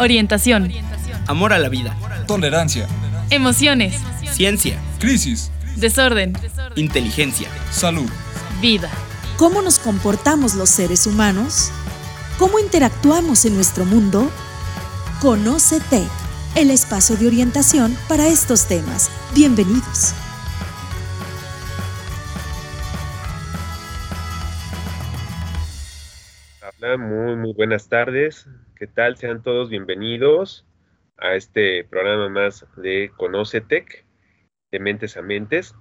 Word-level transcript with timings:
Orientación. 0.00 0.72
Amor 1.26 1.52
a 1.52 1.58
la 1.58 1.68
vida. 1.68 1.94
Tolerancia. 2.26 2.86
Emociones. 3.28 4.00
Ciencia. 4.32 4.80
Crisis. 4.98 5.50
Desorden. 5.76 6.32
Inteligencia. 6.74 7.48
Salud. 7.70 8.08
Vida. 8.62 8.88
¿Cómo 9.36 9.60
nos 9.60 9.78
comportamos 9.78 10.54
los 10.54 10.70
seres 10.70 11.06
humanos? 11.06 11.70
¿Cómo 12.38 12.58
interactuamos 12.58 13.44
en 13.44 13.54
nuestro 13.54 13.84
mundo? 13.84 14.30
Conoce 15.20 15.80
Tech, 15.90 16.08
el 16.56 16.70
espacio 16.70 17.16
de 17.16 17.26
orientación 17.26 17.94
para 18.08 18.26
estos 18.26 18.68
temas. 18.68 19.10
Bienvenidos. 19.34 20.14
Muy 26.98 27.52
buenas 27.52 27.86
tardes. 27.86 28.46
¿Qué 28.80 28.86
tal? 28.86 29.18
Sean 29.18 29.42
todos 29.42 29.68
bienvenidos 29.68 30.64
a 31.18 31.34
este 31.34 31.84
programa 31.84 32.30
más 32.30 32.64
de 32.78 33.10
Conoce 33.18 33.60
Tech, 33.60 34.06
de 34.72 34.78
Mentes 34.78 35.18
a 35.18 35.22
Mentes. 35.22 35.74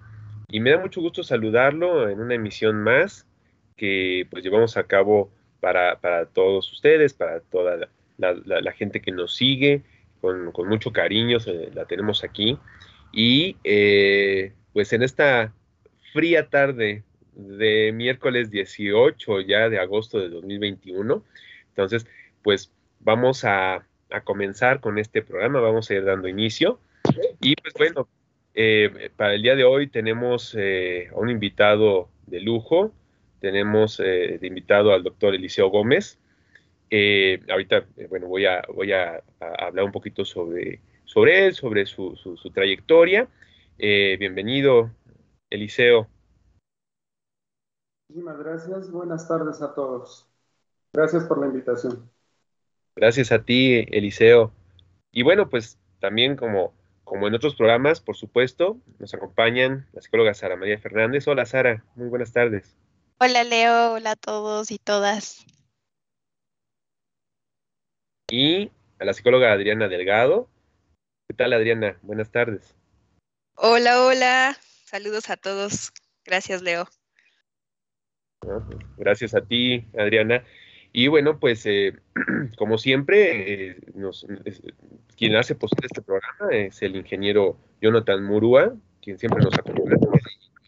Y 0.49 0.59
me 0.59 0.71
da 0.71 0.79
mucho 0.79 0.99
gusto 0.99 1.23
saludarlo 1.23 2.09
en 2.09 2.19
una 2.19 2.35
emisión 2.35 2.83
más 2.83 3.25
que 3.77 4.27
pues 4.29 4.43
llevamos 4.43 4.75
a 4.75 4.83
cabo 4.83 5.31
para, 5.61 5.97
todos 6.33 6.69
ustedes, 6.73 7.13
para 7.13 7.39
toda 7.39 7.87
la, 8.17 8.71
gente 8.73 8.99
que 8.99 9.13
nos 9.13 9.33
sigue, 9.33 9.81
con, 10.19 10.51
mucho 10.67 10.91
cariño, 10.91 11.37
la 11.73 11.85
tenemos 11.85 12.25
aquí. 12.25 12.59
Y 13.13 13.55
eh, 13.63 14.51
pues 14.73 14.91
en 14.91 15.03
esta 15.03 15.53
fría 16.11 16.49
tarde 16.49 17.05
de 17.31 17.93
miércoles 17.93 18.51
18 18.51 19.39
ya 19.39 19.69
de 19.69 19.79
agosto 19.79 20.19
de 20.19 20.27
2021, 20.27 21.23
entonces 21.69 22.05
pues 22.43 22.73
vamos 22.99 23.43
a, 23.45 23.85
comenzar 24.23 24.79
con 24.79 24.97
este 24.97 25.21
programa, 25.21 25.59
vamos 25.59 25.89
a 25.89 25.93
ir 25.93 26.03
dando 26.03 26.27
inicio. 26.27 26.79
Y 27.39 27.55
pues 27.55 27.73
bueno, 27.77 28.07
eh, 28.55 29.11
para 29.15 29.35
el 29.35 29.43
día 29.43 29.55
de 29.55 29.63
hoy 29.63 29.87
tenemos 29.87 30.55
eh, 30.57 31.09
a 31.11 31.15
un 31.15 31.29
invitado 31.29 32.09
de 32.25 32.39
lujo, 32.39 32.91
tenemos 33.39 33.99
eh, 33.99 34.39
de 34.41 34.47
invitado 34.47 34.93
al 34.93 35.03
doctor 35.03 35.35
Eliseo 35.35 35.69
Gómez. 35.69 36.17
ahorita, 37.49 37.85
bueno, 38.09 38.27
voy, 38.27 38.47
a, 38.47 38.63
voy 38.73 38.93
a, 38.93 39.21
hablar 39.39 39.85
un 39.85 39.91
poquito 39.91 40.25
sobre, 40.25 40.81
él, 41.15 41.53
sobre 41.53 41.85
su, 41.85 42.15
su 42.15 42.49
trayectoria. 42.49 43.27
bienvenido, 43.77 44.89
Eliseo. 45.51 46.07
Muchísimas 48.07 48.39
gracias. 48.39 48.91
Buenas 48.91 49.27
tardes 49.27 49.61
a 49.61 49.75
todos. 49.75 50.27
Gracias 50.91 51.25
por 51.25 51.39
la 51.39 51.45
invitación. 51.45 52.09
Gracias 52.99 53.31
a 53.31 53.43
ti, 53.45 53.85
Eliseo. 53.91 54.51
Y 55.13 55.23
bueno, 55.23 55.49
pues 55.49 55.79
también 56.01 56.35
como, 56.35 56.73
como 57.05 57.29
en 57.29 57.33
otros 57.33 57.55
programas, 57.55 58.01
por 58.01 58.17
supuesto, 58.17 58.77
nos 58.99 59.13
acompañan 59.13 59.87
la 59.93 60.01
psicóloga 60.01 60.33
Sara 60.33 60.57
María 60.57 60.77
Fernández. 60.79 61.25
Hola 61.25 61.45
Sara, 61.45 61.85
muy 61.95 62.09
buenas 62.09 62.33
tardes. 62.33 62.75
Hola 63.21 63.45
Leo, 63.45 63.93
hola 63.93 64.11
a 64.11 64.15
todos 64.17 64.69
y 64.71 64.79
todas. 64.79 65.45
Y 68.29 68.69
a 68.99 69.05
la 69.05 69.13
psicóloga 69.13 69.53
Adriana 69.53 69.87
Delgado. 69.87 70.49
¿Qué 71.29 71.35
tal 71.37 71.53
Adriana? 71.53 71.97
Buenas 72.01 72.33
tardes. 72.33 72.75
Hola, 73.55 74.03
hola. 74.03 74.57
Saludos 74.83 75.29
a 75.29 75.37
todos. 75.37 75.93
Gracias 76.25 76.61
Leo. 76.61 76.85
Gracias 78.97 79.33
a 79.35 79.41
ti, 79.41 79.85
Adriana. 79.97 80.43
Y 80.91 81.07
bueno, 81.07 81.39
pues 81.39 81.65
eh, 81.65 81.93
como 82.57 82.77
siempre, 82.77 83.71
eh, 83.71 83.77
quien 85.17 85.35
hace 85.35 85.55
posible 85.55 85.87
este 85.87 86.01
programa 86.01 86.51
es 86.51 86.81
el 86.81 86.95
ingeniero 86.95 87.57
Jonathan 87.81 88.23
Murúa, 88.23 88.73
quien 89.01 89.19
siempre 89.19 89.43
nos 89.43 89.53
acompaña 89.57 89.97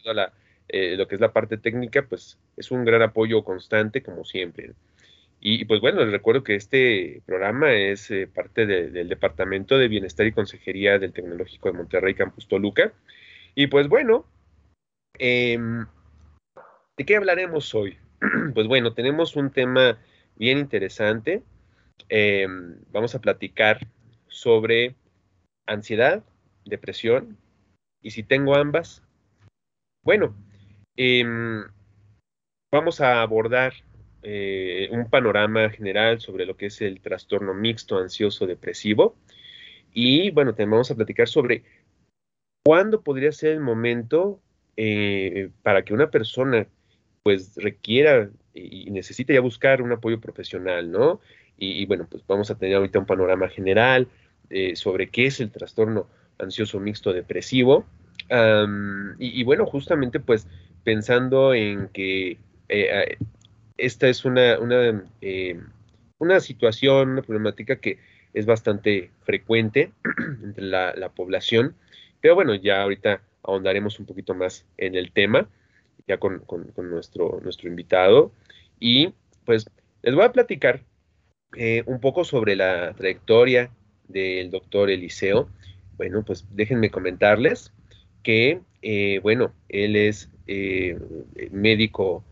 toda 0.02 0.32
eh, 0.68 0.96
lo 0.96 1.06
que 1.06 1.16
es 1.16 1.20
la 1.20 1.32
parte 1.32 1.58
técnica, 1.58 2.02
pues 2.08 2.38
es 2.56 2.70
un 2.70 2.84
gran 2.84 3.02
apoyo 3.02 3.44
constante, 3.44 4.02
como 4.02 4.24
siempre. 4.24 4.72
Y, 5.40 5.64
pues 5.64 5.80
bueno, 5.80 6.04
les 6.04 6.12
recuerdo 6.12 6.44
que 6.44 6.54
este 6.54 7.20
programa 7.26 7.72
es 7.72 8.12
parte 8.32 8.64
del 8.64 9.08
Departamento 9.08 9.76
de 9.76 9.88
Bienestar 9.88 10.24
y 10.24 10.32
Consejería 10.32 11.00
del 11.00 11.12
Tecnológico 11.12 11.68
de 11.68 11.78
Monterrey, 11.78 12.14
Campus 12.14 12.46
Toluca. 12.46 12.92
Y 13.56 13.66
pues 13.66 13.88
bueno, 13.88 14.24
em, 15.18 15.84
¿de 16.96 17.04
qué 17.04 17.16
hablaremos 17.16 17.74
hoy? 17.74 17.98
pues 18.54 18.68
bueno, 18.68 18.94
tenemos 18.94 19.34
un 19.34 19.50
tema 19.50 19.98
bien 20.36 20.58
interesante. 20.58 21.42
Eh, 22.08 22.46
vamos 22.90 23.14
a 23.14 23.20
platicar 23.20 23.86
sobre 24.28 24.96
ansiedad, 25.66 26.24
depresión 26.64 27.38
y 28.02 28.10
si 28.10 28.22
tengo 28.22 28.54
ambas. 28.54 29.02
Bueno, 30.04 30.34
em, 30.96 31.64
vamos 32.72 33.00
a 33.00 33.22
abordar 33.22 33.74
eh, 34.22 34.88
un 34.92 35.08
panorama 35.08 35.70
general 35.70 36.20
sobre 36.20 36.46
lo 36.46 36.56
que 36.56 36.66
es 36.66 36.80
el 36.80 37.00
trastorno 37.00 37.54
mixto 37.54 37.98
ansioso 37.98 38.46
depresivo 38.46 39.16
y 39.92 40.30
bueno, 40.30 40.52
también 40.52 40.70
vamos 40.70 40.90
a 40.90 40.94
platicar 40.94 41.28
sobre 41.28 41.64
cuándo 42.64 43.02
podría 43.02 43.32
ser 43.32 43.52
el 43.52 43.60
momento 43.60 44.40
eh, 44.76 45.50
para 45.62 45.84
que 45.84 45.92
una 45.94 46.10
persona 46.10 46.66
pues 47.22 47.56
requiera 47.56 48.30
y, 48.54 48.90
necesita 48.90 49.32
ya 49.32 49.40
buscar 49.40 49.82
un 49.82 49.92
apoyo 49.92 50.20
profesional, 50.20 50.90
¿no? 50.90 51.20
Y, 51.58 51.86
bueno, 51.86 52.08
pues 52.10 52.24
vamos 52.26 52.50
a 52.50 52.56
tener 52.58 52.76
ahorita 52.76 52.98
un 52.98 53.06
panorama 53.06 53.48
general 53.48 54.08
eh, 54.50 54.74
sobre 54.74 55.10
qué 55.10 55.26
es 55.26 55.38
el 55.40 55.50
trastorno 55.52 56.08
ansioso 56.38 56.80
mixto 56.80 57.12
depresivo. 57.12 57.86
y, 59.18 59.44
bueno, 59.44 59.66
justamente 59.66 60.18
pues 60.18 60.46
pensando 60.82 61.54
en 61.54 61.88
que 61.88 62.38
eh, 62.68 63.16
esta 63.76 64.08
es 64.08 64.24
una, 64.24 64.58
una, 64.58 65.04
eh, 65.20 65.60
una, 66.18 66.40
situación, 66.40 67.10
una 67.10 67.22
problemática 67.22 67.76
que 67.76 67.98
es 68.34 68.46
bastante 68.46 69.10
frecuente 69.22 69.92
entre 70.42 70.64
la, 70.64 70.94
la 70.96 71.10
población, 71.10 71.74
pero 72.20 72.34
bueno, 72.34 72.54
ya 72.54 72.82
ahorita 72.82 73.20
ahondaremos 73.42 74.00
un 74.00 74.06
poquito 74.06 74.34
más 74.34 74.64
en 74.78 74.94
el 74.94 75.12
tema 75.12 75.48
ya 76.06 76.18
con, 76.18 76.44
nuestro, 76.76 77.40
nuestro 77.42 77.68
invitado. 77.68 78.32
Y 78.78 79.14
pues 79.44 79.66
les 80.02 80.14
voy 80.14 80.24
a 80.24 80.32
platicar 80.32 80.82
eh, 81.56 81.82
un 81.86 82.00
poco 82.00 82.24
sobre 82.24 82.56
la 82.56 82.94
trayectoria 82.94 83.70
del 84.08 84.50
doctor 84.50 84.90
Eliseo. 84.90 85.48
Bueno, 85.96 86.24
pues 86.24 86.46
déjenme 86.50 86.90
comentarles 86.90 87.72
que, 88.22 88.60
eh, 88.82 89.20
bueno, 89.22 89.52
él 89.68 89.96
es 89.96 90.30
eh, 90.46 90.98
médico 91.50 92.24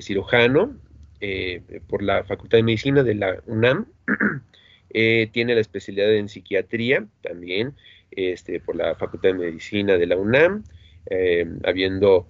cirujano 0.00 0.76
por 1.86 2.02
la 2.02 2.24
Facultad 2.24 2.58
de 2.58 2.64
Medicina 2.64 3.02
de 3.02 3.14
la 3.14 3.40
UNAM. 3.46 3.86
tiene 4.88 5.54
la 5.54 5.60
especialidad 5.60 6.12
en 6.12 6.28
psiquiatría 6.28 7.06
también 7.22 7.76
este, 8.10 8.58
por 8.58 8.74
la 8.74 8.96
Facultad 8.96 9.28
de 9.28 9.34
Medicina 9.34 9.96
de 9.96 10.06
la 10.06 10.16
UNAM, 10.16 10.64
habiendo 11.64 12.26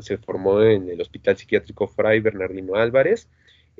se 0.00 0.18
formó 0.18 0.62
en 0.62 0.88
el 0.88 1.00
Hospital 1.00 1.36
Psiquiátrico 1.36 1.88
Fray 1.88 2.20
Bernardino 2.20 2.74
Álvarez. 2.76 3.28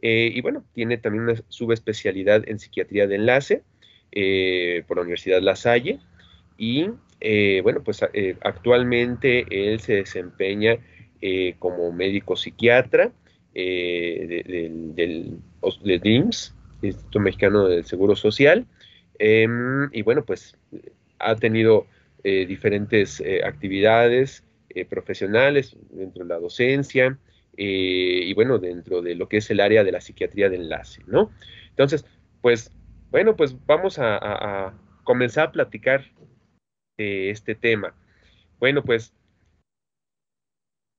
Eh, 0.03 0.31
y 0.35 0.41
bueno, 0.41 0.65
tiene 0.73 0.99
también 0.99 1.25
una 1.25 1.35
subespecialidad 1.49 2.49
en 2.49 2.59
psiquiatría 2.59 3.07
de 3.07 3.17
enlace 3.17 3.63
eh, 4.13 4.83
por 4.87 4.97
la 4.97 5.03
Universidad 5.03 5.43
La 5.43 5.57
Salle. 5.57 5.99
Y 6.57 6.91
eh, 7.21 7.61
bueno, 7.63 7.83
pues 7.83 8.03
actualmente 8.43 9.47
él 9.51 9.81
se 9.81 9.95
desempeña 9.95 10.79
como 11.59 11.93
médico 11.93 12.35
psiquiatra 12.35 13.13
del, 13.53 14.95
del 14.95 16.01
DIMS, 16.01 16.55
Instituto 16.83 17.21
Mexicano 17.21 17.69
del 17.69 17.85
Seguro 17.85 18.17
Social. 18.17 18.67
Em, 19.19 19.91
y 19.93 20.01
bueno, 20.01 20.25
pues 20.25 20.57
ha 21.19 21.37
tenido 21.37 21.87
diferentes 22.23 23.23
actividades 23.45 24.45
eh, 24.71 24.85
profesionales 24.85 25.77
dentro 25.91 26.25
de 26.25 26.29
la 26.29 26.39
docencia 26.39 27.19
eh, 27.57 28.23
y 28.25 28.33
bueno, 28.35 28.59
dentro 28.59 29.03
de 29.03 29.15
lo 29.15 29.29
que 29.29 29.39
es 29.39 29.51
el 29.51 29.61
área 29.61 29.85
de 29.85 29.93
la 29.93 30.01
psiquiatría 30.01 30.49
de 30.49 30.57
enlace, 30.57 31.03
¿no? 31.07 31.31
Entonces, 31.71 32.05
pues, 32.41 32.73
bueno, 33.11 33.37
pues 33.37 33.57
vamos 33.67 33.99
a, 33.99 34.73
comenzar 35.05 35.49
a 35.49 35.53
platicar 35.53 36.05
de 36.97 37.31
este 37.31 37.55
tema. 37.55 37.95
Bueno, 38.59 38.85
pues, 38.85 39.13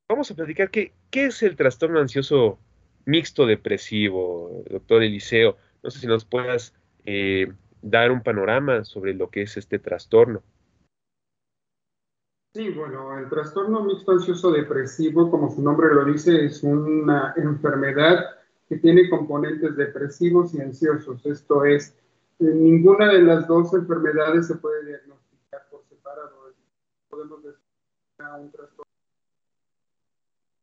vamos 0.09 0.29
a 0.29 0.35
platicar 0.35 0.69
qué, 0.69 0.93
qué 1.09 1.25
es 1.25 1.41
el 1.43 1.55
trastorno 1.55 1.99
ansioso 1.99 2.59
mixto 3.05 3.45
depresivo, 3.45 4.63
doctor 4.69 5.03
Eliseo. 5.03 5.57
No 5.83 5.89
sé 5.89 5.99
si 5.99 6.07
nos 6.07 6.25
puedas 6.25 6.73
eh, 7.05 7.51
dar 7.81 8.11
un 8.11 8.21
panorama 8.21 8.83
sobre 8.83 9.13
lo 9.13 9.29
que 9.29 9.43
es 9.43 9.57
este 9.57 9.79
trastorno. 9.79 10.43
Sí, 12.53 12.69
bueno, 12.71 13.17
el 13.17 13.29
trastorno 13.29 13.81
mixto 13.81 14.11
ansioso 14.11 14.51
depresivo, 14.51 15.31
como 15.31 15.49
su 15.49 15.61
nombre 15.61 15.87
lo 15.93 16.03
dice, 16.03 16.45
es 16.45 16.61
una 16.63 17.33
enfermedad 17.37 18.25
que 18.67 18.77
tiene 18.77 19.09
componentes 19.09 19.77
depresivos 19.77 20.53
y 20.53 20.59
ansiosos. 20.59 21.25
Esto 21.25 21.63
es, 21.63 21.95
ninguna 22.39 23.07
de 23.07 23.21
las 23.21 23.47
dos 23.47 23.73
enfermedades 23.73 24.47
se 24.47 24.55
puede 24.55 24.85
diagnosticar 24.85 25.65
por 25.71 25.85
separado. 25.85 26.53
Podemos 27.09 27.41
decir 27.41 27.61
un 28.19 28.51
trastorno 28.51 28.91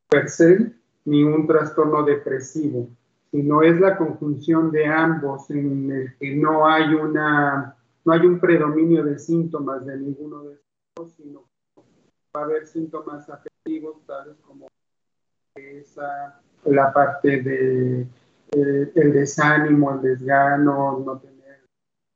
per 0.08 0.29
se 0.29 0.75
ni 1.06 1.23
un 1.23 1.46
trastorno 1.46 2.02
depresivo, 2.02 2.90
sino 3.31 3.62
es 3.62 3.81
la 3.81 3.96
conjunción 3.96 4.70
de 4.70 4.87
ambos 4.87 5.50
en 5.50 5.90
el 5.90 6.17
que 6.19 6.37
no 6.37 6.67
hay 6.67 6.93
una 6.93 7.75
no 8.05 8.12
hay 8.12 8.26
un 8.26 8.40
predominio 8.40 9.05
de 9.05 9.19
síntomas 9.19 9.85
de 9.85 9.99
ninguno 9.99 10.44
de 10.44 10.55
estos, 10.55 11.12
sino 11.12 11.47
va 12.38 12.44
a 12.44 12.44
haber 12.44 12.67
síntomas 12.67 13.29
afectivos 13.29 13.96
tales 14.06 14.37
como 14.46 14.69
esa, 15.56 16.40
la 16.64 16.93
parte 16.93 17.43
de 17.43 18.02
eh, 18.52 18.93
el 18.94 19.12
desánimo, 19.12 19.94
el 19.94 20.02
desgano, 20.02 21.02
no 21.05 21.19
tener 21.19 21.64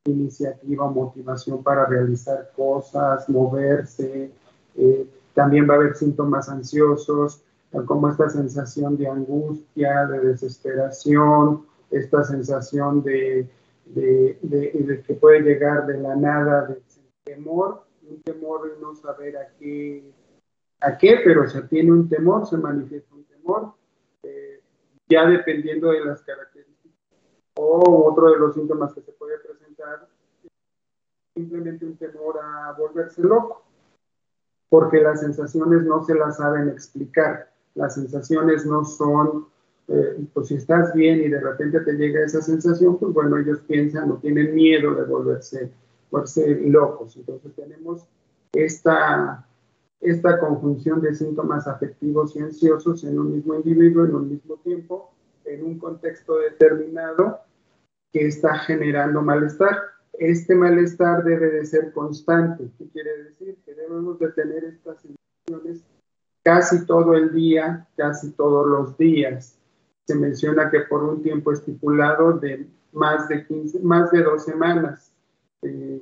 iniciativa 0.05 0.89
motivación 0.89 1.63
para 1.63 1.87
realizar 1.87 2.51
cosas, 2.55 3.29
moverse. 3.29 4.31
Eh, 4.77 5.07
también 5.35 5.69
va 5.69 5.75
a 5.75 5.77
haber 5.79 5.97
síntomas 5.97 6.49
ansiosos, 6.49 7.43
como 7.87 8.11
esta 8.11 8.29
sensación 8.29 8.99
de 8.99 9.09
angustia, 9.09 10.07
de 10.07 10.21
desesperación, 10.21 11.65
esta 11.91 12.23
sensación 12.23 13.03
de, 13.03 13.49
de, 13.87 15.03
que 15.07 15.15
puede 15.15 15.41
llegar 15.41 15.87
de 15.87 15.99
la 15.99 16.15
nada, 16.15 16.67
de 16.67 16.83
temor, 17.25 17.83
un 18.15 18.23
temor 18.23 18.79
no 18.81 18.95
saber 18.95 19.37
a 19.37 19.49
qué, 19.59 20.13
a 20.81 20.97
qué, 20.99 21.21
pero 21.25 21.49
se 21.49 21.63
tiene 21.63 21.93
un 21.93 22.09
temor, 22.09 22.47
se 22.47 22.57
manifiesta 22.57 23.15
un 23.15 23.25
temor, 23.25 23.75
eh, 24.23 24.61
ya 25.09 25.27
dependiendo 25.27 25.91
de 25.91 26.05
las 26.05 26.23
características. 26.23 26.93
O 27.57 28.11
otro 28.11 28.31
de 28.31 28.39
los 28.39 28.55
síntomas 28.55 28.95
que 28.95 29.03
se 29.03 29.13
puede 29.13 29.39
presentar, 29.39 30.09
simplemente 31.35 31.85
un 31.85 31.97
temor 31.97 32.39
a 32.43 32.73
volverse 32.73 33.23
loco, 33.23 33.63
porque 34.69 35.01
las 35.01 35.21
sensaciones 35.21 35.83
no 35.83 36.03
se 36.05 36.15
las 36.15 36.39
saben 36.39 36.69
explicar 36.69 37.53
las 37.75 37.95
sensaciones 37.95 38.67
no 38.67 38.85
son, 38.85 39.47
eh, 39.89 40.25
pues 40.33 40.49
si 40.49 40.55
estás 40.55 40.93
bien 40.95 41.21
y 41.21 41.29
de 41.29 41.41
repente 41.41 41.81
te 41.81 41.93
llega 41.93 42.25
esa 42.25 42.43
sensación, 42.43 42.99
pues 42.99 43.13
bueno, 43.13 43.39
ellos 43.39 43.61
piensan 43.67 44.11
o 44.11 44.17
tienen 44.17 44.55
miedo 44.55 44.95
de 44.95 45.05
volverse, 45.05 45.71
volverse 46.13 46.61
locos. 46.67 47.17
Entonces 47.17 47.53
tenemos 47.55 48.07
esta, 48.53 49.47
esta 50.01 50.39
conjunción 50.39 51.01
de 51.01 51.15
síntomas 51.15 51.67
afectivos 51.67 52.37
y 52.37 52.41
ansiosos 52.41 53.03
en 53.05 53.19
un 53.19 53.33
mismo 53.33 53.55
individuo, 53.55 54.05
en 54.05 54.15
un 54.15 54.29
mismo 54.29 54.57
tiempo, 54.59 55.13
en 55.45 55.65
un 55.65 55.79
contexto 55.79 56.39
determinado 56.39 57.41
que 58.13 58.27
está 58.27 58.59
generando 58.59 59.23
malestar. 59.23 59.77
Este 60.13 60.55
malestar 60.55 61.25
debe 61.25 61.51
de 61.51 61.65
ser 61.65 61.93
constante. 61.93 62.71
¿Qué 62.79 62.87
quiere 62.89 63.25
decir? 63.25 63.57
Que 63.65 63.75
debemos 63.75 64.19
de 64.19 64.31
tener 64.33 64.65
estas 64.65 64.99
sensaciones 65.01 65.83
casi 66.45 66.85
todo 66.87 67.15
el 67.15 67.33
día, 67.33 67.89
casi 67.97 68.31
todos 68.33 68.67
los 68.67 68.99
días. 68.99 69.59
Se 70.07 70.15
menciona 70.15 70.71
que 70.71 70.81
por 70.81 71.03
un 71.05 71.23
tiempo 71.23 71.53
estipulado 71.53 72.35
de 72.35 72.67
más 72.93 73.29
de 73.29 73.47
15, 73.47 73.81
más 73.81 74.11
de 74.11 74.23
dos 74.23 74.45
semanas, 74.45 75.12
eh, 75.63 76.01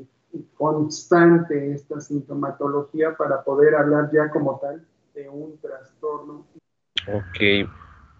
constante 0.54 1.72
esta 1.72 2.00
sintomatología 2.00 3.14
para 3.16 3.42
poder 3.42 3.74
hablar 3.74 4.10
ya 4.12 4.30
como 4.30 4.58
tal 4.58 4.84
de 5.14 5.28
un 5.28 5.58
trastorno. 5.58 6.46
Ok, 7.08 7.68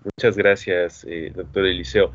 muchas 0.05 0.37
gracias, 0.37 1.05
eh, 1.09 1.33
doctor 1.35 1.67
Eliseo. 1.67 2.13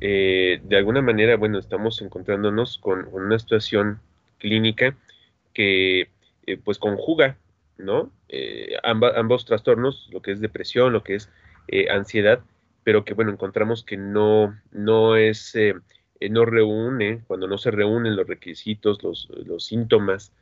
Eh, 0.00 0.60
de 0.64 0.76
alguna 0.76 1.02
manera, 1.02 1.36
bueno, 1.36 1.58
estamos 1.58 2.00
encontrándonos 2.02 2.78
con 2.78 3.08
una 3.12 3.38
situación 3.38 4.00
clínica 4.38 4.96
que 5.52 6.08
pues 6.64 6.78
conjuga 6.78 7.36
¿no? 7.78 8.10
Ambos 8.82 9.44
trastornos, 9.44 10.08
lo 10.12 10.22
que 10.22 10.32
es 10.32 10.40
depresión, 10.40 10.92
lo 10.92 11.02
que 11.02 11.16
es 11.16 11.30
ansiedad, 11.90 12.40
pero 12.84 13.04
que, 13.04 13.14
bueno, 13.14 13.32
encontramos 13.32 13.84
que 13.84 13.96
no, 13.96 14.56
no 14.70 15.16
es, 15.16 15.54
eh, 16.24 16.28
no 16.28 16.44
reúne, 16.44 17.22
cuando 17.26 17.46
no 17.46 17.58
se 17.58 17.70
reúnen 17.70 18.16
los 18.16 18.26
requisitos, 18.26 19.02
los, 19.02 19.28
los, 19.44 19.64
síntomas 19.64 20.32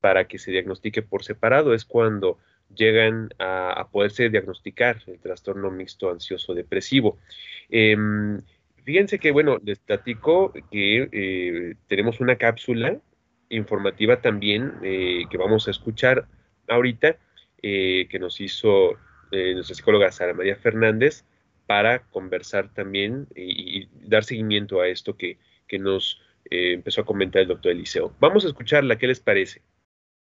para 0.00 0.26
que 0.28 0.38
se 0.38 0.50
diagnostique 0.50 1.02
por 1.02 1.24
separado, 1.24 1.74
es 1.74 1.84
cuando 1.84 2.38
llegan 2.74 3.30
a, 3.38 3.88
poderse 3.92 4.28
diagnosticar 4.28 5.02
el 5.06 5.20
trastorno 5.20 5.70
mixto 5.70 6.10
ansioso 6.10 6.54
depresivo. 6.54 7.18
Em, 7.68 8.40
fíjense 8.84 9.18
que, 9.18 9.30
bueno, 9.30 9.58
les 9.64 9.78
platico 9.78 10.52
que 10.70 11.76
tenemos 11.86 12.20
una 12.20 12.36
cápsula 12.36 12.98
informativa 13.48 14.20
también 14.20 14.72
que 14.80 15.38
vamos 15.38 15.68
a 15.68 15.70
escuchar 15.70 16.26
ahorita, 16.68 17.16
eh, 17.62 18.06
que 18.10 18.18
nos 18.18 18.40
hizo 18.40 18.92
eh, 19.30 19.54
nuestra 19.54 19.74
psicóloga 19.74 20.12
Sara 20.12 20.34
María 20.34 20.56
Fernández 20.56 21.24
para 21.66 22.06
conversar 22.08 22.72
también 22.72 23.28
y, 23.34 23.88
dar 24.08 24.24
seguimiento 24.24 24.80
a 24.80 24.88
esto 24.88 25.16
que, 25.16 25.38
nos 25.78 26.20
eh, 26.50 26.72
empezó 26.72 27.02
a 27.02 27.06
comentar 27.06 27.42
el 27.42 27.48
doctor 27.48 27.72
Eliseo. 27.72 28.14
Vamos 28.20 28.44
a 28.44 28.48
escucharla, 28.48 28.96
¿qué 28.96 29.08
les 29.08 29.20
parece? 29.20 29.62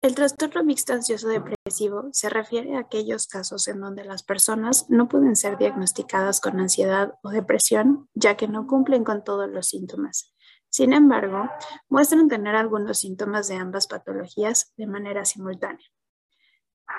El 0.00 0.14
trastorno 0.14 0.62
mixto 0.62 0.92
ansioso 0.92 1.28
depresivo 1.28 2.10
se 2.12 2.28
refiere 2.28 2.76
a 2.76 2.80
aquellos 2.80 3.26
casos 3.26 3.66
en 3.68 3.80
donde 3.80 4.04
las 4.04 4.22
personas 4.22 4.90
no 4.90 5.08
pueden 5.08 5.34
ser 5.34 5.56
diagnosticadas 5.56 6.40
con 6.40 6.60
ansiedad 6.60 7.14
o 7.22 7.30
depresión, 7.30 8.08
ya 8.12 8.36
que 8.36 8.46
no 8.46 8.66
cumplen 8.66 9.02
con 9.02 9.24
todos 9.24 9.48
los 9.48 9.68
síntomas. 9.68 10.34
Sin 10.68 10.92
embargo, 10.92 11.48
muestran 11.88 12.28
tener 12.28 12.54
algunos 12.54 12.98
síntomas 12.98 13.48
de 13.48 13.56
ambas 13.56 13.86
patologías 13.86 14.74
de 14.76 14.86
manera 14.86 15.24
simultánea. 15.24 15.86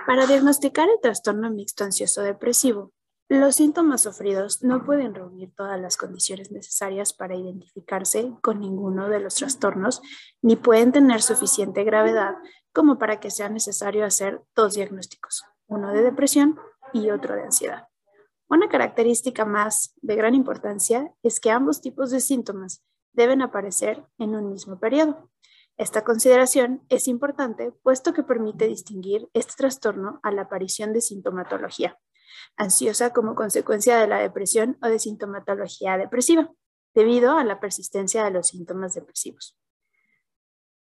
Para 0.07 0.25
diagnosticar 0.25 0.89
el 0.89 0.99
trastorno 0.99 1.51
mixto 1.51 1.83
ansioso 1.83 2.23
depresivo, 2.23 2.91
los 3.27 3.55
síntomas 3.55 4.03
sufridos 4.03 4.63
no 4.63 4.85
pueden 4.85 5.15
reunir 5.15 5.51
todas 5.55 5.79
las 5.81 5.97
condiciones 5.97 6.51
necesarias 6.51 7.11
para 7.11 7.35
identificarse 7.35 8.31
con 8.41 8.59
ninguno 8.59 9.09
de 9.09 9.19
los 9.19 9.35
trastornos, 9.35 10.01
ni 10.43 10.55
pueden 10.55 10.91
tener 10.91 11.23
suficiente 11.23 11.83
gravedad 11.83 12.35
como 12.71 12.99
para 12.99 13.19
que 13.19 13.31
sea 13.31 13.49
necesario 13.49 14.05
hacer 14.05 14.43
dos 14.55 14.75
diagnósticos, 14.75 15.43
uno 15.67 15.91
de 15.91 16.03
depresión 16.03 16.59
y 16.93 17.09
otro 17.09 17.35
de 17.35 17.43
ansiedad. 17.43 17.87
Una 18.47 18.69
característica 18.69 19.43
más 19.43 19.95
de 20.01 20.15
gran 20.15 20.35
importancia 20.35 21.11
es 21.23 21.39
que 21.39 21.49
ambos 21.49 21.81
tipos 21.81 22.11
de 22.11 22.19
síntomas 22.19 22.83
deben 23.13 23.41
aparecer 23.41 24.05
en 24.19 24.35
un 24.35 24.51
mismo 24.51 24.79
periodo. 24.79 25.31
Esta 25.77 26.03
consideración 26.03 26.85
es 26.89 27.07
importante 27.07 27.71
puesto 27.81 28.13
que 28.13 28.21
permite 28.21 28.67
distinguir 28.67 29.29
este 29.33 29.53
trastorno 29.57 30.19
a 30.21 30.31
la 30.31 30.43
aparición 30.43 30.93
de 30.93 31.01
sintomatología 31.01 31.97
ansiosa 32.57 33.11
como 33.13 33.35
consecuencia 33.35 33.97
de 33.97 34.07
la 34.07 34.19
depresión 34.19 34.77
o 34.81 34.87
de 34.87 34.99
sintomatología 34.99 35.97
depresiva, 35.97 36.51
debido 36.93 37.37
a 37.37 37.43
la 37.43 37.59
persistencia 37.59 38.23
de 38.23 38.31
los 38.31 38.47
síntomas 38.47 38.93
depresivos. 38.93 39.57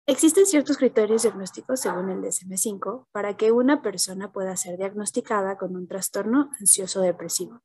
Existen 0.06 0.44
ciertos 0.44 0.76
criterios 0.76 1.22
diagnósticos 1.22 1.80
según 1.80 2.10
el 2.10 2.20
DSM-5 2.20 3.06
para 3.10 3.38
que 3.38 3.52
una 3.52 3.80
persona 3.80 4.32
pueda 4.32 4.54
ser 4.54 4.76
diagnosticada 4.76 5.56
con 5.56 5.74
un 5.76 5.88
trastorno 5.88 6.50
ansioso 6.60 7.00
depresivo. 7.00 7.62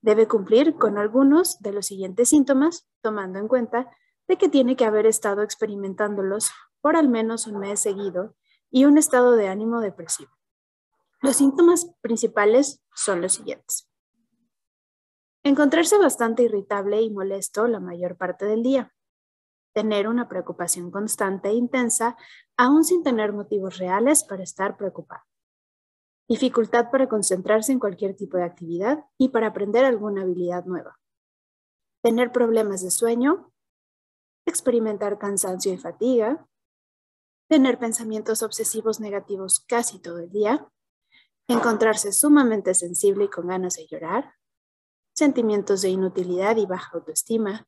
Debe 0.00 0.28
cumplir 0.28 0.76
con 0.76 0.98
algunos 0.98 1.58
de 1.58 1.72
los 1.72 1.86
siguientes 1.86 2.28
síntomas, 2.28 2.88
tomando 3.02 3.40
en 3.40 3.48
cuenta 3.48 3.90
de 4.28 4.38
que 4.38 4.48
tiene 4.48 4.76
que 4.76 4.84
haber 4.84 5.06
estado 5.06 5.42
experimentándolos 5.42 6.52
por 6.80 6.94
al 6.94 7.08
menos 7.08 7.48
un 7.48 7.58
mes 7.58 7.80
seguido 7.80 8.36
y 8.70 8.84
un 8.84 8.96
estado 8.96 9.32
de 9.32 9.48
ánimo 9.48 9.80
depresivo. 9.80 10.30
Los 11.22 11.36
síntomas 11.36 11.94
principales 12.00 12.82
son 12.94 13.20
los 13.20 13.34
siguientes. 13.34 13.88
Encontrarse 15.42 15.98
bastante 15.98 16.42
irritable 16.42 17.00
y 17.02 17.10
molesto 17.10 17.66
la 17.66 17.80
mayor 17.80 18.16
parte 18.16 18.44
del 18.46 18.62
día. 18.62 18.94
Tener 19.74 20.08
una 20.08 20.28
preocupación 20.28 20.90
constante 20.90 21.48
e 21.48 21.54
intensa, 21.54 22.16
aún 22.56 22.84
sin 22.84 23.02
tener 23.02 23.32
motivos 23.32 23.78
reales 23.78 24.24
para 24.24 24.42
estar 24.42 24.76
preocupado. 24.76 25.22
Dificultad 26.28 26.90
para 26.90 27.08
concentrarse 27.08 27.72
en 27.72 27.78
cualquier 27.78 28.14
tipo 28.14 28.36
de 28.36 28.44
actividad 28.44 29.04
y 29.18 29.28
para 29.28 29.48
aprender 29.48 29.84
alguna 29.84 30.22
habilidad 30.22 30.64
nueva. 30.64 30.98
Tener 32.02 32.32
problemas 32.32 32.82
de 32.82 32.90
sueño. 32.90 33.52
Experimentar 34.46 35.18
cansancio 35.18 35.72
y 35.72 35.78
fatiga 35.78 36.46
tener 37.50 37.80
pensamientos 37.80 38.44
obsesivos 38.44 39.00
negativos 39.00 39.58
casi 39.58 39.98
todo 39.98 40.20
el 40.20 40.30
día, 40.30 40.70
encontrarse 41.52 42.12
sumamente 42.12 42.74
sensible 42.74 43.24
y 43.24 43.28
con 43.28 43.48
ganas 43.48 43.74
de 43.74 43.86
llorar, 43.86 44.34
sentimientos 45.14 45.82
de 45.82 45.90
inutilidad 45.90 46.56
y 46.56 46.66
baja 46.66 46.90
autoestima, 46.94 47.66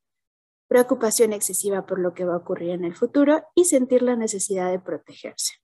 preocupación 0.68 1.32
excesiva 1.32 1.84
por 1.86 1.98
lo 1.98 2.14
que 2.14 2.24
va 2.24 2.34
a 2.34 2.38
ocurrir 2.38 2.70
en 2.70 2.84
el 2.84 2.94
futuro 2.94 3.44
y 3.54 3.66
sentir 3.66 4.02
la 4.02 4.16
necesidad 4.16 4.70
de 4.70 4.78
protegerse. 4.78 5.54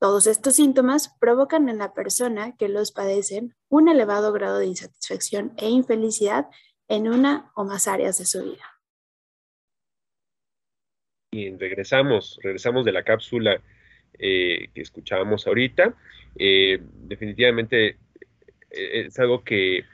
Todos 0.00 0.26
estos 0.26 0.56
síntomas 0.56 1.14
provocan 1.20 1.68
en 1.68 1.78
la 1.78 1.94
persona 1.94 2.56
que 2.56 2.68
los 2.68 2.92
padecen 2.92 3.54
un 3.68 3.88
elevado 3.88 4.32
grado 4.32 4.58
de 4.58 4.66
insatisfacción 4.66 5.54
e 5.56 5.68
infelicidad 5.68 6.46
en 6.88 7.08
una 7.08 7.52
o 7.54 7.64
más 7.64 7.88
áreas 7.88 8.18
de 8.18 8.26
su 8.26 8.42
vida. 8.42 8.64
Bien, 11.32 11.58
regresamos, 11.58 12.38
regresamos 12.42 12.84
de 12.84 12.92
la 12.92 13.02
cápsula 13.02 13.62
eh, 14.18 14.68
que 14.74 14.80
escuchábamos 14.82 15.46
ahorita. 15.46 15.94
Eh, 16.36 16.80
definitivamente 16.80 17.96
eh, 18.70 19.06
es 19.06 19.18
algo 19.18 19.42
que, 19.42 19.84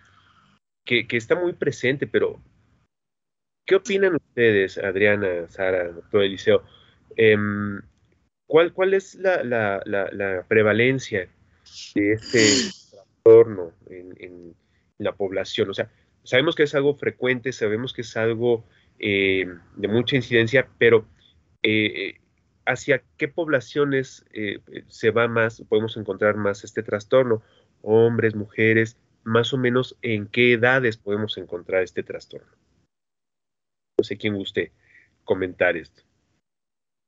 que, 0.84 1.06
está 1.10 1.36
muy 1.36 1.52
presente, 1.54 2.06
pero 2.06 2.40
¿qué 3.66 3.76
opinan 3.76 4.16
ustedes, 4.16 4.78
Adriana, 4.78 5.48
Sara, 5.48 5.88
doctor 5.88 6.22
Eliseo? 6.22 6.62
Em, 7.16 7.80
¿cuál, 8.46 8.72
¿Cuál 8.72 8.94
es 8.94 9.14
la, 9.14 10.44
prevalencia 10.48 11.28
de 11.94 12.12
este 12.12 12.38
trastorno 12.90 13.72
en, 13.88 14.14
en, 14.18 14.54
la 14.98 15.12
población? 15.12 15.70
O 15.70 15.74
sea, 15.74 15.90
sabemos 16.24 16.54
que 16.54 16.64
es 16.64 16.74
algo 16.74 16.94
frecuente, 16.94 17.52
sabemos 17.52 17.94
que 17.94 18.02
es 18.02 18.16
algo 18.18 18.66
de 18.98 19.88
mucha 19.88 20.16
incidencia, 20.16 20.68
pero 20.76 21.06
¿hacia 22.66 23.02
qué 23.16 23.28
poblaciones 23.28 24.24
se 24.88 25.10
va 25.10 25.28
más, 25.28 25.62
podemos 25.68 25.96
encontrar 25.96 26.36
más 26.36 26.64
este 26.64 26.82
trastorno? 26.82 27.42
hombres, 27.82 28.34
mujeres, 28.34 28.96
más 29.24 29.52
o 29.52 29.58
menos 29.58 29.96
en 30.02 30.26
qué 30.26 30.52
edades 30.52 30.96
podemos 30.96 31.36
encontrar 31.38 31.82
este 31.82 32.02
trastorno. 32.02 32.50
No 33.98 34.04
sé 34.04 34.16
quién 34.16 34.34
guste 34.34 34.72
comentar 35.24 35.76
esto. 35.76 36.02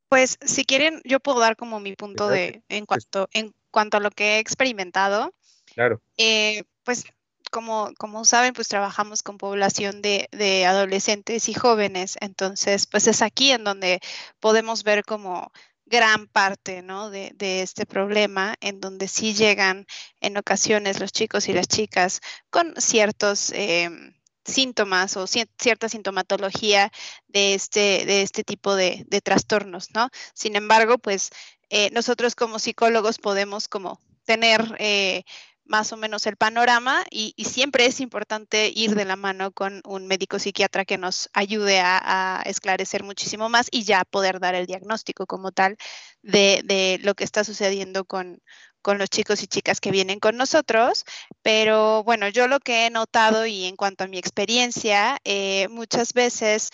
Pues 0.08 0.38
si 0.42 0.64
quieren, 0.64 1.00
yo 1.04 1.20
puedo 1.20 1.40
dar 1.40 1.56
como 1.56 1.80
mi 1.80 1.94
punto 1.94 2.28
de 2.28 2.62
en 2.68 2.84
cuanto, 2.84 3.28
en 3.32 3.52
cuanto 3.70 3.96
a 3.96 4.00
lo 4.00 4.10
que 4.10 4.36
he 4.36 4.38
experimentado. 4.40 5.32
Claro. 5.74 6.02
Eh, 6.18 6.64
pues 6.84 7.04
como, 7.52 7.92
como 7.98 8.24
saben, 8.24 8.54
pues 8.54 8.66
trabajamos 8.66 9.22
con 9.22 9.38
población 9.38 10.02
de, 10.02 10.28
de, 10.32 10.66
adolescentes 10.66 11.48
y 11.48 11.54
jóvenes. 11.54 12.16
Entonces, 12.20 12.86
pues 12.86 13.06
es 13.06 13.22
aquí 13.22 13.52
en 13.52 13.62
donde 13.62 14.00
podemos 14.40 14.82
ver 14.82 15.04
como 15.04 15.52
gran 15.92 16.26
parte 16.26 16.82
¿no? 16.82 17.10
de, 17.10 17.34
este 17.38 17.84
problema, 17.86 18.56
en 18.60 18.80
donde 18.80 19.08
sí 19.08 19.34
llegan 19.34 19.86
en 20.20 20.38
ocasiones 20.38 20.98
los 20.98 21.12
chicos 21.12 21.48
y 21.48 21.52
las 21.52 21.68
chicas 21.68 22.20
con 22.50 22.74
ciertos 22.78 23.52
em, 23.54 24.14
síntomas 24.44 25.16
o 25.18 25.26
cierta 25.26 25.90
sintomatología 25.90 26.90
de 27.28 27.54
este, 27.54 28.06
de 28.06 28.22
este 28.22 28.42
tipo 28.42 28.74
de, 28.74 29.04
trastornos, 29.22 29.90
¿no? 29.94 30.08
Sin 30.34 30.56
embargo, 30.56 30.96
pues 30.96 31.30
eh, 31.68 31.90
nosotros 31.92 32.34
como 32.34 32.58
psicólogos 32.58 33.18
podemos 33.18 33.68
como 33.68 34.00
tener 34.24 34.74
eh, 34.78 35.24
más 35.72 35.90
o 35.90 35.96
menos 35.96 36.26
el 36.26 36.36
panorama 36.36 37.02
y, 37.10 37.34
siempre 37.44 37.86
es 37.86 38.00
importante 38.00 38.70
ir 38.74 38.94
de 38.94 39.06
la 39.06 39.16
mano 39.16 39.52
con 39.52 39.80
un 39.86 40.06
médico 40.06 40.38
psiquiatra 40.38 40.84
que 40.84 40.98
nos 40.98 41.30
ayude 41.32 41.80
a, 41.80 42.42
esclarecer 42.44 43.02
muchísimo 43.02 43.48
más 43.48 43.68
y 43.70 43.84
ya 43.84 44.04
poder 44.04 44.38
dar 44.38 44.54
el 44.54 44.66
diagnóstico 44.66 45.26
como 45.26 45.50
tal 45.50 45.76
de, 46.22 47.00
lo 47.02 47.14
que 47.14 47.24
está 47.24 47.42
sucediendo 47.42 48.04
con, 48.04 48.42
los 48.84 49.08
chicos 49.08 49.42
y 49.42 49.46
chicas 49.46 49.80
que 49.80 49.90
vienen 49.90 50.20
con 50.20 50.36
nosotros. 50.36 51.04
Pero 51.42 52.04
bueno, 52.04 52.28
yo 52.28 52.48
lo 52.48 52.60
que 52.60 52.86
he 52.86 52.90
notado 52.90 53.46
y 53.46 53.64
en 53.64 53.76
cuanto 53.76 54.04
a 54.04 54.08
mi 54.08 54.18
experiencia, 54.18 55.18
eh, 55.24 55.68
muchas 55.68 56.12
veces 56.12 56.70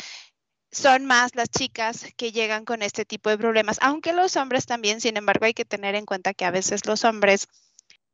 son 0.73 1.07
más 1.07 1.37
las 1.37 1.49
chicas 1.50 2.07
que 2.17 2.33
llegan 2.33 2.64
con 2.64 2.83
este 2.83 3.05
tipo 3.05 3.31
de 3.31 3.38
problemas, 3.38 3.78
aunque 3.81 4.12
los 4.12 4.37
hombres 4.37 4.67
también, 4.67 5.00
sin 5.00 5.17
embargo, 5.17 5.47
hay 5.47 5.55
que 5.55 5.64
tener 5.64 5.95
en 5.95 6.05
cuenta 6.05 6.35
que 6.35 6.45
a 6.45 6.50
veces 6.50 6.85
los 6.87 7.05
hombres 7.05 7.47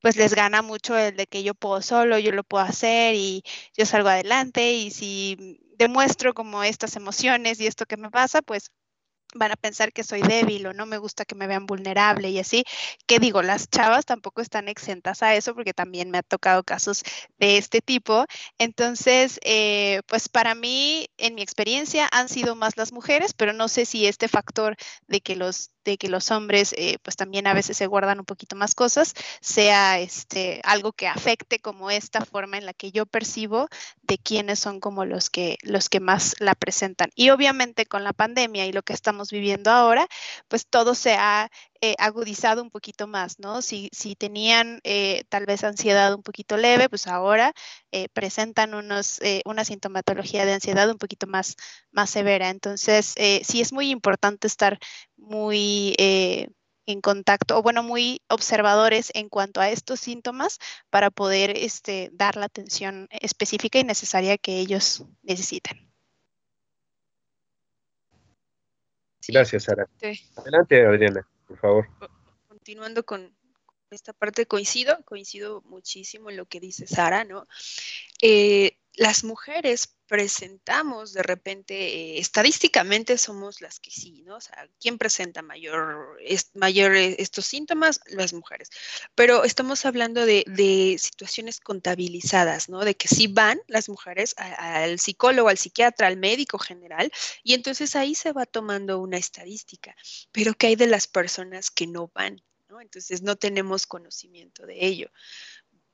pues 0.04 0.16
les 0.16 0.34
gana 0.34 0.60
mucho 0.60 0.98
el 0.98 1.16
de 1.16 1.26
que 1.26 1.42
yo 1.42 1.54
puedo 1.54 1.80
solo, 1.80 2.18
yo 2.18 2.30
lo 2.30 2.44
puedo 2.44 2.62
hacer 2.62 3.14
y 3.14 3.42
yo 3.74 3.86
salgo 3.86 4.10
adelante 4.10 4.74
y 4.74 4.90
si 4.90 5.58
demuestro 5.78 6.34
como 6.34 6.62
estas 6.62 6.96
emociones 6.96 7.58
y 7.58 7.66
esto 7.66 7.86
que 7.86 7.96
me 7.96 8.10
pasa, 8.10 8.42
pues 8.42 8.70
van 9.34 9.52
a 9.52 9.56
pensar 9.56 9.94
que 9.94 10.04
soy 10.04 10.20
débil 10.20 10.66
o 10.66 10.74
no 10.74 10.84
me 10.84 10.98
gusta 10.98 11.24
que 11.24 11.34
me 11.34 11.46
vean 11.46 11.64
vulnerable 11.64 12.28
y 12.28 12.38
así. 12.38 12.64
Que 13.06 13.18
digo, 13.18 13.40
las 13.40 13.70
chavas 13.70 14.04
tampoco 14.04 14.42
están 14.42 14.68
exentas 14.68 15.22
a 15.22 15.34
eso 15.34 15.54
porque 15.54 15.72
también 15.72 16.10
me 16.10 16.18
ha 16.18 16.22
tocado 16.22 16.64
casos 16.64 17.02
de 17.38 17.56
este 17.56 17.80
tipo. 17.80 18.26
Entonces, 18.58 19.40
eh, 19.42 20.02
pues 20.06 20.28
para 20.28 20.54
mí, 20.54 21.06
en 21.16 21.34
mi 21.34 21.40
experiencia, 21.40 22.10
han 22.12 22.28
sido 22.28 22.56
más 22.56 22.76
las 22.76 22.92
mujeres, 22.92 23.32
pero 23.32 23.54
no 23.54 23.68
sé 23.68 23.86
si 23.86 24.06
este 24.06 24.28
factor 24.28 24.76
de 25.08 25.22
que 25.22 25.34
los 25.34 25.70
de 25.84 25.98
que 25.98 26.08
los 26.08 26.30
hombres 26.30 26.74
eh, 26.76 26.98
pues 27.02 27.16
también 27.16 27.46
a 27.46 27.54
veces 27.54 27.76
se 27.76 27.86
guardan 27.86 28.18
un 28.20 28.24
poquito 28.24 28.56
más 28.56 28.74
cosas, 28.74 29.14
sea 29.40 29.98
este, 29.98 30.60
algo 30.64 30.92
que 30.92 31.06
afecte 31.06 31.58
como 31.58 31.90
esta 31.90 32.24
forma 32.24 32.58
en 32.58 32.66
la 32.66 32.72
que 32.72 32.90
yo 32.92 33.06
percibo 33.06 33.68
de 34.02 34.18
quiénes 34.18 34.58
son 34.58 34.80
como 34.80 35.04
los 35.04 35.30
que, 35.30 35.58
los 35.62 35.88
que 35.88 36.00
más 36.00 36.34
la 36.38 36.54
presentan. 36.54 37.10
Y 37.14 37.30
obviamente 37.30 37.86
con 37.86 38.04
la 38.04 38.12
pandemia 38.12 38.66
y 38.66 38.72
lo 38.72 38.82
que 38.82 38.92
estamos 38.92 39.30
viviendo 39.30 39.70
ahora, 39.70 40.06
pues 40.48 40.66
todo 40.66 40.94
se 40.94 41.14
ha 41.14 41.50
eh, 41.84 41.96
agudizado 41.98 42.62
un 42.62 42.70
poquito 42.70 43.06
más, 43.06 43.38
¿no? 43.38 43.60
Si, 43.60 43.90
si 43.92 44.16
tenían 44.16 44.80
eh, 44.84 45.24
tal 45.28 45.44
vez 45.44 45.64
ansiedad 45.64 46.14
un 46.14 46.22
poquito 46.22 46.56
leve, 46.56 46.88
pues 46.88 47.06
ahora 47.06 47.52
eh, 47.92 48.08
presentan 48.08 48.72
unos, 48.72 49.20
una 49.44 49.66
sintomatología 49.66 50.46
de 50.46 50.54
ansiedad 50.54 50.88
un 50.88 50.96
poquito 50.96 51.26
más, 51.26 51.56
más 51.92 52.08
severa. 52.08 52.48
Entonces, 52.48 53.14
sí 53.42 53.60
es 53.60 53.74
muy 53.74 53.90
importante 53.90 54.46
estar 54.46 54.78
muy 55.18 55.94
en 55.98 57.00
contacto, 57.02 57.58
o 57.58 57.62
bueno, 57.62 57.82
muy 57.82 58.22
observadores 58.28 59.10
en 59.14 59.28
cuanto 59.28 59.60
a 59.60 59.68
estos 59.68 60.00
síntomas 60.00 60.60
para 60.88 61.10
poder 61.10 61.50
este, 61.50 62.08
dar 62.14 62.36
la 62.36 62.46
atención 62.46 63.08
específica 63.10 63.78
y 63.78 63.84
necesaria 63.84 64.38
que 64.38 64.58
ellos 64.58 65.04
necesitan. 65.22 65.76
Gracias, 69.28 69.64
Sara. 69.64 69.86
Adelante, 70.36 70.86
Adriana, 70.86 71.26
por 71.54 71.60
favor. 71.60 71.88
Continuando 72.48 73.04
con 73.04 73.34
esta 73.90 74.12
parte, 74.12 74.46
coincido, 74.46 75.02
coincido 75.04 75.62
muchísimo 75.62 76.30
en 76.30 76.36
lo 76.36 76.46
que 76.46 76.60
dice 76.60 76.86
Sara, 76.86 77.24
¿no? 77.24 77.46
Eh, 78.20 78.76
las 78.96 79.24
mujeres 79.24 79.96
presentamos 80.06 81.12
de 81.12 81.22
repente, 81.22 81.74
eh, 81.74 82.18
estadísticamente 82.18 83.18
somos 83.18 83.60
las 83.60 83.80
que 83.80 83.90
sí, 83.90 84.22
¿no? 84.22 84.36
O 84.36 84.40
sea, 84.40 84.68
¿quién 84.80 84.98
presenta 84.98 85.42
mayor, 85.42 86.18
mayor 86.52 86.94
eh, 86.94 87.16
estos 87.18 87.46
síntomas? 87.46 88.00
Las 88.06 88.32
mujeres. 88.32 88.70
Pero 89.14 89.44
estamos 89.44 89.84
hablando 89.86 90.26
de, 90.26 90.44
situaciones 91.00 91.60
contabilizadas, 91.60 92.68
¿no? 92.68 92.84
De 92.84 92.94
que 92.94 93.08
sí 93.08 93.26
van 93.26 93.60
las 93.66 93.88
mujeres 93.88 94.34
al 94.36 94.98
psicólogo, 95.00 95.48
al 95.48 95.58
psiquiatra, 95.58 96.06
al 96.06 96.16
médico 96.16 96.58
general, 96.58 97.10
y 97.42 97.54
entonces 97.54 97.96
ahí 97.96 98.14
se 98.14 98.32
va 98.32 98.46
tomando 98.46 99.00
una 99.00 99.16
estadística. 99.16 99.96
Pero 100.32 100.54
¿qué 100.54 100.68
hay 100.68 100.76
de 100.76 100.86
las 100.86 101.08
personas 101.08 101.70
que 101.70 101.86
no 101.86 102.10
van? 102.14 102.42
Entonces 102.80 103.22
no 103.22 103.36
tenemos 103.36 103.86
conocimiento 103.86 104.66
de 104.66 104.84
ello 104.84 105.10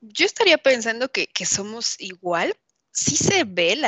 yo 0.01 0.25
estaría 0.25 0.57
pensando 0.57 1.11
que, 1.11 1.27
que, 1.27 1.45
somos 1.45 2.01
igual, 2.01 2.57
sí 2.93 3.17
se 3.17 3.45
ve 3.45 3.79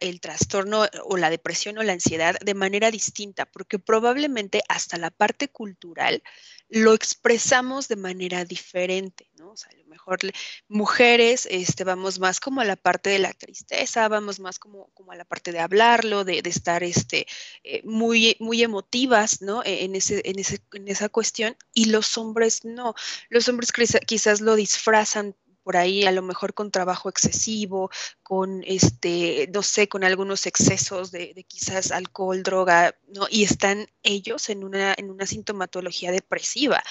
el 0.00 0.20
trastorno 0.20 0.86
o 1.04 1.16
la 1.16 1.30
depresión 1.30 1.78
o 1.78 1.82
la 1.82 1.92
ansiedad 1.92 2.36
de 2.40 2.54
manera 2.54 2.90
distinta, 2.90 3.46
porque 3.46 3.78
probablemente 3.78 4.62
hasta 4.68 4.98
la 4.98 5.10
parte 5.10 5.48
cultural 5.48 6.22
lo 6.68 6.94
expresamos 6.94 7.88
de 7.88 7.96
manera 7.96 8.44
diferente. 8.44 9.28
O 9.42 9.56
sea, 9.56 9.70
a 9.72 9.76
lo 9.76 9.84
mejor 9.86 10.20
mujeres 10.68 11.48
este, 11.50 11.82
vamos 11.82 12.20
más 12.20 12.38
como 12.38 12.60
a 12.60 12.64
la 12.64 12.76
parte 12.76 13.10
de 13.10 13.18
la 13.18 13.32
tristeza, 13.32 14.06
vamos 14.08 14.38
más 14.38 14.58
como 14.58 14.88
a 15.08 15.16
la 15.16 15.24
parte 15.24 15.50
de 15.50 15.58
hablarlo, 15.58 16.24
de, 16.24 16.40
estar 16.44 16.84
este, 16.84 17.26
eh, 17.64 17.82
muy, 17.84 18.36
muy 18.38 18.62
emotivas, 18.62 19.42
¿no? 19.42 19.64
E, 19.64 19.84
en, 19.84 19.96
ese, 19.96 20.22
en, 20.24 20.38
ese, 20.38 20.60
en 20.72 20.86
esa 20.86 21.08
cuestión, 21.08 21.56
y 21.74 21.86
los 21.86 22.16
hombres 22.16 22.64
no. 22.64 22.94
Los 23.28 23.48
hombres 23.48 23.72
quizás 24.06 24.40
lo 24.40 24.54
disfrazan 24.54 25.34
por 25.70 25.76
ahí 25.76 26.04
a 26.04 26.10
lo 26.10 26.22
mejor 26.22 26.52
con 26.52 26.72
trabajo 26.72 27.08
excesivo, 27.08 27.92
con 28.24 28.64
este, 28.66 29.48
no 29.54 29.62
sé, 29.62 29.88
con 29.88 30.02
algunos 30.02 30.46
excesos 30.46 31.12
de, 31.12 31.46
quizás 31.46 31.92
alcohol, 31.92 32.42
droga, 32.42 32.96
¿no? 33.06 33.28
Y 33.30 33.44
están 33.44 33.86
ellos 34.02 34.48
en 34.48 34.64
una, 34.64 34.96
en 34.98 35.12
una 35.12 35.26
sintomatología 35.26 36.10
depresiva, 36.10 36.82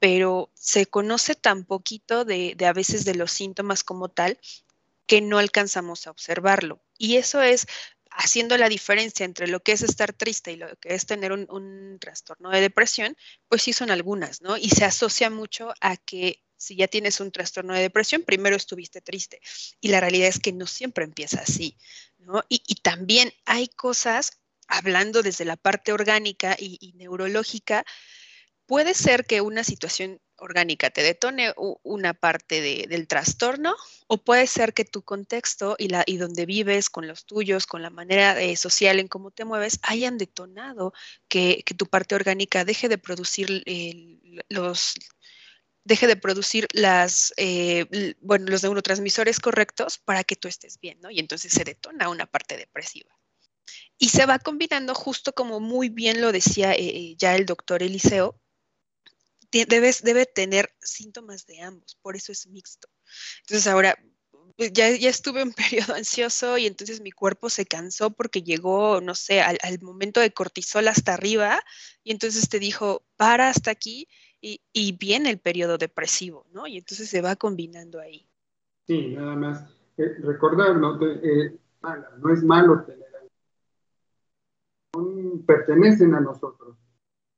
pero 0.00 0.50
se 0.54 0.86
conoce 0.86 1.36
tan 1.36 1.64
poquito 1.64 2.24
de, 2.24 2.54
de 2.56 2.66
a 2.66 2.72
veces 2.72 3.04
de 3.04 3.14
los 3.14 3.30
síntomas 3.30 3.84
como 3.84 4.08
tal 4.08 4.36
que 5.06 5.20
no 5.20 5.38
alcanzamos 5.38 6.08
a 6.08 6.10
observarlo. 6.10 6.80
Y 6.98 7.18
eso 7.18 7.40
es 7.40 7.68
haciendo 8.10 8.58
la 8.58 8.68
diferencia 8.68 9.24
entre 9.24 9.46
lo 9.46 9.60
que 9.60 9.70
es 9.70 9.82
estar 9.82 10.12
triste 10.12 10.50
y 10.50 10.56
lo 10.56 10.74
que 10.80 10.96
es 10.96 11.06
tener 11.06 11.30
un, 11.30 11.46
un, 11.50 11.98
trastorno 12.00 12.50
de 12.50 12.60
depresión, 12.60 13.16
pues 13.48 13.62
sí 13.62 13.72
son 13.72 13.92
algunas, 13.92 14.42
¿no? 14.42 14.56
Y 14.56 14.70
se 14.70 14.84
asocia 14.84 15.30
mucho 15.30 15.72
a 15.80 15.96
que 15.96 16.43
si 16.56 16.76
ya 16.76 16.88
tienes 16.88 17.20
un 17.20 17.30
trastorno 17.30 17.74
de 17.74 17.80
depresión, 17.80 18.22
primero 18.22 18.56
estuviste 18.56 19.00
triste. 19.00 19.40
Y 19.80 19.88
la 19.88 20.00
realidad 20.00 20.28
es 20.28 20.38
que 20.38 20.52
no 20.52 20.66
siempre 20.66 21.04
empieza 21.04 21.40
así. 21.40 21.76
Y, 22.48 22.74
también 22.76 23.32
hay 23.44 23.68
cosas, 23.68 24.40
hablando 24.66 25.22
desde 25.22 25.44
la 25.44 25.56
parte 25.56 25.92
orgánica 25.92 26.56
y, 26.58 26.92
neurológica, 26.96 27.84
puede 28.66 28.94
ser 28.94 29.26
que 29.26 29.40
una 29.40 29.62
situación 29.64 30.20
orgánica 30.36 30.90
te 30.90 31.02
detone 31.02 31.52
una 31.82 32.12
parte 32.12 32.60
del 32.60 33.06
trastorno 33.06 33.76
o 34.08 34.18
puede 34.18 34.46
ser 34.46 34.74
que 34.74 34.84
tu 34.84 35.02
contexto 35.02 35.76
y 35.78 36.16
donde 36.16 36.46
vives 36.46 36.90
con 36.90 37.06
los 37.06 37.24
tuyos, 37.24 37.66
con 37.66 37.82
la 37.82 37.90
manera 37.90 38.40
eh, 38.40 38.56
social 38.56 38.98
en 38.98 39.08
cómo 39.08 39.30
te 39.30 39.44
mueves, 39.44 39.78
hayan 39.82 40.18
detonado 40.18 40.92
que, 41.28 41.62
tu 41.76 41.86
parte 41.86 42.14
orgánica 42.14 42.64
deje 42.64 42.88
de 42.88 42.98
producir 42.98 43.62
los 44.48 44.94
deje 45.84 46.06
de 46.06 46.16
producir 46.16 46.66
las, 46.72 47.32
eh, 47.36 48.14
bueno, 48.20 48.46
los 48.48 48.62
neurotransmisores 48.62 49.38
correctos 49.38 49.98
para 49.98 50.24
que 50.24 50.36
tú 50.36 50.48
estés 50.48 50.80
bien, 50.80 50.98
¿no? 51.00 51.10
Y 51.10 51.20
entonces 51.20 51.52
se 51.52 51.64
detona 51.64 52.08
una 52.08 52.26
parte 52.26 52.56
depresiva. 52.56 53.10
Y 53.98 54.08
se 54.08 54.26
va 54.26 54.38
combinando 54.38 54.94
justo 54.94 55.34
como 55.34 55.60
muy 55.60 55.88
bien 55.88 56.20
lo 56.20 56.32
decía 56.32 56.72
eh, 56.72 57.14
ya 57.16 57.36
el 57.36 57.46
doctor 57.46 57.82
Eliseo, 57.82 58.40
debes, 59.50 60.02
debe 60.02 60.26
tener 60.26 60.74
síntomas 60.80 61.46
de 61.46 61.60
ambos, 61.60 61.96
por 62.02 62.16
eso 62.16 62.32
es 62.32 62.46
mixto. 62.46 62.88
Entonces 63.42 63.66
ahora 63.66 63.96
pues, 64.56 64.72
ya, 64.72 64.90
ya 64.90 65.10
estuve 65.10 65.42
en 65.42 65.52
periodo 65.86 65.94
ansioso 65.94 66.58
y 66.58 66.66
entonces 66.66 67.00
mi 67.00 67.12
cuerpo 67.12 67.50
se 67.50 67.66
cansó 67.66 68.10
porque 68.10 68.42
llegó, 68.42 69.00
no 69.00 69.14
sé, 69.14 69.40
al, 69.40 69.58
momento 69.80 70.20
de 70.20 70.32
cortisol 70.32 70.88
hasta 70.88 71.14
arriba 71.14 71.62
y 72.02 72.10
entonces 72.10 72.48
te 72.48 72.58
dijo, 72.58 73.06
para 73.16 73.48
hasta 73.48 73.70
aquí 73.70 74.08
y, 74.44 74.60
y, 74.72 74.96
viene 74.96 75.30
el 75.30 75.38
periodo 75.38 75.78
depresivo, 75.78 76.44
¿no? 76.52 76.66
Y 76.66 76.76
entonces 76.76 77.08
se 77.08 77.22
va 77.22 77.36
combinando 77.36 77.98
ahí. 77.98 78.26
Sí, 78.86 79.14
nada 79.14 79.34
más. 79.36 79.64
Eh, 79.96 80.16
recordar, 80.20 80.76
no, 80.76 80.98
eh, 81.00 81.56
no 82.18 82.32
es 82.32 82.42
malo 82.42 82.82
tener 82.84 83.04
pertenecen 85.46 86.14
a 86.14 86.20
nosotros 86.20 86.76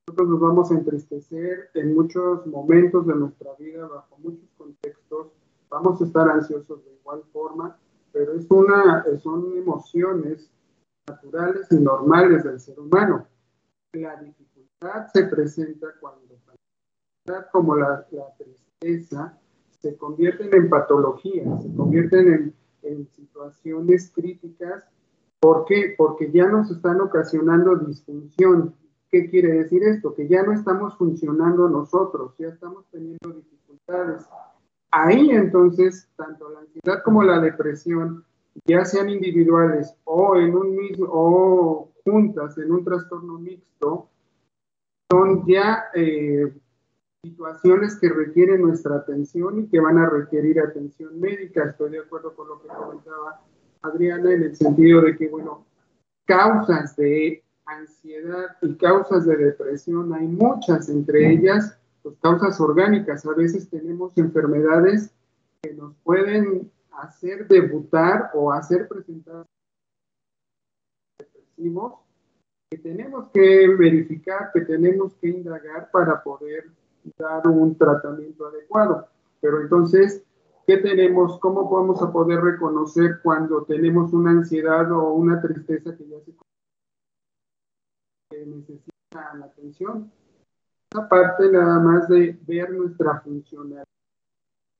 nosotros 0.09 0.29
nos 0.29 0.41
vamos 0.41 0.71
a 0.71 0.75
entristecer 0.75 1.71
en 1.75 1.97
muchos 1.97 2.47
momentos 2.47 3.09
de 3.09 3.17
nuestra 3.17 3.55
vida, 3.55 3.89
bajo 3.89 4.17
muchos 4.19 4.49
contextos, 4.57 5.33
vamos 5.69 6.01
a 6.01 6.05
estar 6.05 6.31
ansiosos 6.31 6.85
de 6.85 6.95
igual 6.95 7.25
forma, 7.33 7.77
pero 8.13 8.35
es 8.35 8.47
una, 8.49 9.05
son 9.21 9.57
emociones 9.57 10.49
naturales 11.09 11.67
y 11.73 11.81
normales 11.81 12.45
del 12.45 12.61
ser 12.61 12.79
humano. 12.79 13.27
La 13.95 14.15
dificultad 14.21 15.09
se 15.13 15.25
presenta 15.25 15.89
cuando 15.99 16.36
como 17.53 17.77
la, 17.77 18.07
tristeza 18.39 19.39
se 19.81 19.97
convierten 19.97 20.53
en 20.55 20.69
patologías, 20.69 21.63
se 21.63 21.75
convierten 21.75 22.33
en, 22.33 22.55
en 22.83 23.09
situaciones 23.09 24.11
críticas. 24.15 24.85
¿Por 25.41 25.65
qué? 25.67 25.95
Porque 25.97 26.31
ya 26.33 26.47
nos 26.47 26.71
están 26.71 27.01
ocasionando 27.01 27.77
disfunción, 27.77 28.75
¿Qué 29.11 29.31
quiere 29.31 29.53
decir 29.53 29.83
esto? 29.85 30.15
Que 30.15 30.27
ya 30.27 30.43
no 30.43 30.53
estamos 30.53 30.97
funcionando 30.97 31.69
nosotros, 31.69 32.35
ya 32.39 32.49
estamos 32.49 32.85
teniendo 32.91 33.31
dificultades. 33.31 34.27
Ahí 34.91 35.31
entonces, 35.31 36.09
tanto 36.17 36.51
la 36.51 36.61
ansiedad 36.61 37.03
como 37.05 37.23
la 37.23 37.41
depresión, 37.41 38.25
ya 38.65 38.85
sean 38.85 39.09
individuales 39.09 39.95
o 40.05 40.37
en 40.37 40.57
un 40.57 40.75
mismo 40.75 41.07
o 41.09 41.93
juntas 42.05 42.59
en 42.59 42.73
un 42.73 42.85
trastorno 42.85 43.39
mixto, 43.39 44.09
son 45.11 45.47
ya 45.47 45.85
eh, 45.95 46.53
situaciones 47.31 47.97
que 47.97 48.09
requieren 48.09 48.63
nuestra 48.63 48.97
atención 48.97 49.61
y 49.61 49.67
que 49.69 49.81
van 49.81 49.99
a 49.99 50.09
requerir 50.09 50.61
atención 50.61 51.19
médica. 51.19 51.65
Estoy 51.65 51.91
de 51.91 51.99
acuerdo 51.99 52.35
con 52.35 52.49
lo 52.49 52.63
que 52.63 52.69
comentaba 52.69 53.43
Adriana 53.83 54.33
en 54.33 54.45
el 54.45 54.57
sentido 54.57 55.01
de 55.03 55.17
que, 55.17 55.29
bueno, 55.29 55.67
causas 56.25 56.97
de 56.97 57.43
ansiedad 57.65 58.57
y 58.63 58.77
causas 58.77 59.27
de 59.27 59.37
depresión 59.37 60.15
hay 60.15 60.29
muchas, 60.29 60.89
entre 60.89 61.33
ellas 61.33 61.77
pues, 62.03 62.17
causas 62.23 62.61
orgánicas. 62.61 63.27
A 63.27 63.35
veces 63.35 63.69
tenemos 63.69 64.17
enfermedades 64.17 65.13
que 65.63 65.75
nos 65.75 65.95
pueden 66.05 66.71
hacer 66.93 67.49
debutar 67.49 68.31
o 68.35 68.53
hacer 68.53 68.87
presentar 68.87 69.45
depresivos 71.19 71.95
que 72.71 72.79
tenemos 72.79 73.31
que 73.33 73.69
verificar, 73.69 74.51
que 74.53 74.61
tenemos 74.63 75.15
que 75.15 75.29
indagar 75.29 75.91
para 75.91 76.23
poder 76.23 76.67
dar 77.19 77.47
un 77.47 77.77
tratamiento 77.77 78.47
adecuado. 78.47 79.09
Pero 79.41 79.61
entonces, 79.61 80.25
¿qué 80.67 80.79
tenemos? 80.79 81.39
¿Cómo 81.41 81.69
podemos 81.69 82.03
a 82.03 82.13
poder 82.13 82.41
reconocer 82.41 83.21
cuando 83.23 83.65
tenemos 83.65 84.13
una 84.13 84.31
ansiedad 84.31 84.91
o 84.93 85.13
una 85.13 85.41
tristeza 85.41 85.97
que 85.97 86.09
ya 86.09 86.21
se 86.21 86.33
que 88.31 88.45
necesitan 88.45 89.43
atención. 89.43 90.11
Esa 90.91 91.09
parte 91.09 91.51
nada 91.51 91.79
más 91.81 92.09
de 92.09 92.39
ver 92.47 92.71
nuestra 92.73 93.21
funcionalidad. 93.21 93.85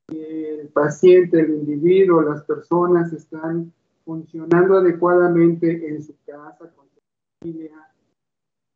El 0.09 0.69
paciente, 0.69 1.39
el 1.39 1.49
individuo, 1.49 2.21
las 2.21 2.43
personas 2.43 3.11
están 3.11 3.73
funcionando 4.05 4.77
adecuadamente 4.77 5.89
en 5.89 6.01
su 6.01 6.15
casa, 6.25 6.71
con 6.73 6.87
su 6.89 7.01
familia, 7.41 7.91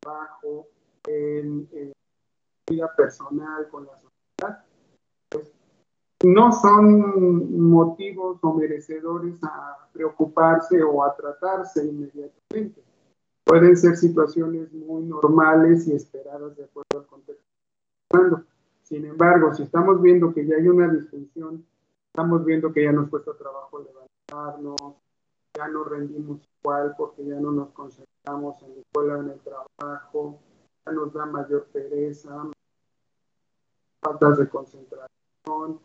trabajo, 0.01 0.67
en, 1.07 1.67
vida 2.71 2.93
personal, 2.95 3.67
con 3.69 3.85
la 3.85 3.93
sociedad. 3.93 4.65
Pues, 5.29 5.51
no 6.23 6.51
son 6.51 7.69
motivos 7.69 8.39
o 8.41 8.53
merecedores 8.53 9.35
a 9.43 9.87
preocuparse 9.91 10.81
o 10.83 11.03
a 11.03 11.15
tratarse 11.15 11.85
inmediatamente 11.85 12.81
pueden 13.51 13.75
ser 13.75 13.97
situaciones 13.97 14.71
muy 14.71 15.03
normales 15.03 15.85
y 15.85 15.93
esperadas 15.93 16.55
de 16.55 16.63
acuerdo 16.63 16.99
al 16.99 17.05
contexto. 17.05 17.43
Sin 18.83 19.05
embargo, 19.05 19.53
si 19.53 19.63
estamos 19.63 20.01
viendo 20.01 20.33
que 20.33 20.45
ya 20.45 20.55
hay 20.55 20.67
una 20.69 20.87
disfunción, 20.87 21.65
estamos 22.07 22.45
viendo 22.45 22.71
que 22.71 22.83
ya 22.83 22.93
nos 22.93 23.09
cuesta 23.09 23.33
trabajo 23.33 23.79
levantarnos, 23.79 24.95
ya 25.53 25.67
no 25.67 25.83
rendimos 25.83 26.39
igual 26.61 26.95
porque 26.97 27.25
ya 27.25 27.41
no 27.41 27.51
nos 27.51 27.71
concentramos 27.71 28.61
en 28.63 28.75
la 28.75 28.81
escuela, 28.81 29.19
en 29.19 29.29
el 29.31 29.39
trabajo, 29.39 30.39
ya 30.85 30.91
nos 30.93 31.13
da 31.13 31.25
mayor 31.25 31.65
pereza, 31.73 32.49
faltas 34.01 34.37
de 34.37 34.49
concentración, 34.49 35.79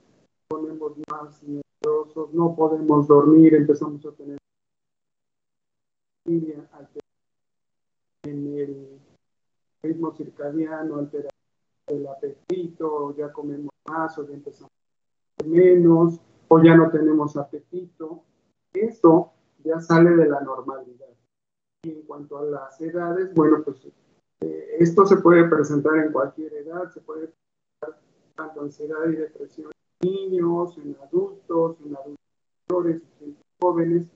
ponemos 0.49 0.93
más 1.11 1.43
nerviosos, 1.43 2.33
no 2.33 2.55
podemos 2.55 3.07
dormir, 3.07 3.55
empezamos 3.55 4.05
a 4.07 4.13
tener 4.13 4.39
en 8.25 8.59
el 8.59 9.01
ritmo 9.83 10.13
circadiano, 10.13 10.97
altera 10.97 11.29
el 11.87 12.07
apetito, 12.09 13.15
ya 13.17 13.33
comemos 13.33 13.71
más 13.89 14.19
o 14.19 14.27
ya 14.27 14.35
empezamos 14.35 14.73
a 14.73 15.45
comer 15.45 15.79
menos, 15.79 16.21
o 16.49 16.63
ya 16.63 16.77
no 16.77 16.91
tenemos 16.91 17.37
apetito. 17.37 18.23
Eso 18.73 19.33
ya 19.65 19.81
sale 19.81 20.11
de 20.11 20.29
la 20.29 20.41
normalidad. 20.41 21.07
Y 21.83 21.91
en 21.91 22.03
cuanto 22.03 22.39
a 22.39 22.45
las 22.45 22.81
edades, 22.81 23.33
bueno, 23.35 23.63
pues 23.65 23.87
eh, 24.41 24.77
esto 24.79 25.07
se 25.07 25.19
puede 25.19 25.49
presentar 25.49 25.97
en 25.99 26.13
cualquier 26.13 26.53
edad, 26.55 26.91
se 26.91 27.01
puede 27.01 27.29
presentar 27.29 28.06
tanto 28.37 28.61
ansiedad 28.61 29.09
y 29.09 29.17
depresión 29.17 29.73
en 30.01 30.11
niños, 30.11 30.77
en 30.79 30.97
adultos, 31.03 31.77
en 31.85 31.97
adultos 31.97 33.03
en 33.21 33.37
jóvenes, 33.61 34.07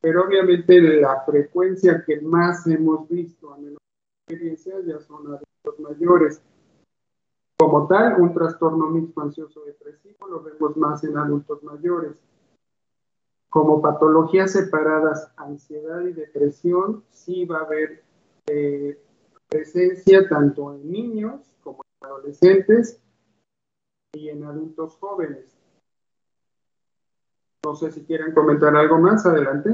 pero 0.00 0.24
obviamente 0.24 0.80
la 0.80 1.22
frecuencia 1.24 2.04
que 2.06 2.20
más 2.20 2.66
hemos 2.66 3.08
visto, 3.08 3.52
a 3.52 3.58
menos 3.58 3.78
experiencia, 4.28 4.74
ya 4.86 5.00
son 5.00 5.26
adultos 5.26 5.80
mayores. 5.80 6.42
Como 7.58 7.86
tal, 7.86 8.20
un 8.20 8.32
trastorno 8.32 8.86
mixto 8.86 9.20
ansioso 9.20 9.64
depresivo 9.64 10.26
lo 10.28 10.42
vemos 10.42 10.76
más 10.76 11.04
en 11.04 11.16
adultos 11.18 11.62
mayores. 11.62 12.16
Como 13.50 13.82
patologías 13.82 14.52
separadas, 14.52 15.32
ansiedad 15.36 16.02
y 16.02 16.12
depresión, 16.12 17.04
sí 17.10 17.44
va 17.44 17.58
a 17.58 17.64
haber 17.64 18.02
eh, 18.46 18.98
presencia 19.48 20.28
tanto 20.28 20.72
en 20.74 20.90
niños 20.90 21.40
como 21.62 21.82
en 22.00 22.06
adolescentes 22.06 23.00
y 24.12 24.28
en 24.28 24.44
adultos 24.44 24.96
jóvenes. 24.96 25.56
No 27.64 27.74
sé 27.74 27.92
si 27.92 28.04
quieren 28.04 28.32
comentar 28.32 28.74
algo 28.74 28.98
más, 28.98 29.24
adelante. 29.26 29.70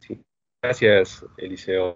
Sí, 0.00 0.20
gracias, 0.62 1.24
Eliseo. 1.36 1.94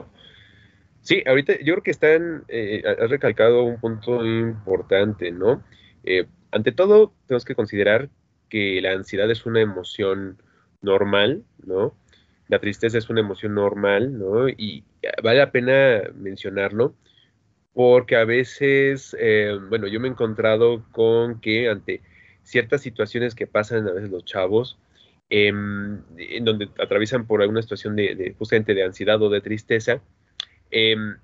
Sí, 1.00 1.22
ahorita 1.26 1.54
yo 1.58 1.74
creo 1.74 1.82
que 1.82 1.90
están, 1.90 2.44
eh, 2.48 2.82
has 2.86 3.10
recalcado 3.10 3.64
un 3.64 3.80
punto 3.80 4.24
importante, 4.24 5.30
¿no? 5.30 5.64
Eh, 6.04 6.26
ante 6.50 6.72
todo, 6.72 7.12
tenemos 7.26 7.44
que 7.44 7.54
considerar 7.54 8.08
que 8.48 8.80
la 8.80 8.92
ansiedad 8.92 9.30
es 9.30 9.46
una 9.46 9.60
emoción 9.60 10.42
normal, 10.80 11.44
¿no? 11.64 11.94
La 12.46 12.60
tristeza 12.60 12.98
es 12.98 13.10
una 13.10 13.20
emoción 13.20 13.54
normal, 13.54 14.18
¿no? 14.18 14.48
Y 14.48 14.84
vale 15.22 15.38
la 15.38 15.52
pena 15.52 16.02
mencionarlo 16.14 16.94
porque 17.74 18.16
a 18.16 18.24
veces, 18.24 19.16
eh, 19.20 19.58
bueno, 19.68 19.86
yo 19.86 20.00
me 20.00 20.08
he 20.08 20.10
encontrado 20.10 20.84
con 20.92 21.40
que 21.40 21.68
ante 21.68 22.02
ciertas 22.42 22.80
situaciones 22.80 23.34
que 23.34 23.46
pasan 23.46 23.86
a 23.86 23.92
veces 23.92 24.10
los 24.10 24.24
chavos, 24.24 24.78
em, 25.30 26.00
en 26.16 26.44
donde 26.44 26.70
atraviesan 26.78 27.26
por 27.26 27.42
alguna 27.42 27.62
situación 27.62 27.94
de, 27.96 28.34
justamente 28.38 28.74
de 28.74 28.84
ansiedad 28.84 29.20
o 29.22 29.28
de 29.28 29.40
tristeza, 29.40 30.00
em, 30.70 31.16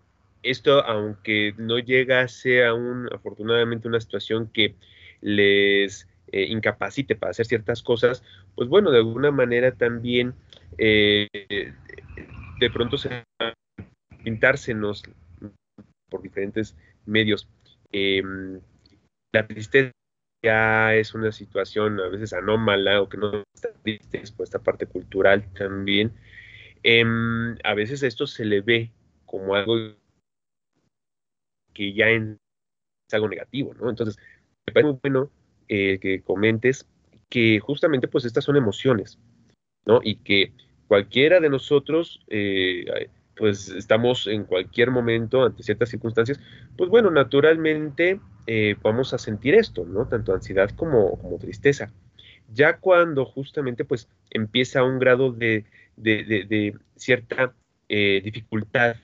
esto, 0.43 0.85
aunque 0.85 1.55
no 1.57 1.79
llegase 1.79 2.65
a 2.65 2.75
un, 2.75 3.09
afortunadamente, 3.13 3.89
una 3.89 4.01
situación 4.01 4.51
que 4.53 4.75
les 5.23 6.07
eh, 6.33 6.45
incapacite 6.51 7.17
para 7.17 7.31
hacer 7.31 7.47
ciertas 7.47 7.83
cosas, 7.83 8.23
pues 8.55 8.69
bueno, 8.69 8.91
de 8.91 8.99
alguna 8.99 9.31
manera 9.31 9.73
también 9.73 10.35
eh, 10.77 11.29
de 12.61 12.71
pronto 12.71 12.99
se 12.99 13.25
pintársenos 14.23 15.05
por 16.15 16.23
diferentes 16.23 16.77
medios. 17.07 17.49
Em, 17.91 18.61
la 19.33 19.49
tristeza 19.49 19.91
ya 20.45 20.95
es 20.95 21.13
una 21.13 21.33
situación 21.33 21.99
a 21.99 22.07
veces 22.07 22.33
anómala 22.33 23.03
o 23.03 23.09
que 23.09 23.17
no 23.17 23.43
está 23.53 23.73
triste, 23.83 24.23
por 24.37 24.45
esta 24.45 24.61
parte 24.61 24.87
cultural 24.87 25.53
también. 25.55 26.13
Em, 26.85 27.57
a 27.65 27.75
veces 27.75 28.05
esto 28.05 28.29
se 28.29 28.45
le 28.45 28.61
ve 28.61 28.93
como 29.27 29.57
algo 29.57 29.75
que 31.73 31.93
ya 31.93 32.11
es 32.11 32.37
algo 33.11 33.29
negativo, 33.29 33.75
¿no? 33.75 33.91
Entonces, 33.91 34.17
me 34.65 34.73
parece 34.73 34.93
muy 34.93 35.01
bueno 35.03 35.33
eh, 35.67 35.99
que 35.99 36.23
comentes 36.23 36.87
que 37.29 37.59
justamente 37.59 38.07
pues 38.07 38.25
estas 38.25 38.45
son 38.45 38.55
emociones, 38.55 39.19
¿no? 39.85 39.99
Y 40.05 40.19
que 40.19 40.53
cualquiera 40.87 41.41
de 41.41 41.51
nosotros, 41.51 42.25
eh, 42.29 43.09
pues 43.37 43.69
estamos 43.69 44.27
en 44.27 44.45
cualquier 44.45 44.91
momento 44.91 45.45
ante 45.45 45.63
ciertas 45.63 45.89
circunstancias, 45.89 46.41
pues 46.77 46.91
bueno, 46.91 47.11
naturalmente 47.11 48.21
eh, 48.47 48.77
vamos 48.83 49.13
a 49.15 49.19
sentir 49.19 49.55
esto, 49.55 49.85
¿no? 49.85 50.07
Tanto 50.07 50.35
ansiedad 50.35 50.71
como, 50.71 51.19
como 51.19 51.39
tristeza. 51.39 51.93
Ya 52.53 52.79
cuando 52.79 53.25
justamente 53.25 53.85
pues 53.85 54.09
empieza 54.31 54.85
un 54.85 54.99
grado 54.99 55.33
de, 55.33 55.65
de 55.97 56.77
cierta 56.97 57.55
dificultad 57.89 58.97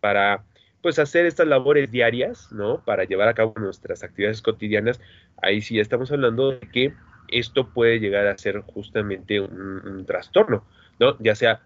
para 0.00 0.44
pues 0.82 0.98
hacer 0.98 1.26
estas 1.26 1.46
labores 1.46 1.90
diarias, 1.90 2.50
¿no? 2.52 2.84
Para 2.84 3.04
llevar 3.04 3.28
a 3.28 3.34
cabo 3.34 3.54
nuestras 3.56 4.02
actividades 4.02 4.42
cotidianas, 4.42 5.00
ahí 5.40 5.62
sí 5.62 5.78
estamos 5.78 6.10
hablando 6.10 6.50
de 6.50 6.58
que 6.58 6.92
esto 7.28 7.68
puede 7.70 8.00
llegar 8.00 8.26
a 8.26 8.36
ser 8.36 8.60
justamente 8.60 9.40
un, 9.40 10.04
trastorno, 10.06 10.66
¿no? 10.98 11.16
Ya 11.20 11.34
sea 11.34 11.62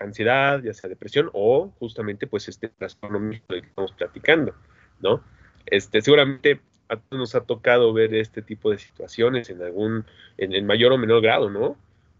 ansiedad, 0.00 0.62
ya 0.62 0.72
sea 0.72 0.88
depresión 0.88 1.30
o 1.32 1.72
justamente 1.78 2.26
pues 2.26 2.48
este 2.48 2.68
trastorno 2.68 3.20
mismo 3.20 3.46
del 3.48 3.62
que 3.62 3.68
estamos 3.68 3.92
platicando, 3.92 4.54
¿no? 5.00 5.22
Este, 5.66 6.02
seguramente 6.02 6.60
a 6.88 6.96
todos 6.96 7.20
nos 7.20 7.34
ha 7.34 7.42
tocado 7.42 7.92
ver 7.92 8.14
este 8.14 8.42
tipo 8.42 8.70
de 8.70 8.78
situaciones 8.78 9.50
en 9.50 9.62
algún, 9.62 10.04
en, 10.38 10.54
en 10.54 10.66
mayor 10.66 10.92
o 10.92 10.98
menor 10.98 11.22
grado, 11.22 11.50
¿no? 11.50 11.76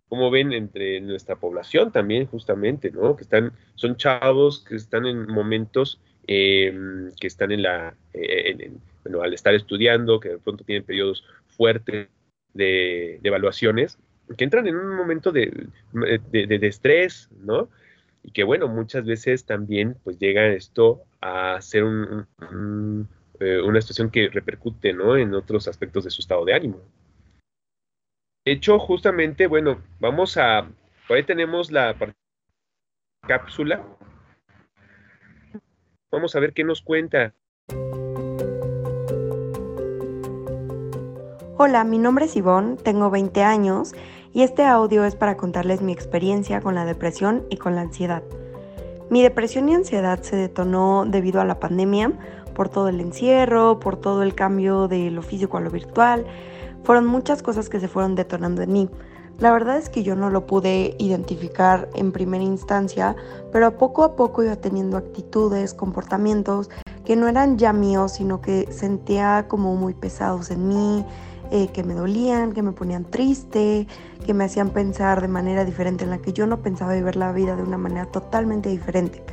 Como 0.09 0.31
ven 0.31 0.53
entre 0.53 1.01
nuestra 1.01 1.37
población 1.37 1.91
también, 1.93 2.27
justamente, 2.27 2.91
¿no? 2.91 3.17
Que 3.17 3.23
están, 3.23 3.53
son 3.75 3.97
chavos 3.97 4.65
que 4.65 4.77
están 4.77 5.07
en 5.07 5.27
momentos 5.27 6.01
Em, 6.33 7.13
que 7.19 7.27
están 7.27 7.51
en 7.51 7.63
la, 7.63 7.97
eh, 8.13 8.71
bueno, 9.03 9.21
al 9.23 9.35
estar 9.35 9.53
estudiando, 9.53 10.21
que 10.21 10.29
de 10.29 10.39
pronto 10.39 10.63
tienen 10.63 10.85
periodos 10.85 11.25
fuertes 11.49 12.09
de, 12.55 13.19
evaluaciones, 13.25 13.99
que 14.37 14.45
entran 14.45 14.67
en 14.67 14.77
un 14.77 14.97
momento 14.97 15.33
de, 15.33 15.69
de, 15.93 16.67
estrés, 16.67 17.29
¿no? 17.43 17.69
Y 18.23 18.33
que, 18.33 18.45
bueno, 18.45 18.69
muchas 18.69 19.05
veces 19.05 19.45
también, 19.45 19.97
pues 20.05 20.19
llega 20.19 20.47
esto 20.49 21.03
a 21.21 21.61
ser 21.61 21.85
un, 21.85 22.27
eh, 23.41 23.61
una 23.61 23.81
situación 23.81 24.11
que 24.11 24.29
repercute, 24.29 24.93
¿no? 24.93 25.17
En 25.17 25.35
otros 25.35 25.69
aspectos 25.69 26.05
de 26.05 26.11
su 26.11 26.21
estado 26.21 26.45
de 26.45 26.55
ánimo. 26.55 26.79
De 28.45 28.53
hecho, 28.53 28.79
justamente, 28.79 29.47
bueno, 29.47 29.83
vamos 29.99 30.37
a, 30.37 30.69
ahí 31.09 31.23
tenemos 31.25 31.71
la 31.71 31.97
cápsula 33.27 33.85
Vamos 36.13 36.35
a 36.35 36.41
ver 36.41 36.53
qué 36.53 36.65
nos 36.65 36.83
cuenta. 36.83 37.35
Hola, 41.57 41.85
mi 41.85 41.99
nombre 41.99 42.25
es 42.25 42.35
Ivonne, 42.35 42.77
tengo 42.77 43.11
20 43.11 43.43
años 43.45 43.93
y 44.33 44.43
este 44.43 44.65
audio 44.65 45.05
es 45.05 45.17
para 45.17 45.37
contarles 45.37 45.83
mi 45.83 45.93
experiencia 45.93 46.61
con 46.61 46.75
la 46.75 46.85
depresión 46.85 47.45
y 47.51 47.57
con 47.57 47.75
la 47.75 47.83
ansiedad. 47.83 48.23
Mi 49.11 49.23
depresión 49.23 49.69
y 49.69 49.75
ansiedad 49.75 50.23
se 50.23 50.37
detonó 50.37 51.05
debido 51.07 51.41
a 51.41 51.45
la 51.45 51.59
pandemia, 51.59 52.13
por 52.55 52.69
todo 52.69 52.89
el 52.89 53.01
encierro, 53.01 53.81
por 53.81 53.97
todo 53.97 54.23
el 54.23 54.35
cambio 54.35 54.87
de 54.87 55.11
lo 55.11 55.23
físico 55.23 55.57
a 55.57 55.61
lo 55.61 55.71
virtual. 55.71 56.27
Fueron 56.85 57.07
muchas 57.07 57.43
cosas 57.43 57.69
que 57.69 57.81
se 57.81 57.89
fueron 57.89 58.15
detonando 58.15 58.63
en 58.63 58.73
mí. 58.73 58.91
La 59.39 59.53
verdad 59.53 59.79
es 59.79 59.89
que 59.89 60.03
yo 60.03 60.15
no 60.15 60.29
lo 60.29 60.47
pude 60.47 60.95
identificar 60.99 61.89
en 61.95 62.13
primera 62.13 62.45
instancia, 62.45 63.17
pero 63.51 63.79
poco 63.79 64.05
a 64.05 64.15
poco 64.15 64.43
iba 64.43 64.57
teniendo 64.57 64.99
actitudes, 64.99 65.73
comportamientos 65.73 66.69
que 67.11 67.17
no 67.17 67.27
eran 67.27 67.59
ya 67.59 67.73
míos, 67.73 68.13
sino 68.13 68.41
que 68.41 68.69
sentía 68.71 69.47
como 69.49 69.75
muy 69.75 69.95
pesados 69.95 70.53
en 70.53 70.69
mí, 70.69 71.05
eh, 71.51 71.67
que 71.73 71.83
me 71.83 71.95
dolían, 71.95 72.53
que 72.53 72.63
me 72.63 72.71
ponían 72.71 73.05
triste, 73.05 73.89
que 74.25 74.33
me 74.33 74.45
hacían 74.45 74.71
pensar 74.71 75.21
de 75.21 75.27
manera 75.27 75.65
diferente, 75.65 76.05
en 76.05 76.11
la 76.11 76.19
que 76.19 76.33
yo 76.33 76.47
no 76.47 76.59
pensaba 76.59 76.95
vivir 76.95 77.17
la 77.17 77.33
vida 77.33 77.57
de 77.57 77.65
una 77.65 77.79
manera 77.79 78.07
totalmente 78.07 78.69
diferente. 78.69 79.25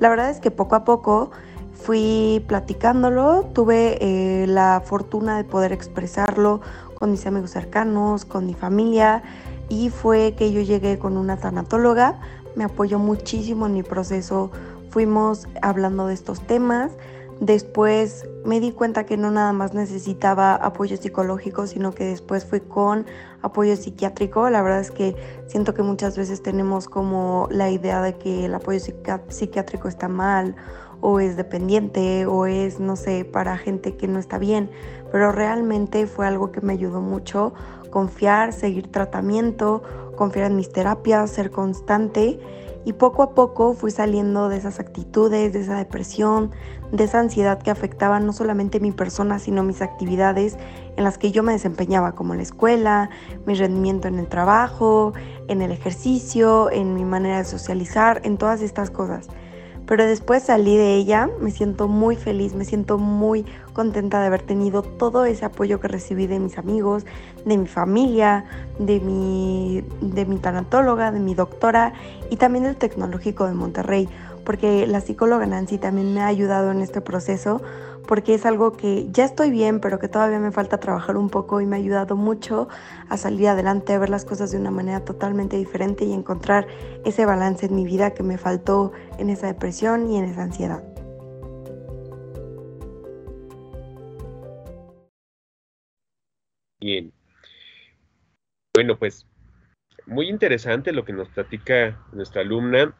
La 0.00 0.10
verdad 0.10 0.28
es 0.28 0.38
que 0.38 0.50
poco 0.50 0.74
a 0.74 0.84
poco 0.84 1.30
fui 1.72 2.44
platicándolo, 2.46 3.46
tuve 3.54 3.96
eh, 4.02 4.46
la 4.46 4.82
fortuna 4.84 5.38
de 5.38 5.44
poder 5.44 5.72
expresarlo 5.72 6.60
con 6.98 7.10
mis 7.10 7.26
amigos 7.26 7.52
cercanos, 7.52 8.26
con 8.26 8.44
mi 8.44 8.52
familia 8.52 9.22
y 9.70 9.88
fue 9.88 10.34
que 10.36 10.52
yo 10.52 10.60
llegué 10.60 10.98
con 10.98 11.16
una 11.16 11.38
tanatóloga, 11.38 12.20
me 12.54 12.64
apoyó 12.64 12.98
muchísimo 12.98 13.64
en 13.64 13.72
mi 13.72 13.82
proceso, 13.82 14.50
fuimos 14.90 15.46
hablando 15.62 16.06
de 16.06 16.14
estos 16.14 16.40
temas. 16.46 16.92
Después 17.40 18.26
me 18.44 18.58
di 18.58 18.72
cuenta 18.72 19.06
que 19.06 19.16
no 19.16 19.30
nada 19.30 19.52
más 19.52 19.72
necesitaba 19.72 20.56
apoyo 20.56 20.96
psicológico, 20.96 21.68
sino 21.68 21.92
que 21.92 22.04
después 22.04 22.44
fui 22.44 22.60
con 22.60 23.06
apoyo 23.42 23.76
psiquiátrico. 23.76 24.50
La 24.50 24.60
verdad 24.60 24.80
es 24.80 24.90
que 24.90 25.14
siento 25.46 25.72
que 25.72 25.82
muchas 25.82 26.16
veces 26.16 26.42
tenemos 26.42 26.88
como 26.88 27.46
la 27.50 27.70
idea 27.70 28.02
de 28.02 28.16
que 28.16 28.46
el 28.46 28.54
apoyo 28.54 28.80
psiquiátrico 29.28 29.86
está 29.86 30.08
mal 30.08 30.56
o 31.00 31.20
es 31.20 31.36
dependiente 31.36 32.26
o 32.26 32.46
es, 32.46 32.80
no 32.80 32.96
sé, 32.96 33.24
para 33.24 33.56
gente 33.56 33.96
que 33.96 34.08
no 34.08 34.18
está 34.18 34.38
bien, 34.38 34.68
pero 35.12 35.30
realmente 35.30 36.08
fue 36.08 36.26
algo 36.26 36.50
que 36.50 36.60
me 36.60 36.72
ayudó 36.72 37.00
mucho, 37.00 37.54
confiar, 37.90 38.52
seguir 38.52 38.90
tratamiento, 38.90 39.82
confiar 40.16 40.50
en 40.50 40.56
mis 40.56 40.72
terapias, 40.72 41.30
ser 41.30 41.52
constante 41.52 42.40
y 42.88 42.94
poco 42.94 43.22
a 43.22 43.34
poco 43.34 43.74
fui 43.74 43.90
saliendo 43.90 44.48
de 44.48 44.56
esas 44.56 44.80
actitudes, 44.80 45.52
de 45.52 45.60
esa 45.60 45.76
depresión, 45.76 46.52
de 46.90 47.04
esa 47.04 47.20
ansiedad 47.20 47.60
que 47.60 47.70
afectaba 47.70 48.18
no 48.18 48.32
solamente 48.32 48.80
mi 48.80 48.92
persona, 48.92 49.38
sino 49.38 49.62
mis 49.62 49.82
actividades 49.82 50.56
en 50.96 51.04
las 51.04 51.18
que 51.18 51.30
yo 51.30 51.42
me 51.42 51.52
desempeñaba, 51.52 52.12
como 52.12 52.34
la 52.34 52.40
escuela, 52.40 53.10
mi 53.44 53.52
rendimiento 53.52 54.08
en 54.08 54.18
el 54.18 54.26
trabajo, 54.26 55.12
en 55.48 55.60
el 55.60 55.70
ejercicio, 55.70 56.70
en 56.70 56.94
mi 56.94 57.04
manera 57.04 57.36
de 57.36 57.44
socializar, 57.44 58.22
en 58.24 58.38
todas 58.38 58.62
estas 58.62 58.90
cosas. 58.90 59.28
Pero 59.88 60.06
después 60.06 60.42
salí 60.42 60.76
de 60.76 60.96
ella, 60.96 61.30
me 61.40 61.50
siento 61.50 61.88
muy 61.88 62.14
feliz, 62.14 62.54
me 62.54 62.66
siento 62.66 62.98
muy 62.98 63.46
contenta 63.72 64.20
de 64.20 64.26
haber 64.26 64.42
tenido 64.42 64.82
todo 64.82 65.24
ese 65.24 65.46
apoyo 65.46 65.80
que 65.80 65.88
recibí 65.88 66.26
de 66.26 66.38
mis 66.38 66.58
amigos, 66.58 67.06
de 67.46 67.56
mi 67.56 67.66
familia, 67.66 68.44
de 68.78 69.00
mi, 69.00 69.82
de 70.02 70.26
mi 70.26 70.36
tanatóloga, 70.36 71.10
de 71.10 71.20
mi 71.20 71.34
doctora 71.34 71.94
y 72.28 72.36
también 72.36 72.64
del 72.64 72.76
tecnológico 72.76 73.46
de 73.46 73.54
Monterrey, 73.54 74.10
porque 74.44 74.86
la 74.86 75.00
psicóloga 75.00 75.46
Nancy 75.46 75.78
también 75.78 76.12
me 76.12 76.20
ha 76.20 76.26
ayudado 76.26 76.70
en 76.70 76.82
este 76.82 77.00
proceso 77.00 77.62
porque 78.08 78.32
es 78.32 78.46
algo 78.46 78.72
que 78.72 79.06
ya 79.10 79.26
estoy 79.26 79.50
bien, 79.50 79.80
pero 79.80 79.98
que 79.98 80.08
todavía 80.08 80.38
me 80.38 80.50
falta 80.50 80.80
trabajar 80.80 81.18
un 81.18 81.28
poco 81.28 81.60
y 81.60 81.66
me 81.66 81.76
ha 81.76 81.78
ayudado 81.78 82.16
mucho 82.16 82.66
a 83.10 83.18
salir 83.18 83.48
adelante, 83.48 83.92
a 83.92 83.98
ver 83.98 84.08
las 84.08 84.24
cosas 84.24 84.50
de 84.50 84.56
una 84.56 84.70
manera 84.70 85.04
totalmente 85.04 85.58
diferente 85.58 86.06
y 86.06 86.14
encontrar 86.14 86.66
ese 87.04 87.26
balance 87.26 87.66
en 87.66 87.76
mi 87.76 87.84
vida 87.84 88.14
que 88.14 88.22
me 88.22 88.38
faltó 88.38 88.92
en 89.18 89.28
esa 89.28 89.46
depresión 89.46 90.10
y 90.10 90.16
en 90.16 90.24
esa 90.24 90.44
ansiedad. 90.44 90.82
Bien. 96.80 97.12
Bueno, 98.74 98.98
pues 98.98 99.26
muy 100.06 100.30
interesante 100.30 100.92
lo 100.92 101.04
que 101.04 101.12
nos 101.12 101.28
platica 101.28 102.02
nuestra 102.12 102.40
alumna. 102.40 102.96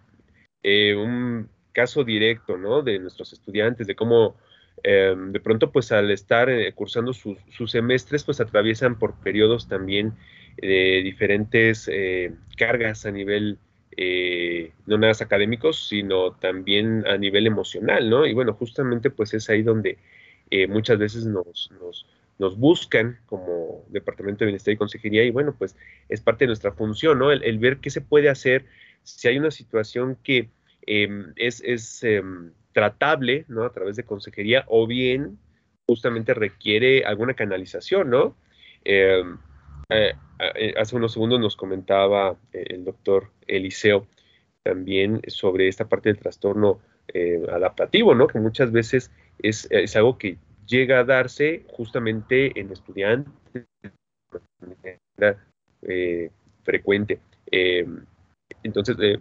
Eh, 0.62 0.94
un 0.94 1.48
caso 1.72 2.04
directo, 2.04 2.58
¿no? 2.58 2.82
De 2.82 2.98
nuestros 2.98 3.32
estudiantes, 3.32 3.86
de 3.86 3.96
cómo 3.96 4.36
Em, 4.82 5.32
de 5.32 5.40
pronto 5.40 5.72
pues 5.72 5.92
al 5.92 6.10
estar 6.10 6.48
eh, 6.50 6.72
cursando 6.72 7.12
sus, 7.12 7.38
semestres 7.66 8.24
pues 8.24 8.40
atraviesan 8.40 8.98
por 8.98 9.14
periodos 9.14 9.68
también 9.68 10.14
de 10.56 11.02
diferentes 11.02 11.88
eh, 11.92 12.32
cargas 12.56 13.06
a 13.06 13.10
nivel 13.10 13.58
eh, 13.96 14.72
no 14.86 14.98
nada 14.98 15.10
más 15.10 15.22
académicos 15.22 15.88
sino 15.88 16.32
también 16.32 17.04
a 17.06 17.16
nivel 17.16 17.46
emocional 17.46 18.08
no 18.08 18.26
y 18.26 18.34
bueno 18.34 18.52
justamente 18.54 19.10
pues 19.10 19.34
es 19.34 19.48
ahí 19.50 19.62
donde 19.62 19.98
muchas 20.68 20.98
veces 20.98 21.26
nos, 21.26 21.70
nos, 22.38 22.56
buscan 22.56 23.18
como 23.26 23.84
departamento 23.88 24.40
de 24.40 24.46
bienestar 24.46 24.72
y 24.72 24.78
consejería 24.78 25.24
y 25.24 25.30
bueno 25.30 25.54
pues 25.58 25.76
es 26.08 26.22
parte 26.22 26.44
de 26.44 26.48
nuestra 26.48 26.72
función 26.72 27.18
no 27.18 27.32
el, 27.32 27.58
ver 27.58 27.78
qué 27.78 27.90
se 27.90 28.00
puede 28.00 28.30
hacer 28.30 28.64
si 29.02 29.28
hay 29.28 29.38
una 29.38 29.50
situación 29.50 30.16
que 30.22 30.48
em, 30.86 31.32
es, 31.36 31.62
es 31.64 32.02
em, 32.02 32.52
tratable, 32.78 33.44
¿no? 33.48 33.64
A 33.64 33.72
través 33.72 33.96
de 33.96 34.04
consejería, 34.04 34.64
o 34.68 34.86
bien 34.86 35.36
justamente 35.88 36.32
requiere 36.32 37.04
alguna 37.04 37.34
canalización, 37.34 38.08
¿no? 38.08 38.36
Eh, 38.84 39.24
eh, 39.88 40.12
eh, 40.54 40.74
hace 40.78 40.94
unos 40.94 41.12
segundos 41.12 41.40
nos 41.40 41.56
comentaba 41.56 42.36
el 42.52 42.84
doctor 42.84 43.32
Eliseo 43.48 44.06
también 44.62 45.22
sobre 45.26 45.66
esta 45.66 45.88
parte 45.88 46.10
del 46.10 46.18
trastorno 46.18 46.78
adaptativo, 47.50 48.14
¿no? 48.14 48.28
Que 48.28 48.38
muchas 48.38 48.70
veces 48.70 49.10
es, 49.40 49.66
es, 49.72 49.96
algo 49.96 50.18
que 50.18 50.36
llega 50.64 51.00
a 51.00 51.04
darse 51.04 51.64
justamente 51.66 52.60
en 52.60 52.70
estudiantes 52.70 53.64
frecuente. 56.62 57.18
entonces, 58.62 59.18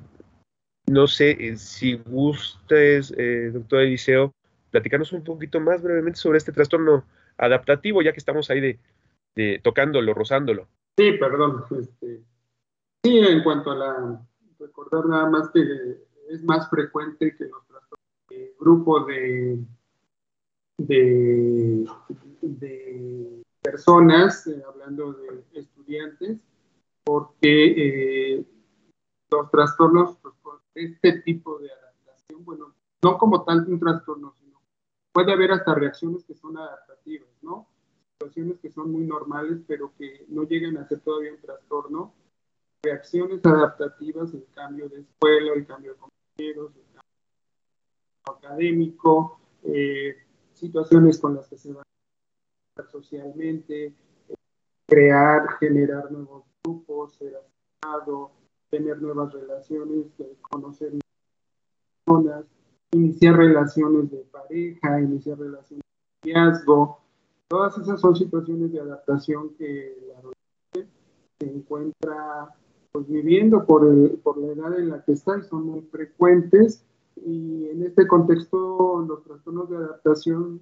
no 0.87 1.07
sé 1.07 1.57
si 1.57 1.95
gustes, 1.95 3.13
doctor 3.53 3.81
Eliseo, 3.81 4.33
platicarnos 4.71 5.13
un 5.13 5.23
poquito 5.23 5.59
más 5.59 5.81
brevemente 5.81 6.19
sobre 6.19 6.37
este 6.37 6.51
trastorno 6.51 7.05
adaptativo, 7.37 8.01
ya 8.01 8.11
que 8.11 8.19
estamos 8.19 8.49
ahí 8.49 8.79
de, 9.35 9.59
tocándolo, 9.63 10.13
rozándolo. 10.13 10.67
Sí, 10.97 11.13
perdón. 11.13 11.63
Este, 11.79 12.21
sí, 13.03 13.19
en 13.19 13.43
cuanto 13.43 13.71
a 13.71 13.75
la, 13.75 14.21
recordar 14.59 15.05
nada 15.05 15.29
más 15.29 15.49
que 15.51 15.61
es 16.29 16.43
más 16.43 16.69
frecuente 16.69 17.35
que 17.37 17.45
los 17.45 17.65
trastornos 17.67 18.05
de 18.29 18.53
grupo 18.59 19.05
de, 19.05 19.59
de, 20.77 21.85
de 22.41 23.43
personas, 23.61 24.47
eh, 24.47 24.61
hablando 24.67 25.13
de 25.13 25.43
estudiantes, 25.53 26.37
porque 27.03 28.35
eh, 28.35 28.45
los 29.29 29.51
trastornos, 29.51 30.17
pues, 30.21 30.33
este 30.77 31.21
tipo 31.21 31.59
de 31.59 31.71
adaptación, 31.71 32.45
bueno, 32.45 32.73
no 33.01 33.17
como 33.17 33.43
tal 33.43 33.65
un 33.67 33.79
trastorno, 33.79 34.33
sino 34.39 34.61
puede 35.11 35.33
haber 35.33 35.51
hasta 35.51 35.73
reacciones 35.73 36.23
que 36.23 36.35
son 36.35 36.57
adaptativas, 36.57 37.29
¿no? 37.41 37.67
Situaciones 38.13 38.59
que 38.59 38.71
son 38.71 38.91
muy 38.91 39.05
normales, 39.05 39.59
pero 39.67 39.93
que 39.97 40.25
no 40.29 40.43
llegan 40.43 40.77
a 40.77 40.87
ser 40.87 40.99
todavía 41.01 41.33
un 41.33 41.41
trastorno. 41.41 42.13
Reacciones 42.83 43.45
adaptativas, 43.45 44.33
el 44.33 44.47
cambio 44.53 44.89
de 44.89 45.01
escuela, 45.01 45.53
el 45.53 45.65
cambio 45.65 45.93
de 45.93 45.99
compañeros, 45.99 46.71
el 46.75 46.83
cambio 46.93 48.37
académico, 48.37 49.39
eh, 49.63 50.15
situaciones 50.53 51.19
con 51.19 51.35
las 51.35 51.47
que 51.47 51.57
se 51.57 51.73
van 51.73 51.83
socialmente, 52.91 53.93
crear, 54.87 55.57
generar 55.59 56.11
nuevos 56.11 56.43
grupos, 56.63 57.15
ser 57.15 57.33
aceptado, 57.35 58.31
tener 58.69 59.01
nuevas 59.01 59.33
relaciones, 59.33 60.07
conocer 60.41 60.93
personas, 62.05 62.45
iniciar 62.91 63.35
relaciones 63.35 64.11
de 64.11 64.19
pareja, 64.31 65.01
iniciar 65.01 65.39
relaciones 65.39 65.83
de 66.23 66.31
noviazgo. 66.31 66.99
Todas 67.47 67.77
esas 67.77 68.01
son 68.01 68.15
situaciones 68.15 68.71
de 68.71 68.81
adaptación 68.81 69.55
que 69.57 69.97
la 70.07 70.19
adolescente 70.19 70.97
se 71.39 71.49
encuentra 71.49 72.53
pues, 72.91 73.07
viviendo 73.07 73.65
por, 73.65 74.19
por 74.19 74.37
la 74.37 74.47
edad 74.47 74.79
en 74.79 74.89
la 74.89 75.03
que 75.03 75.13
está 75.13 75.37
y 75.37 75.43
son 75.43 75.65
muy 75.65 75.81
frecuentes. 75.83 76.83
Y 77.15 77.67
en 77.69 77.83
este 77.83 78.07
contexto, 78.07 79.05
los 79.07 79.23
trastornos 79.23 79.69
de 79.69 79.77
adaptación 79.77 80.59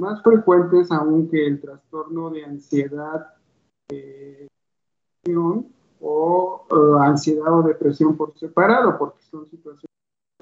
más 0.00 0.22
frecuentes 0.22 0.90
aún 0.92 1.28
que 1.28 1.46
el 1.46 1.60
trastorno 1.60 2.30
de 2.30 2.44
ansiedad 2.44 3.34
eh, 3.88 4.46
o 6.00 6.64
uh, 6.70 6.98
ansiedad 6.98 7.52
o 7.52 7.62
depresión 7.62 8.16
por 8.16 8.36
separado, 8.38 8.98
porque 8.98 9.22
son 9.22 9.46
situaciones 9.46 9.88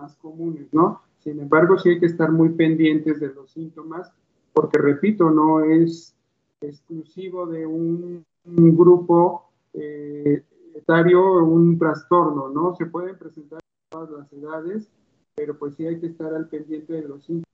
más 0.00 0.14
comunes, 0.16 0.72
¿no? 0.72 1.02
Sin 1.20 1.40
embargo, 1.40 1.78
sí 1.78 1.90
hay 1.90 2.00
que 2.00 2.06
estar 2.06 2.30
muy 2.30 2.50
pendientes 2.50 3.20
de 3.20 3.32
los 3.32 3.50
síntomas, 3.50 4.12
porque 4.52 4.78
repito, 4.78 5.30
no 5.30 5.64
es 5.64 6.14
exclusivo 6.60 7.46
de 7.46 7.66
un, 7.66 8.24
grupo 8.44 9.50
eh, 9.72 10.44
etario 10.74 11.44
un 11.44 11.78
trastorno, 11.78 12.48
¿no? 12.48 12.74
Se 12.76 12.86
pueden 12.86 13.18
presentar 13.18 13.58
en 13.58 13.90
todas 13.90 14.10
las 14.10 14.32
edades, 14.32 14.88
pero 15.34 15.58
pues 15.58 15.74
sí 15.74 15.86
hay 15.86 15.98
que 15.98 16.06
estar 16.06 16.32
al 16.32 16.48
pendiente 16.48 16.92
de 16.92 17.08
los 17.08 17.24
síntomas. 17.24 17.44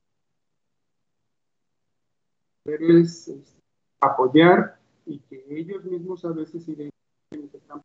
Poderles 2.64 3.28
este, 3.28 3.60
apoyar 4.00 4.78
y 5.06 5.18
que 5.20 5.44
ellos 5.48 5.84
mismos 5.84 6.24
a 6.24 6.30
veces 6.30 6.68
identifiquen 6.68 7.48
que 7.50 7.56
están 7.56 7.82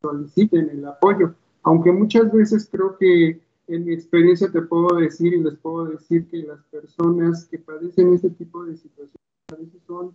soliciten 0.00 0.70
el 0.70 0.84
apoyo, 0.84 1.34
aunque 1.62 1.92
muchas 1.92 2.32
veces 2.32 2.68
creo 2.70 2.96
que 2.96 3.40
en 3.66 3.84
mi 3.84 3.92
experiencia 3.92 4.50
te 4.50 4.62
puedo 4.62 4.96
decir 4.96 5.34
y 5.34 5.42
les 5.42 5.56
puedo 5.58 5.84
decir 5.86 6.28
que 6.28 6.38
las 6.38 6.62
personas 6.64 7.46
que 7.46 7.58
padecen 7.58 8.14
este 8.14 8.30
tipo 8.30 8.64
de 8.64 8.76
situaciones 8.76 9.16
a 9.52 9.56
veces 9.56 9.82
son 9.86 10.14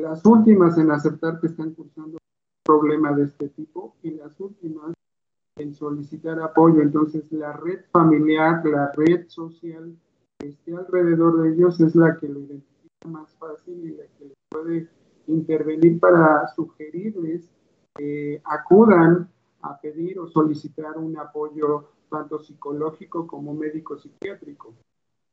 las 0.00 0.24
últimas 0.24 0.78
en 0.78 0.90
aceptar 0.90 1.40
que 1.40 1.48
están 1.48 1.72
cursando 1.72 2.12
un 2.12 2.64
problema 2.64 3.12
de 3.12 3.24
este 3.24 3.48
tipo 3.48 3.94
y 4.02 4.12
las 4.12 4.38
últimas 4.40 4.94
en 5.56 5.74
solicitar 5.74 6.40
apoyo. 6.40 6.82
Entonces 6.82 7.30
la 7.32 7.52
red 7.52 7.80
familiar, 7.90 8.64
la 8.66 8.92
red 8.92 9.28
social 9.28 9.96
que 10.38 10.48
esté 10.48 10.74
alrededor 10.74 11.42
de 11.42 11.54
ellos 11.54 11.80
es 11.80 11.94
la 11.94 12.16
que 12.18 12.28
lo 12.28 12.40
identifica 12.40 13.08
más 13.08 13.34
fácil 13.36 13.84
y 13.84 13.96
la 13.96 14.04
que 14.18 14.24
les 14.26 14.36
puede 14.50 14.88
intervenir 15.26 15.98
para 16.00 16.46
sugerirles 16.54 17.48
que 17.94 18.42
acudan 18.44 19.28
a 19.62 19.78
pedir 19.80 20.18
o 20.18 20.28
solicitar 20.28 20.98
un 20.98 21.16
apoyo 21.18 21.90
tanto 22.10 22.38
psicológico 22.42 23.26
como 23.26 23.54
médico 23.54 23.98
psiquiátrico. 23.98 24.74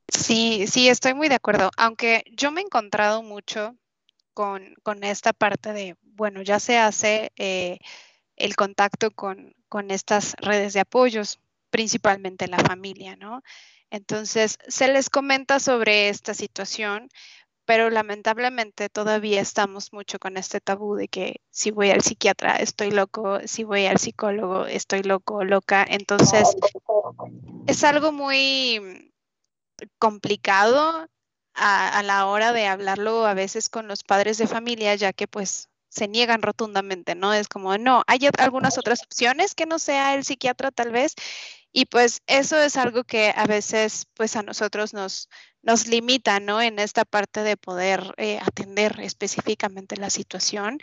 Sí, 0.07 0.65
sí, 0.67 0.87
estoy 0.89 1.13
muy 1.13 1.29
de 1.29 1.35
acuerdo. 1.35 1.69
Aunque 1.77 2.23
yo 2.35 2.51
me 2.51 2.61
he 2.61 2.63
encontrado 2.63 3.23
mucho 3.23 3.75
con, 4.33 4.75
con 4.83 5.03
esta 5.03 5.33
parte 5.33 5.73
de, 5.73 5.95
bueno, 6.01 6.41
ya 6.41 6.59
se 6.59 6.77
hace 6.77 7.31
eh, 7.37 7.79
el 8.35 8.55
contacto 8.55 9.11
con, 9.11 9.53
con 9.69 9.91
estas 9.91 10.35
redes 10.39 10.73
de 10.73 10.81
apoyos, 10.81 11.39
principalmente 11.69 12.47
la 12.47 12.59
familia, 12.59 13.15
¿no? 13.15 13.41
Entonces, 13.89 14.57
se 14.67 14.87
les 14.87 15.09
comenta 15.09 15.59
sobre 15.59 16.09
esta 16.09 16.33
situación, 16.33 17.09
pero 17.71 17.89
lamentablemente 17.89 18.89
todavía 18.89 19.39
estamos 19.39 19.93
mucho 19.93 20.19
con 20.19 20.35
este 20.35 20.59
tabú 20.59 20.95
de 20.95 21.07
que 21.07 21.39
si 21.51 21.71
voy 21.71 21.89
al 21.89 22.01
psiquiatra 22.01 22.57
estoy 22.57 22.91
loco, 22.91 23.39
si 23.45 23.63
voy 23.63 23.85
al 23.85 23.97
psicólogo 23.97 24.65
estoy 24.65 25.03
loco, 25.03 25.45
loca. 25.45 25.85
Entonces, 25.87 26.53
es 27.67 27.83
algo 27.85 28.11
muy 28.11 29.13
complicado 29.99 31.07
a, 31.53 32.03
la 32.03 32.25
hora 32.25 32.51
de 32.51 32.67
hablarlo 32.67 33.25
a 33.25 33.33
veces 33.35 33.69
con 33.69 33.87
los 33.87 34.03
padres 34.03 34.37
de 34.37 34.47
familia, 34.47 34.93
ya 34.95 35.13
que 35.13 35.29
pues 35.29 35.69
se 35.87 36.09
niegan 36.09 36.41
rotundamente, 36.41 37.15
¿no? 37.15 37.33
Es 37.33 37.47
como, 37.47 37.77
no, 37.77 38.03
hay 38.05 38.27
algunas 38.37 38.77
otras 38.79 39.01
opciones 39.01 39.55
que 39.55 39.65
no 39.65 39.79
sea 39.79 40.13
el 40.15 40.25
psiquiatra 40.25 40.71
tal 40.71 40.91
vez. 40.91 41.15
Y 41.73 41.85
pues 41.85 42.21
eso 42.27 42.59
es 42.61 42.77
algo 42.77 43.03
que 43.03 43.33
a 43.35 43.45
veces 43.45 44.05
pues 44.15 44.35
a 44.35 44.43
nosotros 44.43 44.93
nos, 44.93 45.29
nos 45.61 45.87
limita, 45.87 46.39
¿no? 46.39 46.61
En 46.61 46.79
esta 46.79 47.05
parte 47.05 47.43
de 47.43 47.57
poder 47.57 48.13
eh, 48.17 48.39
atender 48.41 48.99
específicamente 49.01 49.97
la 49.97 50.09
situación. 50.09 50.79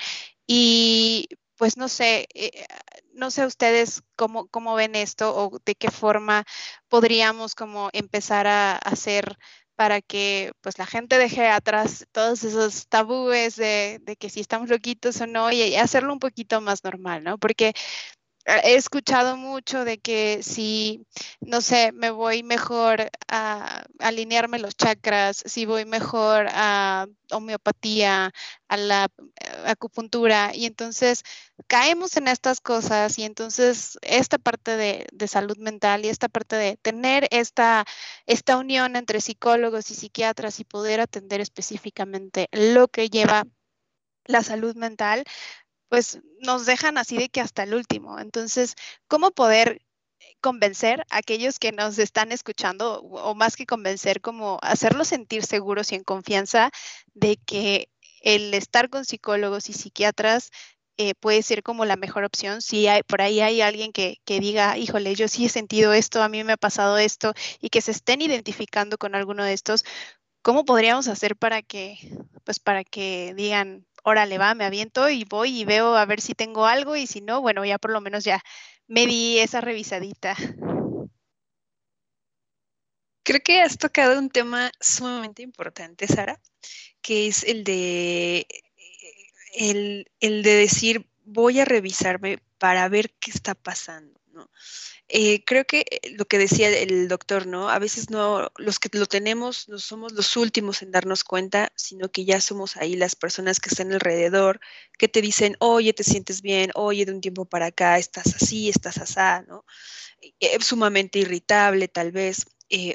Y 0.47 1.29
pues 1.57 1.77
no 1.77 1.89
sé, 1.89 2.27
eh, 2.35 2.67
no 3.13 3.31
sé 3.31 3.45
ustedes 3.45 4.03
cómo, 4.17 4.49
cómo 4.49 4.75
ven 4.75 4.95
esto 4.95 5.35
o 5.37 5.59
de 5.65 5.75
qué 5.75 5.91
forma 5.91 6.45
podríamos 6.89 7.55
como 7.55 7.91
empezar 7.93 8.47
a 8.47 8.77
hacer 8.77 9.37
para 9.75 10.01
que 10.01 10.53
pues 10.61 10.79
la 10.79 10.87
gente 10.87 11.19
deje 11.19 11.49
atrás 11.49 12.07
todos 12.13 12.43
esos 12.45 12.89
tabúes 12.89 13.57
de, 13.57 14.01
de, 14.03 14.17
que 14.17 14.31
si 14.31 14.41
estamos 14.41 14.69
loquitos 14.69 15.21
o 15.21 15.27
no 15.27 15.53
y 15.53 15.77
hacerlo 15.77 16.13
un 16.13 16.19
poquito 16.19 16.61
más 16.61 16.83
normal, 16.83 17.23
¿no? 17.23 17.39
Porque 17.39 17.75
he 18.49 18.77
escuchado 18.77 19.37
mucho 19.37 19.85
de 19.85 19.99
que 19.99 20.43
si, 20.43 21.07
no 21.41 21.61
sé, 21.61 21.93
me 21.93 22.11
voy 22.11 22.43
mejor 22.43 23.11
a 23.29 23.85
alinearme 23.99 24.59
los 24.59 24.75
chakras, 24.77 25.43
si 25.45 25.67
voy 25.67 25.85
mejor 25.85 26.47
a 26.51 27.07
homeopatía, 27.31 28.33
a 28.69 28.77
la 28.77 29.09
eh, 29.19 29.63
acupuntura, 29.67 30.53
y 30.55 30.65
entonces 30.65 31.25
caemos 31.67 32.17
en 32.17 32.29
estas 32.29 32.61
cosas 32.61 33.19
y 33.19 33.25
entonces 33.25 33.99
esta 34.03 34.39
parte 34.39 34.77
de, 34.77 35.07
de 35.13 35.29
salud 35.29 35.59
mental 35.59 36.05
y 36.05 36.09
esta 36.09 36.29
parte 36.29 36.57
de 36.57 36.77
tener 36.79 37.29
esta, 37.31 37.85
esta 38.27 38.57
unión 38.57 38.97
entre 38.97 39.21
psicólogos 39.21 39.91
y 39.91 39.95
psiquiatras 39.95 40.61
y 40.61 40.65
poder 40.65 41.01
atender 41.01 41.41
específicamente 41.41 42.49
lo 42.53 42.89
que 42.89 43.11
lleva 43.11 43.45
la 44.29 44.43
salud 44.43 44.77
mental, 44.77 45.25
pues 45.89 46.21
nos 46.41 46.67
dejan 46.67 46.99
así 46.99 47.17
de 47.17 47.29
que 47.29 47.41
hasta 47.41 47.63
el 47.63 47.75
último. 47.75 48.19
Entonces, 48.19 48.75
¿cómo 49.09 49.31
poder 49.31 49.83
convencer 50.41 51.05
a 51.11 51.19
aquellos 51.19 51.59
que 51.59 51.73
nos 51.73 51.99
están 51.99 52.33
escuchando, 52.33 53.01
o 53.01 53.35
más 53.35 53.57
que 53.57 53.67
convencer, 53.67 54.21
como 54.21 54.59
hacerlos 54.63 55.09
sentir 55.09 55.45
seguros 55.45 55.93
y 55.93 55.97
en 55.97 56.05
confianza 56.05 56.71
de 57.15 57.37
que 57.37 57.89
el 58.23 58.55
estar 58.55 58.91
con 58.91 59.05
psicólogos 59.05 59.69
y 59.69 59.73
psiquiatras 59.73 60.51
eh, 60.97 61.15
puede 61.15 61.43
ser 61.43 61.63
como 61.63 61.85
la 61.85 61.97
mejor 61.97 62.25
opción. 62.25 62.61
Si 62.61 62.87
por 63.07 63.23
ahí 63.23 63.41
hay 63.41 63.61
alguien 63.61 63.93
que, 63.93 64.17
que, 64.25 64.41
diga, 64.41 64.77
híjole, 64.79 65.15
yo 65.15 65.29
sí 65.29 65.47
he 65.47 65.49
sentido 65.49 65.93
esto, 65.93 66.23
a 66.23 66.29
mí 66.29 66.43
me 66.45 66.53
ha 66.55 66.57
pasado 66.57 66.99
esto, 66.99 67.35
y 67.61 67.71
que 67.71 67.81
se 67.81 67.93
estén 67.93 68.21
identificando 68.21 68.99
con 68.99 69.15
alguno 69.15 69.45
de 69.45 69.53
estos, 69.53 69.85
¿cómo 70.43 70.65
podríamos 70.65 71.09
hacer 71.09 71.37
para 71.37 71.63
que, 71.63 71.99
pues 72.45 72.59
para 72.59 72.85
que 72.85 73.33
digan, 73.37 73.87
órale, 74.09 74.39
va, 74.39 74.55
me 74.55 74.65
aviento 74.65 75.09
y 75.11 75.25
voy 75.25 75.61
y 75.61 75.65
veo 75.65 75.95
a 75.97 76.05
ver 76.07 76.21
si 76.21 76.35
tengo 76.35 76.67
algo 76.67 76.97
y 76.97 77.07
si 77.07 77.21
no, 77.21 77.41
bueno, 77.41 77.65
ya 77.65 77.79
por 77.79 77.93
lo 77.93 78.01
menos 78.01 78.25
ya 78.25 78.43
me 78.87 79.07
di 79.07 79.39
esa 79.39 79.61
revisadita. 79.61 80.35
Creo 83.23 83.41
que 83.45 83.61
has 83.61 83.77
tocado 83.77 84.19
un 84.19 84.31
tema 84.31 84.73
sumamente 84.81 85.43
importante, 85.43 86.07
Sara, 86.09 86.41
que 87.03 87.29
es 87.29 87.45
el 87.45 87.63
de 87.65 88.47
el, 89.55 90.11
el 90.21 90.43
de 90.43 90.55
decir 90.55 91.07
voy 91.25 91.61
a 91.61 91.67
revisarme 91.67 92.39
para 92.59 92.89
ver 92.89 93.11
qué 93.21 93.31
está 93.31 93.55
pasando, 93.55 94.18
Eh, 95.09 95.43
creo 95.45 95.65
que 95.65 95.87
eh, 95.91 96.11
lo 96.19 96.27
que 96.27 96.39
decía 96.39 96.69
el 96.69 97.09
doctor, 97.09 97.47
¿no? 97.47 97.71
A 97.71 97.79
veces 97.79 98.11
no, 98.11 98.51
los 98.57 98.79
que 98.79 98.91
lo 98.93 99.07
tenemos 99.07 99.69
no 99.69 99.79
somos 99.79 100.13
los 100.13 100.37
últimos 100.37 100.83
en 100.83 100.91
darnos 100.91 101.25
cuenta, 101.25 101.73
sino 101.77 102.11
que 102.11 102.27
ya 102.27 102.41
somos 102.41 102.77
ahí 102.77 102.95
las 102.95 103.17
personas 103.17 103.59
que 103.59 103.71
están 103.71 103.93
alrededor, 103.93 104.61
que 104.99 105.09
te 105.09 105.23
dicen, 105.23 105.57
oye, 105.61 105.95
te 105.95 106.05
sientes 106.05 106.43
bien, 106.43 106.71
oye, 106.75 107.07
de 107.07 107.13
un 107.13 107.23
tiempo 107.23 107.47
para 107.47 107.67
acá 107.67 107.99
estás 107.99 108.35
así, 108.35 108.69
estás 108.69 108.99
asá, 108.99 109.43
¿no? 109.49 109.65
Eh, 110.41 110.59
sumamente 110.61 111.19
irritable 111.21 111.89
tal 111.89 112.13
vez, 112.13 112.47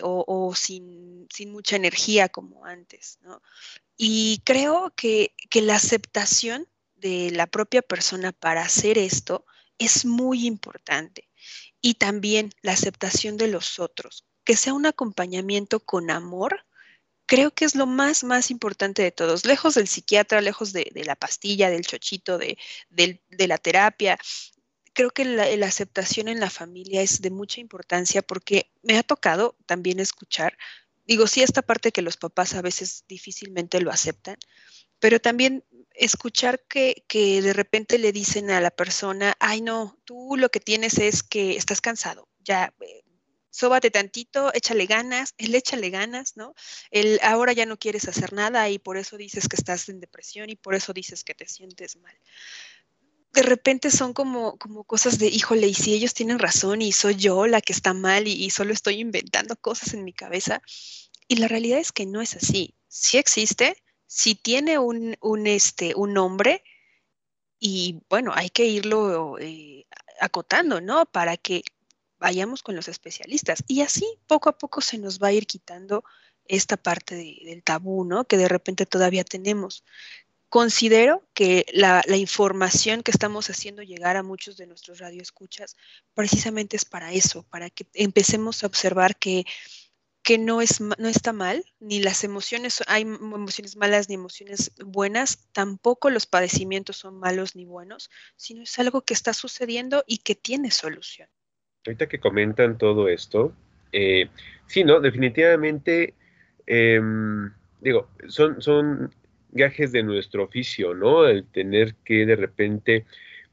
o, 0.04 0.24
o 0.28 0.54
sin, 0.56 1.28
sin, 1.34 1.52
mucha 1.52 1.76
energía 1.78 2.30
como 2.30 2.66
antes, 2.66 3.18
¿no? 3.22 3.42
Y 3.98 4.42
creo 4.46 4.94
que, 4.96 5.34
que 5.50 5.62
la 5.64 5.76
aceptación 5.76 6.68
de 6.96 7.32
la 7.32 7.48
propia 7.48 7.82
persona 7.82 8.32
para 8.32 8.62
hacer 8.62 9.00
esto 9.00 9.46
es 9.80 10.06
muy 10.06 10.46
importante 10.46 11.28
y 11.84 11.96
también 11.96 12.50
la 12.62 12.72
aceptación 12.72 13.36
de 13.36 13.50
los 13.50 13.78
otros, 13.78 14.26
que 14.46 14.56
sea 14.56 14.74
un 14.74 14.86
acompañamiento 14.86 15.82
con 15.82 16.10
amor, 16.10 16.66
creo 17.26 17.52
que 17.52 17.66
es 17.66 17.76
lo 17.76 17.86
más, 17.86 18.24
más 18.24 18.52
importante 18.52 19.04
de 19.04 19.12
todos, 19.12 19.46
lejos 19.46 19.76
del 19.76 19.90
psiquiatra, 19.90 20.40
lejos 20.40 20.72
de, 20.72 20.90
la 21.06 21.18
pastilla, 21.18 21.70
del 21.70 21.86
chochito, 21.86 22.38
de, 22.38 22.58
la 23.30 23.58
terapia. 23.58 24.18
Creo 24.94 25.12
que 25.12 25.26
la, 25.26 25.54
la, 25.58 25.68
aceptación 25.68 26.30
en 26.30 26.40
la 26.40 26.50
familia 26.50 27.02
es 27.02 27.22
de 27.22 27.32
mucha 27.32 27.60
importancia 27.60 28.22
porque 28.22 28.72
me 28.82 28.98
ha 28.98 29.04
tocado 29.04 29.58
también 29.66 30.00
escuchar, 30.00 30.58
digo, 31.06 31.28
sí, 31.28 31.42
esta 31.42 31.62
parte 31.62 31.92
que 31.92 32.02
los 32.02 32.16
papás 32.16 32.54
a 32.54 32.62
veces 32.62 33.04
difícilmente 33.10 33.82
lo 33.82 33.92
aceptan, 33.92 34.38
pero 35.00 35.20
también 35.20 35.66
escuchar 35.94 36.64
que, 36.68 37.04
que, 37.08 37.42
de 37.42 37.54
repente 37.54 37.98
le 37.98 38.12
dicen 38.12 38.52
a 38.52 38.62
la 38.62 38.72
persona, 38.72 39.36
ay 39.40 39.62
no, 39.62 39.98
tú 40.06 40.36
lo 40.38 40.50
que 40.50 40.60
tienes 40.60 40.98
es 40.98 41.24
que 41.24 41.56
estás 41.56 41.82
cansado, 41.82 42.28
ya, 42.44 42.74
eh, 42.82 43.04
sóbate 43.54 43.92
tantito, 43.92 44.52
échale 44.54 44.88
ganas, 44.88 45.34
él 45.38 45.56
échale 45.56 45.90
ganas, 45.90 46.36
¿no? 46.36 46.54
El 46.92 47.20
ahora 47.22 47.54
ya 47.54 47.66
no 47.66 47.78
quieres 47.78 48.08
hacer 48.08 48.34
nada 48.34 48.70
y 48.70 48.80
por 48.80 48.98
eso 48.98 49.16
dices 49.16 49.48
que 49.48 49.56
estás 49.56 49.88
en 49.90 50.00
depresión 50.00 50.50
y 50.50 50.56
por 50.56 50.76
eso 50.76 50.92
dices 50.92 51.24
que 51.24 51.36
te 51.36 51.48
sientes 51.48 51.96
mal. 51.98 52.18
De 53.32 53.42
repente 53.42 53.90
son 53.90 54.14
como, 54.14 54.58
como 54.58 54.84
cosas 54.84 55.18
de, 55.18 55.28
híjole, 55.28 55.68
y 55.68 55.74
si 55.74 55.94
ellos 55.94 56.14
tienen 56.14 56.38
razón 56.38 56.84
y 56.84 56.92
soy 56.92 57.16
yo 57.16 57.48
la 57.48 57.62
que 57.62 57.74
está 57.74 57.94
mal 57.94 58.28
y, 58.28 58.34
y 58.34 58.52
solo 58.52 58.74
estoy 58.74 59.00
inventando 59.00 59.56
cosas 59.56 59.94
en 59.96 60.04
mi 60.04 60.14
cabeza. 60.14 60.62
Y 61.28 61.38
la 61.38 61.48
realidad 61.48 61.80
es 61.80 61.92
que 61.92 62.06
no 62.06 62.22
es 62.22 62.36
así. 62.36 62.76
Sí 62.88 63.18
existe, 63.18 63.83
si 64.14 64.36
tiene 64.36 64.78
un, 64.78 65.18
un, 65.22 65.48
este, 65.48 65.96
un 65.96 66.14
nombre, 66.14 66.64
y 67.60 68.00
bueno, 68.10 68.32
hay 68.36 68.52
que 68.52 68.66
irlo 68.66 69.40
eh, 69.40 69.88
acotando, 70.22 70.82
¿no? 70.82 71.08
Para 71.08 71.36
que 71.36 71.64
vayamos 72.20 72.62
con 72.62 72.76
los 72.76 72.88
especialistas. 72.88 73.64
Y 73.68 73.82
así 73.82 74.06
poco 74.28 74.50
a 74.50 74.58
poco 74.60 74.82
se 74.82 75.00
nos 75.00 75.18
va 75.18 75.30
a 75.30 75.34
ir 75.34 75.48
quitando 75.48 76.04
esta 76.46 76.78
parte 76.78 77.16
de, 77.16 77.40
del 77.44 77.64
tabú, 77.64 78.06
¿no? 78.06 78.26
Que 78.26 78.38
de 78.38 78.48
repente 78.48 78.86
todavía 78.86 79.24
tenemos. 79.24 79.84
Considero 80.48 81.28
que 81.34 81.66
la, 81.74 82.04
la, 82.06 82.18
información 82.18 83.02
que 83.02 83.10
estamos 83.10 83.50
haciendo 83.50 83.82
llegar 83.82 84.16
a 84.16 84.22
muchos 84.22 84.58
de 84.58 84.68
nuestros 84.68 85.00
radioescuchas 85.00 85.76
precisamente 86.14 86.76
es 86.78 86.86
para 86.86 87.12
eso, 87.14 87.42
para 87.50 87.72
que 87.72 87.88
empecemos 87.96 88.64
a 88.64 88.68
observar 88.68 89.16
que 89.16 89.46
que 90.24 90.38
no, 90.38 90.62
es, 90.62 90.80
no 90.80 91.08
está 91.08 91.34
mal, 91.34 91.66
ni 91.82 92.02
las 92.02 92.24
emociones, 92.24 92.82
hay 92.88 93.02
emociones 93.02 93.76
malas 93.76 94.08
ni 94.08 94.16
emociones 94.16 94.72
buenas, 94.84 95.50
tampoco 95.52 96.10
los 96.10 96.26
padecimientos 96.26 96.96
son 96.98 97.20
malos 97.20 97.58
ni 97.58 97.66
buenos, 97.66 98.10
sino 98.38 98.64
es 98.64 98.80
algo 98.80 99.02
que 99.02 99.14
está 99.14 99.34
sucediendo 99.34 100.04
y 100.08 100.20
que 100.20 100.36
tiene 100.36 100.72
solución. 100.72 101.28
Ahorita 101.86 102.08
que 102.08 102.22
comentan 102.22 102.78
todo 102.78 103.10
esto, 103.10 103.54
eh, 103.92 104.30
sí, 104.66 104.86
¿no? 104.86 105.02
Definitivamente, 105.02 106.14
eh, 106.68 107.02
digo, 107.82 108.08
son, 108.30 108.62
son 108.62 109.14
gajes 109.52 109.92
de 109.92 110.04
nuestro 110.04 110.46
oficio, 110.46 110.94
¿no? 110.94 111.28
El 111.28 111.46
tener 111.46 111.96
que 112.06 112.26
de 112.26 112.38
repente 112.38 113.06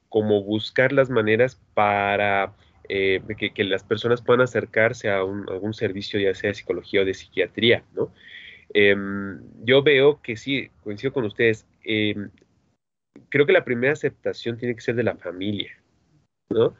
como 0.09 0.43
buscar 0.45 0.93
las 0.93 1.11
maneras 1.11 1.61
para 1.75 2.55
eh, 2.92 3.22
que, 3.55 3.64
las 3.64 3.85
personas 3.85 4.20
puedan 4.20 4.40
acercarse 4.40 5.11
a, 5.11 5.22
un, 5.22 5.48
algún 5.48 5.74
servicio, 5.74 6.18
ya 6.18 6.35
sea 6.35 6.48
de 6.48 6.55
psicología 6.55 7.03
o 7.03 7.05
de 7.05 7.14
psiquiatría, 7.14 7.85
¿no? 7.94 8.12
Em, 8.74 9.40
yo 9.64 9.83
veo 9.83 10.20
que 10.22 10.37
sí, 10.37 10.70
coincido 10.83 11.12
con 11.12 11.24
ustedes, 11.24 11.66
em, 11.85 12.31
creo 13.29 13.46
que 13.46 13.53
la 13.53 13.64
primera 13.64 13.92
aceptación 13.92 14.59
tiene 14.59 14.74
que 14.74 14.81
ser 14.81 14.96
de 14.96 15.05
la 15.05 15.16
familia, 15.16 15.81
¿no? 16.50 16.74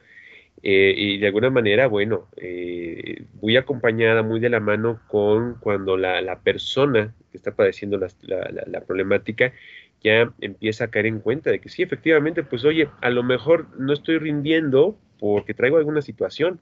Eh, 0.63 0.95
y 0.97 1.19
de 1.19 1.27
alguna 1.29 1.51
manera, 1.51 1.87
bueno, 1.87 2.29
eh, 2.37 3.25
muy 3.41 3.57
acompañada, 3.57 4.23
muy 4.23 4.41
de 4.41 4.51
la 4.51 4.61
mano 4.61 5.01
con 5.09 5.55
cuando 5.61 5.97
la, 5.97 6.41
persona 6.43 7.15
que 7.31 7.39
está 7.39 7.55
padeciendo 7.55 7.99
la, 7.99 8.81
problemática 8.83 9.53
ya 10.03 10.33
empieza 10.41 10.85
a 10.85 10.89
caer 10.89 11.07
en 11.07 11.21
cuenta 11.21 11.51
de 11.51 11.61
que 11.61 11.69
sí, 11.69 11.83
efectivamente, 11.83 12.43
pues 12.43 12.65
oye, 12.65 12.89
a 13.01 13.11
lo 13.11 13.23
mejor 13.23 13.69
no 13.79 13.93
estoy 13.93 14.19
rindiendo 14.19 14.99
porque 15.19 15.55
traigo 15.55 15.77
alguna 15.77 16.03
situación, 16.03 16.61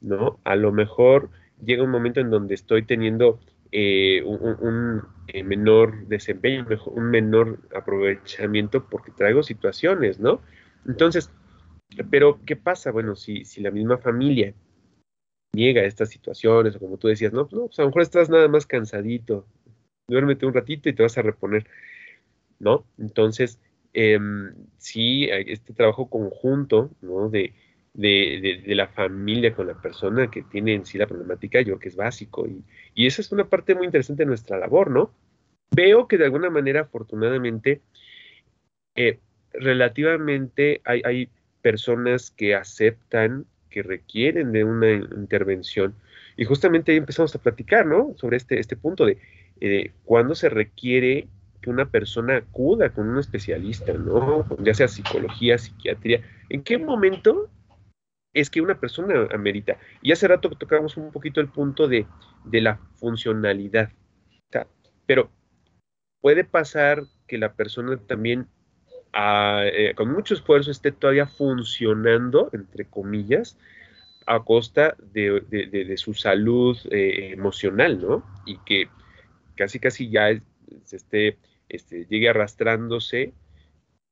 ¿no? 0.00 0.40
A 0.44 0.56
lo 0.56 0.72
mejor 0.72 1.30
llega 1.64 1.84
un 1.84 1.90
momento 1.90 2.20
en 2.20 2.30
donde 2.30 2.54
estoy 2.54 2.82
teniendo 2.82 3.40
eh, 3.72 4.22
un, 4.24 5.02
eh, 5.28 5.44
menor 5.44 6.06
desempeño, 6.08 6.66
un 6.86 7.10
menor 7.10 7.60
aprovechamiento 7.74 8.88
porque 8.88 9.12
traigo 9.12 9.42
situaciones, 9.42 10.18
¿no? 10.18 10.40
Entonces, 10.86 11.30
pero 12.10 12.40
¿qué 12.44 12.56
pasa? 12.56 12.90
Bueno, 12.90 13.14
si, 13.14 13.44
si 13.44 13.60
la 13.60 13.70
misma 13.70 13.98
familia 13.98 14.54
niega 15.52 15.84
estas 15.84 16.08
situaciones, 16.08 16.76
o 16.76 16.80
como 16.80 16.96
tú 16.96 17.08
decías, 17.08 17.32
no, 17.32 17.48
no, 17.52 17.66
pues 17.66 17.78
a 17.78 17.82
lo 17.82 17.88
mejor 17.88 18.02
estás 18.02 18.30
nada 18.30 18.48
más 18.48 18.66
cansadito, 18.66 19.46
duérmete 20.08 20.46
un 20.46 20.54
ratito 20.54 20.88
y 20.88 20.92
te 20.92 21.02
vas 21.02 21.16
a 21.18 21.22
reponer, 21.22 21.66
¿no? 22.60 22.84
Entonces, 22.98 23.58
eh, 23.92 24.18
sí, 24.78 25.28
este 25.30 25.72
trabajo 25.74 26.08
conjunto, 26.08 26.90
¿no? 27.02 27.28
De, 27.28 27.52
de, 27.94 28.62
la 28.74 28.86
familia 28.86 29.54
con 29.54 29.66
la 29.66 29.80
persona 29.80 30.30
que 30.30 30.42
tiene 30.42 30.74
en 30.74 30.86
sí 30.86 30.98
la 30.98 31.06
problemática, 31.06 31.58
yo 31.60 31.66
creo 31.66 31.78
que 31.80 31.88
es 31.88 31.96
básico. 31.96 32.46
Y, 32.46 32.62
y 32.94 33.06
esa 33.06 33.20
es 33.22 33.32
una 33.32 33.48
parte 33.48 33.74
muy 33.74 33.86
interesante 33.86 34.22
de 34.22 34.28
nuestra 34.28 34.58
labor, 34.58 34.90
¿no? 34.90 35.12
Veo 35.72 36.08
que 36.08 36.18
de 36.18 36.24
alguna 36.24 36.50
manera, 36.50 36.82
afortunadamente, 36.82 37.80
eh, 38.94 39.18
relativamente 39.52 40.80
hay, 40.84 41.02
hay, 41.04 41.28
personas 41.62 42.30
que 42.30 42.54
aceptan, 42.54 43.44
que 43.68 43.82
requieren 43.82 44.50
de 44.50 44.64
una 44.64 44.92
intervención. 44.92 45.94
Y 46.38 46.46
justamente 46.46 46.92
ahí 46.92 46.98
empezamos 46.98 47.34
a 47.34 47.38
platicar, 47.38 47.84
¿no? 47.84 48.14
Sobre 48.16 48.38
este, 48.38 48.58
este 48.58 48.76
punto 48.76 49.04
de 49.04 49.18
eh, 49.60 49.92
cuándo 50.04 50.34
se 50.34 50.48
requiere 50.48 51.28
que 51.60 51.70
una 51.70 51.90
persona 51.90 52.36
acuda 52.36 52.90
con 52.90 53.08
un 53.08 53.18
especialista, 53.18 53.92
¿no? 53.92 54.46
Ya 54.62 54.74
sea 54.74 54.88
psicología, 54.88 55.58
psiquiatría. 55.58 56.22
¿En 56.48 56.62
qué 56.62 56.78
momento 56.78 57.50
es 58.32 58.50
que 58.50 58.60
una 58.60 58.78
persona 58.78 59.28
amerita. 59.32 59.78
Y 60.02 60.12
hace 60.12 60.28
rato 60.28 60.50
tocábamos 60.50 60.96
un 60.96 61.10
poquito 61.10 61.40
el 61.40 61.48
punto 61.48 61.88
de, 61.88 62.06
la 62.52 62.76
funcionalidad. 62.94 63.90
Pero 65.06 65.30
puede 66.20 66.44
pasar 66.44 67.02
que 67.26 67.38
la 67.38 67.54
persona 67.54 67.96
también 67.96 68.46
ah, 69.12 69.64
eh, 69.64 69.94
con 69.96 70.12
mucho 70.12 70.34
esfuerzo 70.34 70.70
esté 70.70 70.92
todavía 70.92 71.26
funcionando, 71.26 72.50
entre 72.52 72.84
comillas, 72.84 73.58
a 74.26 74.44
costa 74.44 74.96
de, 75.12 75.94
su 75.96 76.14
salud 76.14 76.78
eh, 76.92 77.32
emocional, 77.32 78.00
¿no? 78.00 78.24
Y 78.46 78.58
que 78.58 78.88
casi 79.56 79.80
casi 79.80 80.08
ya 80.10 80.28
se 80.84 80.96
esté, 80.96 81.38
este, 81.70 82.06
llegue 82.06 82.28
arrastrándose 82.28 83.32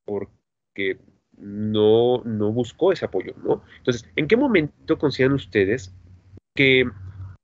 porque 0.05 0.99
no, 1.37 2.23
no 2.25 2.53
buscó 2.53 2.93
ese 2.93 3.05
apoyo, 3.05 3.35
¿no? 3.43 3.63
Entonces, 3.79 4.09
¿en 4.17 4.27
qué 4.27 4.37
momento 4.37 4.99
consideran 4.99 5.35
ustedes 5.35 5.93
que 6.55 6.85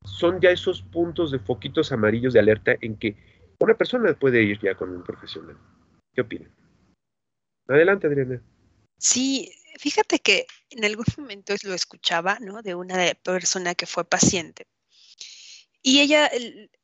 son 0.04 0.40
ya 0.40 0.50
esos 0.50 0.82
puntos 0.82 1.30
de 1.30 1.38
foquitos 1.38 1.92
amarillos 1.92 2.32
de 2.32 2.40
alerta 2.40 2.74
en 2.80 2.96
que 2.96 3.16
una 3.60 3.74
persona 3.74 4.12
puede 4.14 4.42
ir 4.42 4.58
ya 4.60 4.74
con 4.74 4.90
un 4.90 5.02
profesional? 5.02 5.56
¿Qué 6.14 6.22
opinan? 6.22 6.50
Adelante, 7.68 8.06
Adriana. 8.06 8.42
Sí, 8.98 9.50
fíjate 9.78 10.18
que 10.18 10.46
en 10.70 10.84
algún 10.84 11.06
momento 11.18 11.54
lo 11.64 11.74
escuchaba, 11.74 12.38
¿no? 12.40 12.62
De 12.62 12.74
una 12.74 12.96
persona 13.22 13.74
que 13.74 13.86
fue 13.86 14.04
paciente. 14.04 14.66
Y 15.82 16.00
ella 16.00 16.30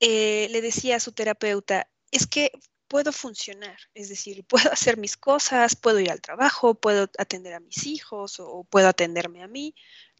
eh, 0.00 0.48
le 0.50 0.60
decía 0.60 0.96
a 0.96 1.00
su 1.00 1.12
terapeuta, 1.12 1.88
es 2.10 2.26
que 2.26 2.52
puedo 2.90 3.12
funcionar, 3.12 3.78
es 3.94 4.08
decir, 4.08 4.44
puedo 4.44 4.70
hacer 4.72 4.98
mis 4.98 5.16
cosas, 5.16 5.76
puedo 5.76 6.00
ir 6.00 6.10
al 6.10 6.20
trabajo, 6.20 6.74
puedo 6.74 7.08
atender 7.18 7.54
a 7.54 7.60
mis 7.60 7.86
hijos 7.86 8.40
o 8.40 8.64
puedo 8.64 8.88
atenderme 8.88 9.42
a 9.44 9.48
mí. 9.48 9.74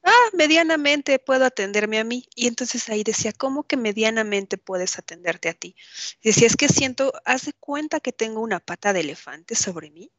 Ah, 0.05 0.31
medianamente 0.33 1.19
puedo 1.19 1.45
atenderme 1.45 1.99
a 1.99 2.05
mí. 2.05 2.27
Y 2.35 2.47
entonces 2.47 2.89
ahí 2.89 3.03
decía, 3.03 3.33
¿cómo 3.33 3.65
que 3.65 3.77
medianamente 3.77 4.57
puedes 4.57 4.99
atenderte 4.99 5.49
a 5.49 5.55
ti? 5.55 5.75
decía, 6.23 6.47
es 6.47 6.57
que 6.57 6.69
siento, 6.69 7.13
haz 7.25 7.51
cuenta 7.59 7.99
que 8.01 8.13
tengo 8.13 8.41
una 8.41 8.61
pata 8.61 8.93
de 8.93 9.01
elefante 9.01 9.57
sobre 9.57 9.91
mí 9.91 10.13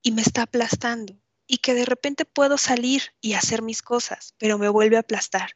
y 0.00 0.12
me 0.12 0.22
está 0.22 0.42
aplastando 0.42 1.20
y 1.48 1.58
que 1.58 1.74
de 1.74 1.84
repente 1.84 2.24
puedo 2.24 2.58
salir 2.58 3.02
y 3.20 3.32
hacer 3.34 3.60
mis 3.62 3.82
cosas, 3.82 4.34
pero 4.38 4.56
me 4.56 4.68
vuelve 4.68 4.96
a 4.96 5.00
aplastar. 5.00 5.50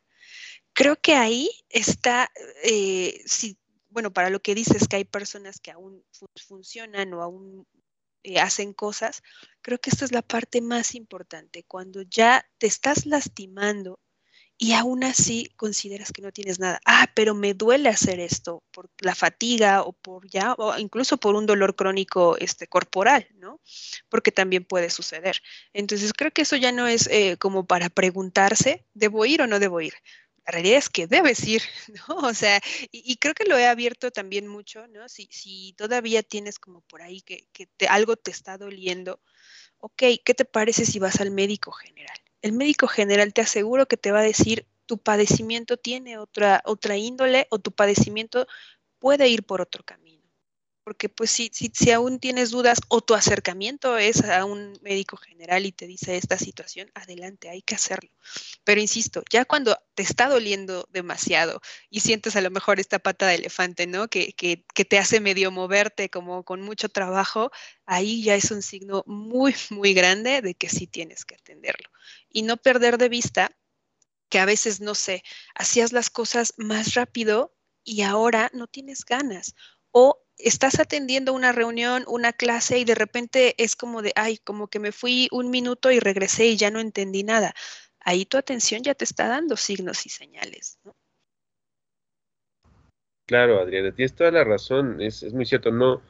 Creo 0.73 0.97
que 1.01 1.15
ahí 1.15 1.49
está, 1.71 2.31
eh, 2.65 3.23
si 3.27 3.59
bueno, 3.93 4.13
para 4.13 4.31
lo 4.31 4.41
que 4.41 4.55
dices 4.55 4.89
que 4.89 4.97
hay 4.97 5.05
personas 5.05 5.61
que 5.61 5.71
aún 5.71 6.05
funcionan 6.37 7.13
o 7.15 7.23
aún 7.23 7.67
eh, 8.25 8.41
hacen 8.41 8.73
cosas, 8.73 9.23
creo 9.61 9.79
que 9.79 9.91
esta 9.91 10.05
es 10.05 10.13
la 10.13 10.23
parte 10.23 10.61
más 10.61 10.95
importante, 10.95 11.65
cuando 11.65 12.03
ya 12.03 12.45
te 12.59 12.67
estás 12.67 13.07
lastimando 13.07 13.99
y 14.63 14.75
aún 14.75 15.03
así 15.03 15.51
consideras 15.57 16.13
que 16.13 16.23
no 16.23 16.31
tienes 16.31 16.61
nada. 16.61 16.81
Ah, 16.85 17.11
pero 17.17 17.35
me 17.35 17.53
duele 17.53 17.89
hacer 17.89 18.21
esto 18.21 18.63
por 18.71 18.89
la 19.01 19.17
fatiga 19.17 19.83
o 19.83 19.93
por 19.93 20.29
ya, 20.31 20.55
o 20.57 20.79
incluso 20.79 21.17
por 21.17 21.35
un 21.35 21.47
dolor 21.47 21.75
crónico 21.75 22.37
este, 22.39 22.69
corporal, 22.69 23.27
¿no? 23.35 23.61
Porque 24.09 24.31
también 24.31 24.65
puede 24.65 24.89
suceder. 24.91 25.43
Entonces 25.73 26.13
creo 26.13 26.31
que 26.31 26.43
eso 26.43 26.55
ya 26.55 26.71
no 26.71 26.87
es 26.87 27.09
eh, 27.09 27.37
como 27.39 27.67
para 27.67 27.89
preguntarse, 27.89 28.87
¿debo 28.95 29.27
ir 29.27 29.43
o 29.43 29.49
no 29.49 29.59
debo 29.59 29.81
ir? 29.81 29.95
La 30.47 30.53
realidad 30.53 30.79
es 30.79 30.89
que 30.89 31.07
debes 31.07 31.45
ir, 31.47 31.63
¿no? 32.09 32.17
O 32.17 32.35
sea, 32.35 32.61
y, 32.91 33.17
creo 33.17 33.35
que 33.35 33.45
lo 33.45 33.57
he 33.57 33.67
abierto 33.67 34.11
también 34.11 34.47
mucho, 34.47 34.87
¿no? 34.89 35.09
Si, 35.09 35.29
si 35.31 35.75
todavía 35.77 36.23
tienes 36.23 36.59
como 36.59 36.81
por 36.83 37.03
ahí 37.03 37.23
que, 37.23 37.49
que 37.53 37.69
algo 37.89 38.17
te 38.17 38.31
está 38.31 38.59
doliendo, 38.59 39.21
ok, 39.79 40.03
¿qué 40.25 40.35
te 40.35 40.45
parece 40.45 40.87
si 40.87 40.99
vas 40.99 41.21
al 41.21 41.31
médico 41.31 41.73
general? 41.73 42.17
El 42.41 42.53
médico 42.53 42.89
general 42.89 43.33
te 43.33 43.41
aseguro 43.41 43.87
que 43.87 43.97
te 43.97 44.13
va 44.13 44.21
a 44.21 44.25
decir, 44.25 44.67
tu 44.87 44.99
padecimiento 44.99 45.77
tiene 45.77 46.19
otra, 46.19 46.63
otra 46.65 46.97
índole 46.97 47.47
o 47.51 47.59
tu 47.59 47.73
padecimiento 47.73 48.47
puede 48.99 49.29
ir 49.29 49.45
por 49.45 49.61
otro 49.61 49.85
camino 49.85 50.22
porque 50.85 51.09
pues 51.09 51.31
si, 51.31 51.51
si, 51.53 51.91
aún 51.91 52.19
tienes 52.19 52.51
dudas 52.51 52.81
o 52.89 53.01
tu 53.01 53.15
acercamiento 53.15 53.99
es 53.99 54.25
a 54.25 54.45
un 54.45 54.79
médico 54.83 55.17
general 55.17 55.65
y 55.67 55.73
te 55.73 55.87
dice 55.87 56.17
esta 56.17 56.39
situación, 56.39 56.91
adelante, 56.95 57.49
hay 57.49 57.63
que 57.63 57.75
hacerlo. 57.75 58.11
Pero 58.65 58.81
insisto, 58.81 59.23
ya 59.31 59.45
cuando 59.45 59.79
te 59.95 60.03
está 60.03 60.29
doliendo 60.29 60.89
demasiado 60.91 61.61
y 61.91 62.01
sientes 62.01 62.37
a 62.37 62.41
lo 62.41 62.51
mejor 62.51 62.81
esta 62.81 62.99
pata 62.99 63.27
de 63.27 63.37
elefante, 63.37 63.87
¿no? 63.87 64.09
Que, 64.09 64.33
que, 64.33 64.65
que 64.75 64.85
te 64.85 64.99
hace 64.99 65.21
medio 65.21 65.51
moverte 65.51 66.11
como 66.11 66.45
con 66.45 66.63
mucho 66.63 66.89
trabajo, 66.89 67.53
ahí 67.87 68.23
ya 68.23 68.35
es 68.35 68.51
un 68.51 68.63
signo 68.63 69.05
muy, 69.07 69.55
muy 69.71 69.95
grande 69.95 70.43
de 70.43 70.55
que 70.55 70.69
sí 70.69 70.87
tienes 70.87 71.25
que 71.25 71.37
atenderlo. 71.37 71.91
Y 72.29 72.43
no 72.43 72.57
perder 72.57 72.99
de 72.99 73.09
vista 73.09 73.57
que 74.29 74.39
a 74.39 74.47
veces, 74.47 74.81
no 74.81 74.95
sé, 74.95 75.23
hacías 75.55 75.93
las 75.93 76.09
cosas 76.11 76.55
más 76.57 76.95
rápido 76.95 77.55
y 77.85 78.03
ahora 78.03 78.51
no 78.55 78.67
tienes 78.67 79.05
ganas 79.05 79.55
o 79.91 80.25
estás 80.43 80.79
atendiendo 80.81 81.33
una 81.33 81.53
reunión, 81.53 82.05
una 82.07 82.33
clase 82.33 82.79
y 82.79 82.85
de 82.85 82.95
repente 82.95 83.55
es 83.59 83.77
como 83.77 84.03
de, 84.03 84.13
ay, 84.17 84.39
como 84.39 84.69
que 84.69 84.79
me 84.79 84.93
fui 84.93 85.29
un 85.31 85.51
minuto 85.51 85.91
y 85.91 86.01
regresé 86.01 86.47
y 86.47 86.57
ya 86.57 86.71
no 86.71 86.81
entendí 86.81 87.23
nada. 87.23 87.55
Ahí 88.01 88.25
tu 88.25 88.37
atención 88.37 88.83
ya 88.83 88.95
te 88.95 89.05
está 89.05 89.29
dando 89.29 89.57
signos 89.57 90.05
y 90.07 90.09
señales. 90.09 90.79
¿no? 90.85 90.95
Claro, 93.27 93.61
Adriana, 93.61 93.95
tienes 93.95 94.15
toda 94.15 94.31
la 94.31 94.45
razón, 94.45 95.01
es, 95.01 95.33
muy 95.33 95.47
cierto, 95.47 95.71
no, 95.71 96.03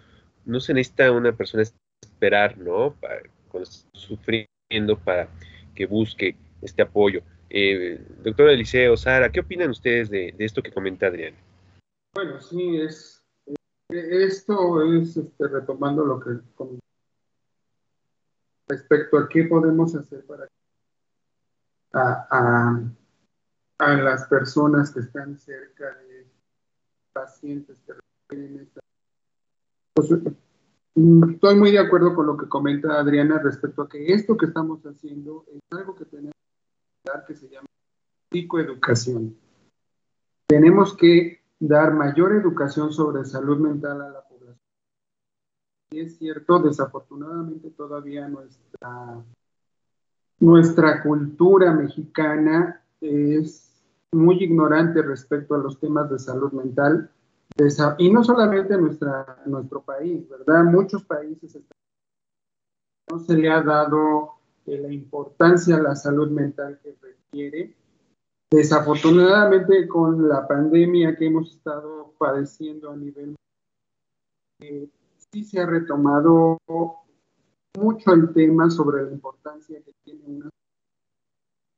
no 0.45 0.61
se 0.61 0.75
necesita 0.75 1.13
una 1.13 1.33
persona 1.33 1.63
esperar, 2.03 2.57
¿no? 2.59 2.95
Para, 2.95 3.23
cuando 3.49 3.69
está 3.69 3.89
sufriendo 3.93 4.99
para 5.05 5.29
que 5.75 5.87
busque 5.87 6.37
este 6.63 6.83
apoyo. 6.83 7.23
Eh, 7.51 8.01
doctor 8.23 8.49
Eliseo, 8.49 8.97
Sara, 8.97 9.31
¿qué 9.31 9.41
opinan 9.41 9.71
ustedes 9.71 10.09
de, 10.09 10.33
de 10.33 10.45
esto 10.45 10.63
que 10.63 10.73
comenta 10.73 11.07
Adriana? 11.07 11.37
Bueno, 12.15 12.41
sí, 12.41 12.81
es 12.81 13.22
esto 13.93 14.83
es 14.93 15.17
este, 15.17 15.49
retomando 15.49 16.05
lo 16.05 16.21
que 16.21 16.41
respecto 18.69 19.19
a 19.19 19.29
qué 19.29 19.45
podemos 19.45 19.95
hacer 19.95 20.25
para 20.25 20.49
a, 21.93 22.81
a, 23.79 23.95
las 23.95 24.27
personas 24.27 24.91
que 24.93 25.01
están 25.01 25.39
cerca 25.39 25.95
de 25.97 26.27
pacientes 27.13 27.77
que 27.87 27.93
requieren 27.93 28.61
esta. 28.61 28.81
Pues, 29.95 30.11
estoy 31.33 31.57
muy 31.57 31.71
de 31.73 31.81
acuerdo 31.81 32.15
con 32.15 32.27
lo 32.27 32.37
que 32.37 32.49
comenta 32.49 32.99
Adriana 32.99 33.39
respecto 33.41 33.83
a 33.83 33.89
que 33.89 34.07
esto 34.07 34.39
que 34.39 34.47
estamos 34.47 34.83
haciendo 34.85 35.45
es 35.53 35.61
algo 35.71 35.95
que 35.95 36.07
tenemos 36.07 36.33
que 37.27 37.35
se 37.35 37.49
llama 37.49 37.67
psicoeducación. 38.31 39.37
Tenemos 40.47 40.97
que 40.97 41.42
dar 41.69 41.95
mayor 41.95 42.33
educación 42.33 42.93
sobre 42.93 43.25
salud 43.25 43.59
mental 43.59 44.03
a 44.03 44.09
la 44.09 44.21
población. 44.23 44.59
Y 45.93 46.01
es 46.01 46.19
cierto, 46.19 46.59
desafortunadamente 46.59 47.71
todavía 47.71 48.27
nuestra, 48.27 49.23
nuestra 50.41 51.03
cultura 51.05 51.73
mexicana 51.73 52.83
es 53.01 53.81
muy 54.11 54.43
ignorante 54.43 55.03
respecto 55.03 55.55
a 55.55 55.59
los 55.59 55.79
temas 55.79 56.11
de 56.11 56.19
salud 56.19 56.51
mental. 56.53 57.11
Y 57.99 58.11
no 58.11 58.25
solamente 58.25 58.77
nuestra, 58.77 59.43
nuestro 59.47 59.83
país, 59.83 60.29
¿verdad? 60.29 60.65
Muchos 60.65 61.05
países 61.05 61.57
no 63.09 63.19
se 63.21 63.37
le 63.37 63.51
ha 63.51 63.63
dado 63.63 64.33
eh, 64.67 64.79
la 64.79 64.93
importancia 64.93 65.77
a 65.77 65.83
la 65.83 65.95
salud 65.95 66.29
mental 66.31 66.81
que 66.83 66.97
requiere 67.01 67.77
Desafortunadamente, 68.53 69.89
con 69.89 70.29
la 70.29 70.47
pandemia 70.47 71.17
que 71.17 71.25
hemos 71.25 71.51
estado 71.53 72.13
padeciendo 72.19 72.91
a 72.91 72.97
nivel, 72.97 73.35
eh, 74.61 74.91
sí 75.33 75.43
se 75.43 75.59
ha 75.59 75.65
retomado 75.65 76.59
mucho 77.79 78.13
el 78.13 78.31
tema 78.35 78.69
sobre 78.69 79.05
la 79.05 79.13
importancia 79.13 79.81
que 79.83 79.95
tiene 80.05 80.25
una. 80.27 80.51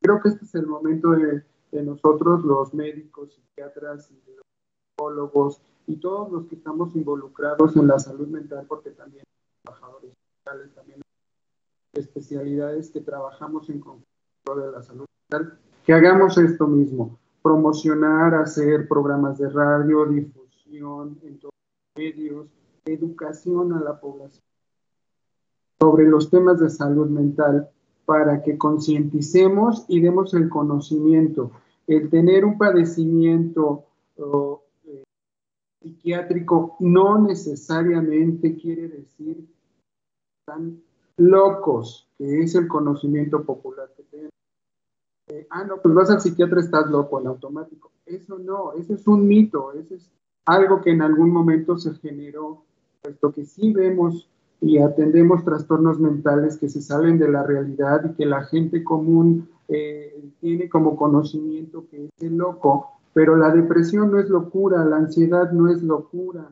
Creo 0.03 0.21
que 0.21 0.31
este 0.31 0.47
es 0.47 0.55
el 0.57 0.67
momento 0.67 1.11
de, 1.11 1.45
nosotros, 1.81 2.45
los 2.45 2.75
médicos, 2.75 3.35
psiquiatras 3.35 4.11
y 4.11 4.15
los 4.33 4.45
psicólogos 4.91 5.61
y 5.87 5.95
todos 6.01 6.33
los 6.33 6.47
que 6.47 6.57
estamos 6.57 6.97
involucrados 6.97 7.77
en 7.77 7.87
la 7.87 8.01
salud 8.01 8.27
mental, 8.27 8.67
porque 8.67 8.91
también 8.91 9.23
trabajadores 9.63 10.13
sociales, 10.39 10.75
también 10.75 11.01
especialidades 11.93 12.91
que 12.91 13.01
trabajamos 13.01 13.71
en 13.71 13.79
conjunto 13.79 14.57
de 14.57 14.73
la 14.73 14.83
salud 14.83 15.07
mental, 15.31 15.61
que 15.85 15.93
hagamos 15.93 16.39
esto 16.39 16.67
mismo, 16.67 17.19
promocionar, 17.43 18.35
hacer 18.35 18.89
programas 18.89 19.39
de 19.39 19.51
radio, 19.51 20.07
difusión 20.07 21.19
en 21.23 21.39
todos 21.39 21.53
los 21.53 22.03
medios, 22.03 22.47
educación 22.87 23.73
a 23.75 23.81
la 23.81 24.01
población 24.01 24.43
sobre 25.79 26.09
los 26.09 26.31
temas 26.31 26.61
de 26.61 26.71
salud 26.71 27.09
mental 27.11 27.69
para 28.07 28.43
que 28.43 28.57
concienticemos 28.57 29.85
y 29.89 30.01
demos 30.01 30.33
el 30.33 30.49
conocimiento. 30.49 31.51
El 31.87 32.09
tener 32.09 32.47
un 32.47 32.57
padecimiento 32.57 33.85
eh, 34.17 35.05
psiquiátrico 35.83 36.77
no 36.81 37.21
necesariamente 37.21 38.57
quiere 38.57 38.89
decir 38.89 39.47
están 40.41 40.83
locos, 41.17 42.09
que 42.17 42.43
es 42.43 42.55
el 42.55 42.69
conocimiento 42.69 43.45
popular 43.45 43.91
que 43.97 44.03
tenemos 44.05 44.34
ah, 45.51 45.65
no, 45.65 45.81
pues 45.83 45.95
vas 45.95 46.11
al 46.11 46.21
psiquiatra, 46.21 46.61
estás 46.61 46.91
loco 46.91 47.21
en 47.21 47.27
automático. 47.27 47.91
Eso 48.07 48.39
no, 48.39 48.75
eso 48.75 48.95
es 48.95 49.07
un 49.07 49.27
mito, 49.27 49.73
eso 49.73 49.95
es 49.95 50.11
algo 50.47 50.81
que 50.83 50.91
en 50.91 51.03
algún 51.03 51.31
momento 51.31 51.79
se 51.79 51.95
generó, 51.95 52.65
puesto 53.03 53.33
que 53.33 53.45
sí 53.45 53.73
vemos 53.73 54.29
y 54.61 54.79
atendemos 54.79 55.45
trastornos 55.45 55.99
mentales 55.99 56.59
que 56.59 56.69
se 56.69 56.81
salen 56.81 57.19
de 57.19 57.29
la 57.29 57.43
realidad 57.43 58.05
y 58.05 58.15
que 58.15 58.27
la 58.27 58.45
gente 58.45 58.85
común 58.85 59.49
eh, 59.69 60.31
tiene 60.41 60.69
como 60.69 60.97
conocimiento 60.97 61.87
que 61.91 62.07
es 62.07 62.11
el 62.23 62.37
loco, 62.37 62.91
pero 63.13 63.37
la 63.37 63.51
depresión 63.51 64.11
no 64.11 64.19
es 64.19 64.29
locura, 64.29 64.85
la 64.85 64.97
ansiedad 64.97 65.53
no 65.53 65.71
es 65.71 65.83
locura, 65.83 66.51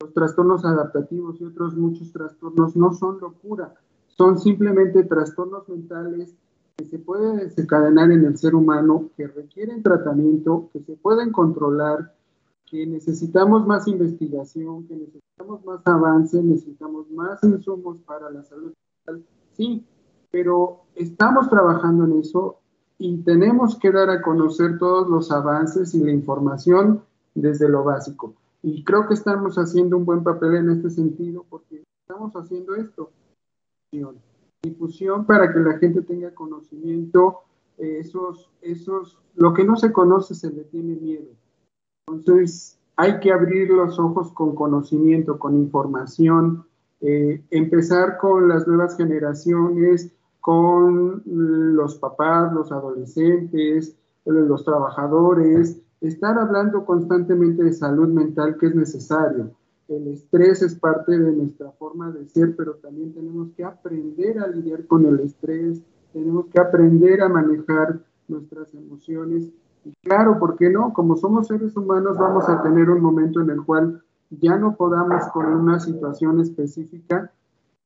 los 0.00 0.12
trastornos 0.12 0.64
adaptativos 0.64 1.40
y 1.40 1.44
otros 1.44 1.76
muchos 1.76 2.12
trastornos 2.12 2.76
no 2.76 2.92
son 2.92 3.20
locura, 3.20 3.74
son 4.06 4.38
simplemente 4.38 5.04
trastornos 5.04 5.68
mentales 5.68 6.34
que 6.76 6.84
se 6.84 6.98
pueden 6.98 7.36
desencadenar 7.36 8.10
en 8.10 8.24
el 8.24 8.36
ser 8.36 8.54
humano, 8.54 9.10
que 9.16 9.28
requieren 9.28 9.82
tratamiento, 9.82 10.70
que 10.72 10.80
se 10.80 10.96
pueden 10.96 11.30
controlar, 11.30 12.14
que 12.66 12.86
necesitamos 12.86 13.66
más 13.66 13.86
investigación, 13.86 14.86
que 14.86 14.96
necesitamos 14.96 15.64
más 15.64 15.86
avance, 15.86 16.42
necesitamos 16.42 17.10
más 17.10 17.42
insumos 17.44 18.00
para 18.00 18.30
la 18.30 18.42
salud 18.42 18.72
mental. 19.06 19.24
Sí, 19.52 19.86
pero 20.30 20.80
estamos 20.96 21.48
trabajando 21.48 22.04
en 22.04 22.20
eso 22.20 22.58
y 22.98 23.18
tenemos 23.18 23.78
que 23.78 23.92
dar 23.92 24.10
a 24.10 24.22
conocer 24.22 24.78
todos 24.78 25.08
los 25.08 25.30
avances 25.30 25.94
y 25.94 26.02
la 26.02 26.10
información 26.10 27.02
desde 27.34 27.68
lo 27.68 27.84
básico. 27.84 28.34
Y 28.62 28.82
creo 28.82 29.06
que 29.06 29.14
estamos 29.14 29.56
haciendo 29.56 29.96
un 29.96 30.04
buen 30.04 30.24
papel 30.24 30.56
en 30.56 30.70
este 30.70 30.90
sentido 30.90 31.44
porque 31.48 31.84
estamos 32.00 32.32
haciendo 32.34 32.74
esto. 32.74 33.10
Difusión 34.64 35.26
para 35.26 35.52
que 35.52 35.60
la 35.60 35.78
gente 35.78 36.02
tenga 36.02 36.34
conocimiento, 36.34 37.40
esos, 37.78 38.50
esos, 38.62 39.18
lo 39.34 39.52
que 39.52 39.64
no 39.64 39.76
se 39.76 39.92
conoce 39.92 40.34
se 40.34 40.50
le 40.50 40.64
tiene 40.64 40.96
miedo. 40.96 41.28
Entonces, 42.08 42.78
hay 42.96 43.18
que 43.20 43.32
abrir 43.32 43.70
los 43.70 43.98
ojos 43.98 44.32
con 44.32 44.54
conocimiento, 44.54 45.38
con 45.38 45.56
información, 45.56 46.64
eh, 47.00 47.42
empezar 47.50 48.18
con 48.18 48.48
las 48.48 48.66
nuevas 48.66 48.96
generaciones, 48.96 50.12
con 50.40 51.22
los 51.24 51.96
papás, 51.96 52.52
los 52.52 52.70
adolescentes, 52.70 53.96
los 54.24 54.64
trabajadores, 54.64 55.80
estar 56.00 56.38
hablando 56.38 56.84
constantemente 56.84 57.64
de 57.64 57.72
salud 57.72 58.08
mental 58.08 58.56
que 58.58 58.66
es 58.66 58.74
necesario. 58.74 59.50
El 59.88 60.08
estrés 60.08 60.62
es 60.62 60.74
parte 60.76 61.18
de 61.18 61.32
nuestra 61.32 61.70
forma 61.72 62.10
de 62.10 62.26
ser, 62.26 62.56
pero 62.56 62.76
también 62.76 63.12
tenemos 63.12 63.50
que 63.56 63.64
aprender 63.64 64.38
a 64.38 64.46
lidiar 64.46 64.86
con 64.86 65.04
el 65.04 65.20
estrés, 65.20 65.82
tenemos 66.12 66.46
que 66.46 66.60
aprender 66.60 67.20
a 67.20 67.28
manejar 67.28 68.00
nuestras 68.28 68.72
emociones. 68.74 69.50
Y 69.84 69.92
claro, 70.02 70.38
¿por 70.38 70.56
qué 70.56 70.70
no? 70.70 70.94
Como 70.94 71.16
somos 71.16 71.48
seres 71.48 71.76
humanos, 71.76 72.16
vamos 72.16 72.48
a 72.48 72.62
tener 72.62 72.88
un 72.88 73.02
momento 73.02 73.42
en 73.42 73.50
el 73.50 73.62
cual 73.62 74.02
ya 74.30 74.56
no 74.56 74.74
podamos 74.74 75.26
con 75.28 75.46
una 75.46 75.78
situación 75.78 76.40
específica. 76.40 77.30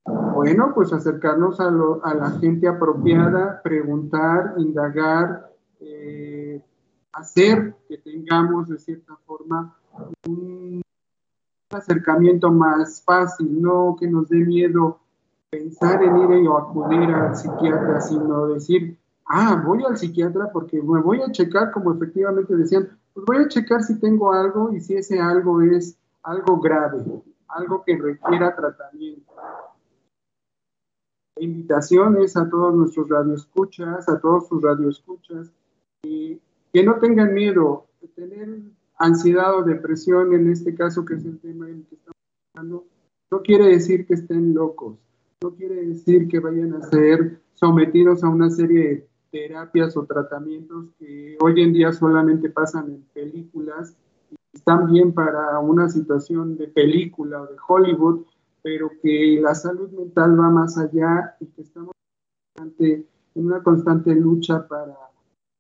Bueno, 0.05 0.73
pues 0.75 0.93
acercarnos 0.93 1.59
a, 1.61 1.71
la 1.71 2.31
gente 2.41 2.69
apropiada, 2.69 3.61
preguntar, 3.63 4.55
indagar, 4.57 5.53
eh, 5.81 6.63
hacer 7.13 7.75
que 7.89 7.99
tengamos 7.99 8.69
de 8.69 8.79
cierta 8.79 9.17
forma 9.27 9.77
un 10.27 10.81
acercamiento 11.71 12.51
más 12.51 13.03
fácil, 13.03 13.61
no 13.61 13.97
que 13.99 14.07
nos 14.07 14.29
dé 14.29 14.39
miedo 14.39 15.01
pensar 15.51 16.03
en 16.03 16.17
ir 16.17 16.49
o 16.49 16.59
acudir 16.59 17.11
al 17.11 17.37
psiquiatra, 17.37 18.01
sino 18.01 18.49
decir, 18.49 18.99
ah, 19.27 19.63
voy 19.65 19.85
al 19.85 19.97
psiquiatra 19.97 20.51
porque 20.53 20.81
me 20.83 21.01
voy 21.01 21.23
a 21.23 21.31
checar, 21.31 21.71
como 21.73 21.93
efectivamente 21.93 22.55
decían, 22.55 22.99
pues 23.15 23.27
voy 23.27 23.37
a 23.39 23.49
checar 23.49 23.83
si 23.83 23.99
tengo 23.99 24.33
algo 24.33 24.73
y 24.73 24.81
si 24.81 24.95
ese 24.95 25.21
algo 25.21 25.63
es 25.63 25.97
algo 26.23 26.61
grave, 26.61 27.05
algo 27.49 27.83
que 27.85 27.97
requiera 27.97 28.55
tratamiento. 28.55 29.33
Invitaciones 31.37 32.37
a 32.37 32.49
todos 32.49 32.75
nuestros 32.75 33.09
radioescuchas, 33.09 34.09
a 34.09 34.21
todos 34.21 34.49
sus 34.49 34.61
radioescuchas, 34.61 35.51
y 36.03 36.41
que 36.73 36.85
no 36.85 36.99
tengan 36.99 37.33
miedo, 37.33 37.87
tener 38.15 38.61
ansiedad 38.99 39.57
o 39.57 39.63
depresión, 39.63 40.33
en 40.35 40.51
este 40.51 40.75
caso 40.75 41.05
que 41.05 41.15
es 41.15 41.25
el 41.25 41.39
tema 41.39 41.69
en 41.69 41.77
el 41.77 41.87
que 41.87 41.95
estamos 41.95 42.17
hablando, 42.55 42.87
no 43.31 43.43
quiere 43.43 43.67
decir 43.67 44.07
que 44.07 44.15
estén 44.15 44.55
locos, 44.55 44.97
no 45.43 45.55
quiere 45.55 45.87
decir 45.87 46.29
que 46.29 46.41
vayan 46.41 46.75
a 46.75 46.83
ser 46.83 47.41
sometidos 47.55 48.25
a 48.25 48.29
una 48.29 48.51
serie 48.51 48.89
de 48.89 49.09
terapias 49.31 49.97
o 49.97 50.07
tratamientos 50.07 50.87
que 50.99 51.37
hoy 51.41 51.61
en 51.61 51.73
día 51.73 51.93
solamente 51.93 52.49
pasan 52.49 52.91
en 52.91 53.03
películas 53.13 53.95
están 54.53 54.91
bien 54.91 55.13
para 55.13 55.59
una 55.61 55.89
situación 55.89 56.57
de 56.57 56.69
película 56.69 57.43
o 57.43 57.47
de 57.47 57.57
Hollywood, 57.67 58.27
pero 58.63 58.91
que 59.01 59.39
la 59.41 59.55
salud 59.55 59.91
mental 59.91 60.39
va 60.39 60.51
más 60.51 60.77
allá 60.79 61.37
y 61.41 61.47
que 61.47 61.63
estamos 61.63 61.93
en 62.79 63.07
una 63.35 63.63
constante 63.63 64.15
lucha 64.15 64.67
para 64.67 64.97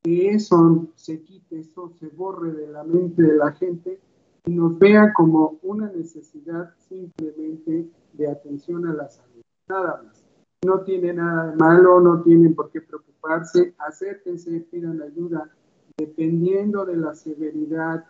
que 0.09 0.31
eso 0.31 0.87
se 0.95 1.21
quite, 1.21 1.61
eso 1.61 1.93
se 2.01 2.09
borre 2.09 2.53
de 2.53 2.69
la 2.69 2.83
mente 2.83 3.23
de 3.23 3.37
la 3.37 3.53
gente 3.53 4.01
y 4.47 4.53
nos 4.53 4.79
vea 4.79 5.13
como 5.13 5.59
una 5.63 5.93
necesidad 5.93 6.73
simplemente 6.89 7.91
de 8.15 8.31
atención 8.31 8.87
a 8.87 8.95
la 8.95 9.09
salud, 9.11 9.43
nada 9.69 10.03
más. 10.03 10.25
No 10.65 10.81
tiene 10.81 11.13
nada 11.13 11.51
de 11.51 11.57
malo, 11.57 12.01
no 12.01 12.23
tienen 12.23 12.55
por 12.55 12.71
qué 12.71 12.81
preocuparse, 12.81 13.75
acérquense, 13.79 14.61
pidan 14.71 15.03
ayuda, 15.03 15.51
dependiendo 15.99 16.87
de 16.87 16.97
la 16.97 17.15
severidad 17.15 18.07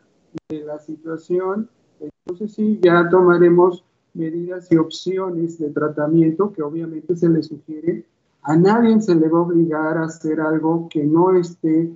de 0.48 0.60
la 0.60 0.78
situación, 0.78 1.68
entonces 1.98 2.54
sí, 2.54 2.78
ya 2.80 3.08
tomaremos 3.10 3.84
medidas 4.14 4.70
y 4.70 4.76
opciones 4.76 5.58
de 5.58 5.70
tratamiento 5.70 6.52
que 6.52 6.62
obviamente 6.62 7.16
se 7.16 7.28
les 7.28 7.46
sugiere 7.48 8.06
a 8.42 8.56
nadie 8.56 9.00
se 9.00 9.14
le 9.14 9.28
va 9.28 9.38
a 9.38 9.42
obligar 9.42 9.98
a 9.98 10.04
hacer 10.04 10.40
algo 10.40 10.88
que 10.88 11.04
no 11.04 11.34
esté 11.34 11.92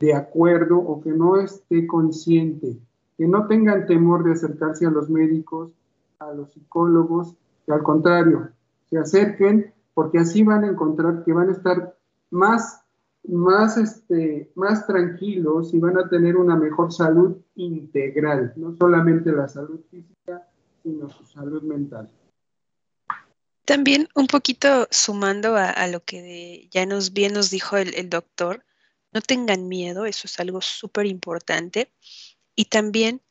de 0.00 0.14
acuerdo 0.14 0.78
o 0.78 1.00
que 1.00 1.10
no 1.10 1.36
esté 1.36 1.86
consciente. 1.86 2.78
Que 3.16 3.28
no 3.28 3.46
tengan 3.46 3.86
temor 3.86 4.24
de 4.24 4.32
acercarse 4.32 4.86
a 4.86 4.90
los 4.90 5.08
médicos, 5.08 5.72
a 6.18 6.32
los 6.32 6.52
psicólogos, 6.52 7.36
que 7.64 7.72
al 7.72 7.82
contrario, 7.82 8.48
se 8.90 8.98
acerquen 8.98 9.72
porque 9.94 10.18
así 10.18 10.42
van 10.42 10.64
a 10.64 10.68
encontrar 10.68 11.24
que 11.24 11.32
van 11.32 11.48
a 11.48 11.52
estar 11.52 11.96
más, 12.30 12.82
más, 13.28 13.76
este, 13.76 14.50
más 14.56 14.86
tranquilos 14.86 15.72
y 15.72 15.78
van 15.78 15.96
a 15.96 16.08
tener 16.08 16.36
una 16.36 16.56
mejor 16.56 16.92
salud 16.92 17.36
integral, 17.54 18.52
no 18.56 18.74
solamente 18.74 19.30
la 19.30 19.46
salud 19.46 19.80
física, 19.90 20.46
sino 20.82 21.08
su 21.08 21.24
salud 21.24 21.62
mental. 21.62 22.10
También 23.64 24.08
un 24.14 24.26
poquito 24.26 24.88
sumando 24.90 25.56
a, 25.56 25.86
lo 25.86 26.04
que 26.04 26.68
ya 26.70 26.84
nos 26.84 27.12
bien 27.12 27.32
nos 27.32 27.50
dijo 27.50 27.76
el, 27.76 28.10
doctor, 28.10 28.64
no 29.12 29.22
tengan 29.22 29.68
miedo, 29.68 30.04
eso 30.06 30.26
es 30.26 30.38
algo 30.38 30.60
súper 30.60 31.06
importante. 31.06 31.90
Y 32.54 32.66
también 32.66 33.22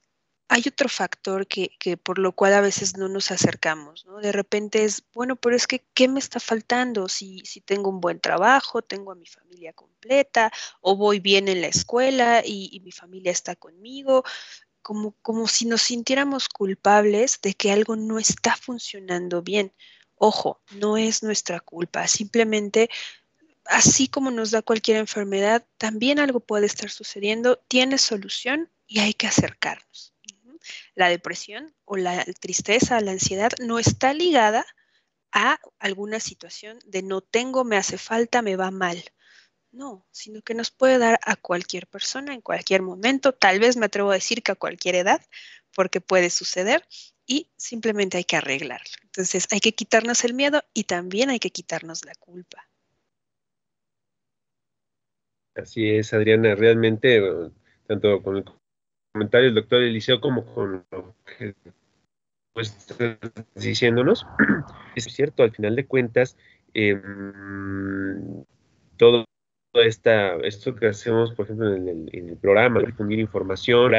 hay 0.47 0.63
otro 0.67 0.89
factor 0.89 1.47
que, 1.47 1.97
por 1.97 2.19
lo 2.19 2.31
cual 2.31 2.53
a 2.53 2.61
veces 2.61 2.97
no 2.97 3.09
nos 3.09 3.31
acercamos, 3.31 4.05
¿no? 4.05 4.19
De 4.19 4.31
repente 4.31 4.83
es, 4.85 5.03
bueno, 5.13 5.35
pero 5.35 5.55
es 5.55 5.67
que, 5.67 5.85
¿qué 5.93 6.07
me 6.07 6.19
está 6.19 6.39
faltando? 6.39 7.07
Si, 7.09 7.39
si 7.45 7.61
tengo 7.61 7.89
un 7.89 8.01
buen 8.01 8.19
trabajo, 8.19 8.81
tengo 8.81 9.11
a 9.11 9.15
mi 9.15 9.25
familia 9.25 9.73
completa, 9.73 10.51
o 10.81 10.95
voy 10.95 11.19
bien 11.19 11.47
en 11.47 11.61
la 11.61 11.67
escuela 11.67 12.41
y, 12.45 12.69
y 12.71 12.79
mi 12.81 12.91
familia 12.91 13.31
está 13.31 13.55
conmigo, 13.55 14.23
como, 14.81 15.15
como 15.21 15.47
si 15.47 15.65
nos 15.65 15.81
sintiéramos 15.81 16.49
culpables 16.49 17.39
de 17.41 17.53
que 17.53 17.71
algo 17.71 17.95
no 17.95 18.19
está 18.19 18.55
funcionando 18.55 19.41
bien. 19.41 19.73
Ojo, 20.15 20.61
no 20.71 20.97
es 20.97 21.23
nuestra 21.23 21.59
culpa, 21.59 22.07
simplemente 22.07 22.89
así 23.65 24.07
como 24.07 24.31
nos 24.31 24.51
da 24.51 24.61
cualquier 24.61 24.97
enfermedad, 24.97 25.65
también 25.77 26.19
algo 26.19 26.39
puede 26.39 26.65
estar 26.65 26.89
sucediendo, 26.89 27.57
tiene 27.67 27.97
solución 27.97 28.69
y 28.87 28.99
hay 28.99 29.13
que 29.13 29.27
acercarnos. 29.27 30.13
La 30.95 31.09
depresión 31.09 31.73
o 31.85 31.97
la 31.97 32.23
tristeza, 32.39 32.99
la 33.01 33.11
ansiedad 33.11 33.51
no 33.59 33.79
está 33.79 34.13
ligada 34.13 34.65
a 35.31 35.59
alguna 35.79 36.19
situación 36.19 36.79
de 36.85 37.01
no 37.01 37.21
tengo, 37.21 37.63
me 37.63 37.75
hace 37.75 37.97
falta, 37.97 38.41
me 38.41 38.55
va 38.55 38.71
mal. 38.71 39.03
No, 39.73 40.05
sino 40.11 40.43
que 40.43 40.53
nos 40.53 40.69
puede 40.69 40.99
dar 40.99 41.19
a 41.25 41.35
cualquier 41.35 41.87
persona 41.87 42.35
en 42.35 42.41
cualquier 42.41 42.83
momento, 42.83 43.33
tal 43.33 43.59
vez 43.59 43.75
me 43.75 43.87
atrevo 43.87 44.11
a 44.11 44.13
decir 44.13 44.43
que 44.43 44.51
a 44.51 44.55
cualquier 44.55 44.93
edad, 44.93 45.19
porque 45.75 45.99
puede 45.99 46.29
suceder 46.29 46.85
y 47.25 47.49
simplemente 47.57 48.17
hay 48.17 48.23
que 48.23 48.35
arreglarlo. 48.35 48.93
Entonces 49.01 49.47
hay 49.51 49.59
que 49.59 49.73
quitarnos 49.73 50.23
el 50.25 50.35
miedo 50.35 50.61
y 50.75 50.83
también 50.83 51.31
hay 51.31 51.39
que 51.39 51.49
quitarnos 51.49 52.05
la 52.05 52.13
culpa. 52.19 52.69
Así 55.55 55.89
es, 55.89 56.13
Adriana, 56.13 56.53
realmente, 56.53 57.19
tanto 57.87 58.21
con 58.21 58.37
el 58.37 58.45
comentario 59.11 59.47
del 59.47 59.55
doctor 59.55 59.81
Eliseo 59.81 60.21
como 60.21 60.45
con 60.53 60.85
lo 60.91 61.15
que 61.25 61.55
pues, 62.53 62.77
diciéndonos, 63.55 64.27
es 64.95 65.05
cierto, 65.05 65.41
al 65.41 65.51
final 65.51 65.75
de 65.75 65.87
cuentas, 65.87 66.37
em, 66.75 68.43
todo 68.97 69.25
esta, 69.73 70.35
esto 70.37 70.75
que 70.75 70.87
hacemos, 70.87 71.33
por 71.33 71.45
ejemplo, 71.45 71.73
en 71.73 71.87
el, 71.87 72.09
el 72.13 72.37
programa, 72.37 72.81
difundir 72.81 73.19
información, 73.19 73.93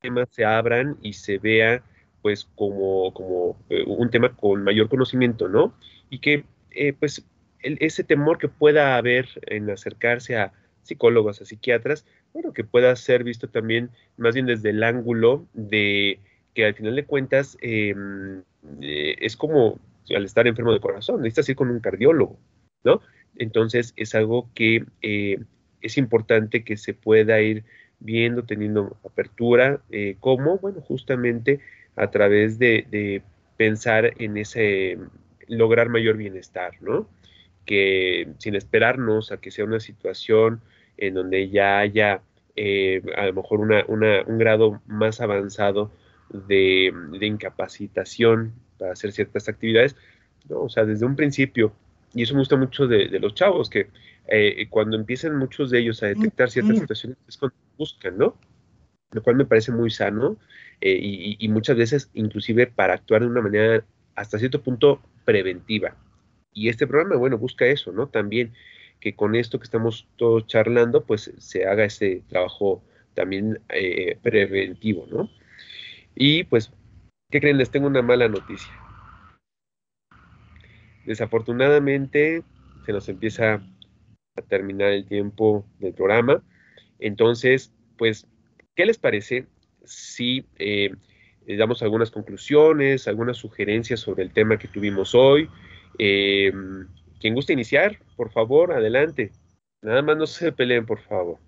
temas 0.00 0.28
se 0.30 0.44
abran 0.44 0.96
y 1.02 1.12
se 1.12 1.38
vea 1.38 1.82
pues 2.22 2.48
como, 2.54 3.12
como 3.14 3.56
eh, 3.70 3.84
un 3.86 4.10
tema 4.10 4.34
con 4.34 4.62
mayor 4.62 4.88
conocimiento, 4.88 5.48
¿no? 5.48 5.74
Y 6.10 6.18
que 6.18 6.44
eh, 6.70 6.92
pues 6.92 7.24
ese 7.62 8.04
temor 8.04 8.38
que 8.38 8.48
pueda 8.48 8.96
haber 8.96 9.28
en 9.42 9.68
acercarse 9.70 10.36
a 10.36 10.52
psicólogos, 10.82 11.40
a 11.40 11.44
psiquiatras, 11.44 12.06
bueno, 12.32 12.52
que 12.52 12.64
pueda 12.64 12.94
ser 12.96 13.22
visto 13.24 13.48
también 13.48 13.90
más 14.16 14.34
bien 14.34 14.46
desde 14.46 14.70
el 14.70 14.82
ángulo 14.82 15.46
de 15.52 16.18
que 16.54 16.64
al 16.64 16.74
final 16.74 16.96
de 16.96 17.04
cuentas 17.04 17.58
em, 17.60 18.42
eh, 18.80 19.16
es 19.20 19.36
como 19.36 19.78
al 20.14 20.24
estar 20.24 20.46
enfermo 20.46 20.72
de 20.72 20.80
corazón, 20.80 21.22
necesitas 21.22 21.48
ir 21.50 21.56
con 21.56 21.70
un 21.70 21.80
cardiólogo, 21.80 22.38
¿no? 22.82 23.00
Entonces 23.40 23.94
es 23.96 24.14
algo 24.14 24.48
que 24.54 24.84
es 25.82 25.98
importante 25.98 26.62
que 26.62 26.76
se 26.76 26.94
pueda 26.94 27.40
ir 27.40 27.64
viendo, 27.98 28.44
teniendo 28.44 28.96
apertura, 29.04 29.80
eh, 29.90 30.16
¿cómo? 30.20 30.58
Bueno, 30.58 30.80
justamente 30.80 31.60
a 31.96 32.10
través 32.10 32.58
de, 32.58 33.22
pensar 33.56 34.14
en 34.18 34.38
ese 34.38 34.96
lograr 35.46 35.90
mayor 35.90 36.16
bienestar, 36.16 36.72
¿no? 36.80 37.06
que 37.66 38.28
sin 38.38 38.54
esperarnos 38.54 39.32
a 39.32 39.36
que 39.36 39.50
sea 39.50 39.66
una 39.66 39.80
situación 39.80 40.62
en 40.96 41.12
donde 41.12 41.50
ya 41.50 41.78
haya 41.78 42.22
eh, 42.56 43.02
a 43.18 43.26
lo 43.26 43.34
mejor 43.34 43.60
un 43.60 44.38
grado 44.38 44.80
más 44.86 45.20
avanzado 45.20 45.92
de, 46.30 46.90
incapacitación 47.20 48.54
para 48.78 48.92
hacer 48.92 49.12
ciertas 49.12 49.46
actividades, 49.50 49.94
¿no? 50.48 50.62
o 50.62 50.68
sea, 50.70 50.86
desde 50.86 51.04
un 51.04 51.16
principio, 51.16 51.74
y 52.14 52.22
eso 52.22 52.34
me 52.34 52.40
gusta 52.40 52.56
mucho 52.56 52.86
de, 52.86 53.08
los 53.20 53.34
chavos, 53.34 53.70
que 53.70 53.88
eh, 54.26 54.66
cuando 54.68 54.96
empiezan 54.96 55.36
muchos 55.36 55.70
de 55.70 55.80
ellos 55.80 56.02
a 56.02 56.06
detectar 56.06 56.50
ciertas 56.50 56.78
situaciones 56.78 57.18
es 57.28 57.36
cuando 57.36 57.56
buscan, 57.78 58.18
¿no? 58.18 58.36
Lo 59.12 59.22
cual 59.22 59.36
me 59.36 59.44
parece 59.44 59.72
muy 59.72 59.90
sano 59.90 60.36
eh, 60.80 60.98
y, 61.00 61.36
y 61.38 61.48
muchas 61.48 61.76
veces 61.76 62.10
inclusive 62.14 62.66
para 62.66 62.94
actuar 62.94 63.22
de 63.22 63.28
una 63.28 63.42
manera 63.42 63.84
hasta 64.14 64.38
cierto 64.38 64.62
punto 64.62 65.00
preventiva. 65.24 65.96
Y 66.52 66.68
este 66.68 66.86
programa, 66.86 67.16
bueno, 67.16 67.38
busca 67.38 67.66
eso, 67.66 67.92
¿no? 67.92 68.08
También 68.08 68.52
que 69.00 69.14
con 69.14 69.34
esto 69.34 69.58
que 69.58 69.64
estamos 69.64 70.06
todos 70.16 70.46
charlando, 70.46 71.04
pues 71.04 71.32
se 71.38 71.66
haga 71.66 71.84
ese 71.84 72.22
trabajo 72.28 72.82
también 73.14 73.60
eh, 73.70 74.18
preventivo, 74.22 75.06
¿no? 75.10 75.30
Y 76.14 76.44
pues, 76.44 76.70
¿qué 77.30 77.40
creen? 77.40 77.58
Les 77.58 77.70
tengo 77.70 77.86
una 77.86 78.02
mala 78.02 78.28
noticia. 78.28 78.72
Desafortunadamente, 81.10 82.44
se 82.86 82.92
nos 82.92 83.08
empieza 83.08 83.54
a 84.36 84.42
terminar 84.42 84.92
el 84.92 85.06
tiempo 85.06 85.66
del 85.80 85.92
programa. 85.92 86.40
Entonces, 87.00 87.72
pues, 87.98 88.28
¿qué 88.76 88.86
les 88.86 88.96
parece 88.96 89.48
si 89.84 90.46
eh, 90.60 90.94
damos 91.58 91.82
algunas 91.82 92.12
conclusiones, 92.12 93.08
algunas 93.08 93.38
sugerencias 93.38 93.98
sobre 93.98 94.22
el 94.22 94.32
tema 94.32 94.56
que 94.56 94.68
tuvimos 94.68 95.16
hoy? 95.16 95.50
Eh, 95.98 96.52
quien 97.18 97.34
guste 97.34 97.54
iniciar, 97.54 97.98
por 98.14 98.30
favor, 98.30 98.72
adelante. 98.72 99.32
Nada 99.82 100.02
más 100.02 100.16
no 100.16 100.28
se 100.28 100.52
peleen, 100.52 100.86
por 100.86 101.00
favor. 101.00 101.40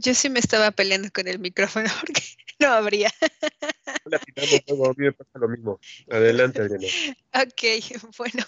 Yo, 0.00 0.14
sí 0.14 0.30
me 0.30 0.38
estaba 0.38 0.70
peleando 0.70 1.08
con 1.12 1.26
el 1.26 1.40
micrófono 1.40 1.88
porque 2.00 2.22
no 2.60 2.68
habría. 2.68 3.08
a 3.08 4.92
mí 4.96 5.04
me 5.04 5.12
pasa 5.12 5.38
lo 5.38 5.48
mismo. 5.48 5.80
Adelante, 6.10 6.62
Adriana. 6.62 6.86
Ok, 7.34 7.62
bueno, 8.18 8.44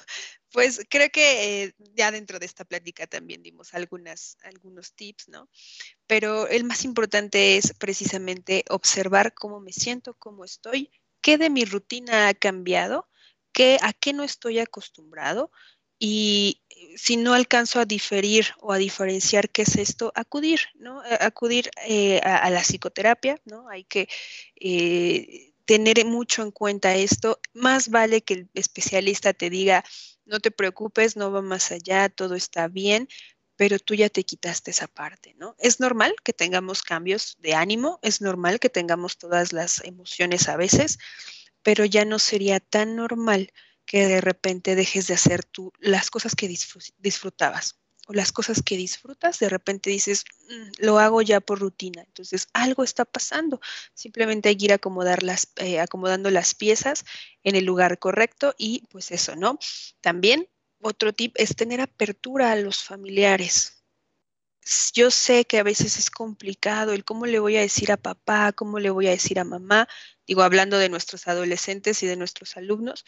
pues 0.53 0.87
creo 0.89 1.11
que 1.11 1.65
eh, 1.65 1.75
ya 1.95 2.11
dentro 2.11 2.39
de 2.39 2.47
esta 2.47 2.65
plática 2.65 3.07
también 3.07 3.43
dimos 3.43 3.75
algunas, 3.75 4.39
algunos 4.43 4.95
tips, 4.95 5.29
¿no? 5.29 5.49
Pero 6.07 6.49
el 6.49 6.65
más 6.65 6.85
importante 6.85 7.57
es 7.57 7.75
precisamente 7.75 8.65
observar 8.71 9.35
cómo 9.35 9.61
me 9.61 9.73
siento, 9.73 10.15
cómo 10.15 10.45
estoy, 10.45 10.91
qué 11.21 11.39
de 11.39 11.51
mi 11.51 11.65
rutina 11.65 12.29
ha 12.29 12.35
cambiado 12.35 13.09
a 13.81 13.93
qué 13.93 14.13
no 14.13 14.23
estoy 14.23 14.59
acostumbrado 14.59 15.51
y 15.99 16.63
si 16.97 17.17
no 17.17 17.35
alcanzo 17.35 17.81
a 17.81 17.85
diferir 17.85 18.49
o 18.61 18.73
a 18.73 18.79
diferenciar 18.79 19.51
qué 19.51 19.63
es 19.63 19.77
esto, 19.77 20.13
acudir, 20.15 20.61
¿no? 20.75 21.01
Acudir 21.21 21.71
eh, 21.87 22.21
a, 22.25 22.51
la 22.51 22.63
psicoterapia, 22.63 23.41
¿no? 23.45 23.69
Hay 23.69 23.85
que 23.85 24.09
eh, 24.57 25.53
tener 25.65 26.05
mucho 26.05 26.43
en 26.43 26.51
cuenta 26.51 26.97
esto. 26.97 27.41
Más 27.53 27.91
vale 27.91 28.23
que 28.23 28.35
el 28.35 28.49
especialista 28.55 29.33
te 29.33 29.49
diga, 29.49 29.85
no 30.25 30.41
te 30.41 30.51
preocupes, 30.51 31.17
no 31.17 31.31
va 31.31 31.41
más 31.41 31.71
allá, 31.71 32.09
todo 32.09 32.35
está 32.35 32.69
bien, 32.69 33.09
pero 33.57 33.79
tú 33.79 33.95
ya 33.95 34.09
te 34.09 34.25
quitaste 34.25 34.71
esa 34.71 34.89
parte, 34.89 35.35
¿no? 35.39 35.57
Es 35.59 35.81
normal 35.81 36.15
que 36.25 36.33
tengamos 36.33 36.83
cambios 36.83 37.37
de 37.39 37.55
ánimo, 37.55 37.99
es 38.03 38.21
normal 38.21 38.61
que 38.61 38.71
tengamos 38.71 39.19
todas 39.19 39.53
las 39.53 39.85
emociones 39.85 40.49
a 40.49 40.57
veces, 40.57 40.99
pero 41.63 41.85
ya 41.85 42.05
no 42.05 42.19
sería 42.19 42.61
tan 42.61 42.97
normal 42.97 43.53
que 43.89 44.07
de 44.07 44.20
repente 44.20 44.76
dejes 44.76 45.07
de 45.07 45.14
hacer 45.14 45.45
tú 45.45 45.72
las 45.80 46.11
cosas 46.11 46.36
que 46.36 46.47
disfrutabas 46.47 47.80
o 48.07 48.12
las 48.12 48.32
cosas 48.32 48.62
que 48.62 48.76
disfrutas, 48.76 49.39
de 49.39 49.49
repente 49.49 49.91
dices, 49.91 50.24
mm, 50.49 50.84
lo 50.84 50.99
hago 50.99 51.22
ya 51.22 51.41
por 51.41 51.59
rutina. 51.59 52.03
Entonces, 52.07 52.49
algo 52.53 52.84
está 52.84 53.05
pasando. 53.05 53.61
Simplemente 53.95 54.51
hay 54.51 54.57
que 54.57 54.66
ir 54.66 54.72
acomodar 54.72 55.22
las, 55.22 55.53
eh, 55.57 55.80
acomodando 55.80 56.30
las 56.30 56.55
piezas 56.55 57.05
en 57.43 57.57
el 57.57 57.64
lugar 57.64 57.99
correcto 57.99 58.55
y 58.59 58.86
pues 58.91 59.11
eso, 59.11 59.36
¿no? 59.36 59.59
También 60.01 60.49
otro 60.80 61.12
tip 61.12 61.34
es 61.36 61.57
tener 61.57 61.80
apertura 61.80 62.53
a 62.53 62.57
los 62.57 62.82
familiares 62.82 63.78
yo 64.93 65.11
sé 65.11 65.47
que 65.47 65.59
a 65.59 65.62
veces 65.62 65.99
es 65.99 66.11
complicado 66.11 66.93
el 66.93 67.05
cómo 67.05 67.26
le 67.26 67.39
voy 67.39 67.57
a 67.57 67.61
decir 67.61 67.91
a 67.91 67.97
papá, 67.97 68.53
cómo 68.53 68.78
le 68.78 68.91
voy 68.91 69.07
a 69.07 69.11
decir 69.11 69.39
a 69.39 69.45
mamá, 69.45 69.89
digo, 70.26 70.43
hablando 70.43 70.78
de 70.78 70.91
nuestros 70.91 71.26
adolescentes 71.26 72.03
y 72.03 72.07
de 72.07 72.16
nuestros 72.16 72.57
alumnos, 72.57 73.05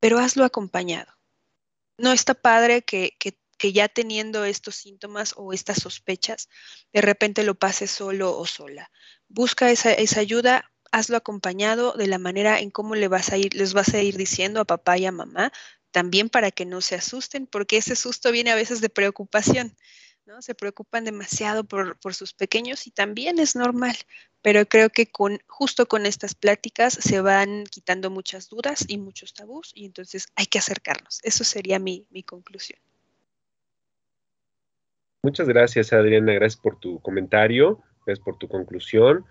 pero 0.00 0.18
hazlo 0.18 0.44
acompañado. 0.44 1.12
No 1.98 2.12
está 2.12 2.34
padre 2.34 2.82
que, 2.82 3.16
ya 3.72 3.88
teniendo 3.88 4.44
estos 4.44 4.76
síntomas 4.76 5.34
o 5.36 5.52
estas 5.52 5.78
sospechas, 5.78 6.48
de 6.92 7.00
repente 7.00 7.42
lo 7.42 7.56
pases 7.56 7.90
solo 7.90 8.38
o 8.38 8.46
sola. 8.46 8.90
Busca 9.28 9.70
esa, 9.70 9.92
esa 9.92 10.20
ayuda, 10.20 10.70
hazlo 10.92 11.16
acompañado 11.16 11.92
de 11.92 12.06
la 12.06 12.18
manera 12.18 12.60
en 12.60 12.70
cómo 12.70 12.94
le 12.94 13.08
vas 13.08 13.30
a 13.32 13.36
ir, 13.36 13.54
les 13.54 13.72
vas 13.72 13.92
a 13.94 14.02
ir 14.02 14.16
diciendo 14.16 14.60
a 14.60 14.64
papá 14.64 14.96
y 14.96 15.06
a 15.06 15.12
mamá, 15.12 15.52
también 15.90 16.28
para 16.28 16.50
que 16.50 16.66
no 16.66 16.80
se 16.80 16.94
asusten, 16.94 17.46
porque 17.46 17.78
ese 17.78 17.96
susto 17.96 18.30
viene 18.30 18.52
a 18.52 18.56
veces 18.56 18.80
de 18.80 18.90
preocupación. 18.90 19.76
Se 20.40 20.54
preocupan 20.54 21.04
demasiado 21.04 21.64
por, 21.64 21.96
sus 22.14 22.32
pequeños 22.32 22.86
y 22.86 22.90
también 22.90 23.38
es 23.38 23.56
normal, 23.56 23.96
pero 24.42 24.66
creo 24.66 24.90
que 24.90 25.06
con, 25.06 25.38
justo 25.46 25.86
con 25.86 26.06
estas 26.06 26.34
pláticas 26.34 26.92
se 26.92 27.20
van 27.20 27.64
quitando 27.64 28.10
muchas 28.10 28.48
dudas 28.48 28.84
y 28.88 28.98
muchos 28.98 29.34
tabús 29.34 29.72
y 29.74 29.86
entonces 29.86 30.26
hay 30.36 30.46
que 30.46 30.58
acercarnos. 30.58 31.20
Eso 31.22 31.44
sería 31.44 31.78
mi, 31.78 32.06
conclusión. 32.26 32.78
Muchas 35.22 35.48
gracias, 35.48 35.92
Adriana. 35.92 36.34
Gracias 36.34 36.60
por 36.60 36.78
tu 36.78 37.00
comentario, 37.00 37.82
gracias 38.04 38.24
por 38.24 38.38
tu 38.38 38.48
conclusión. 38.48 39.24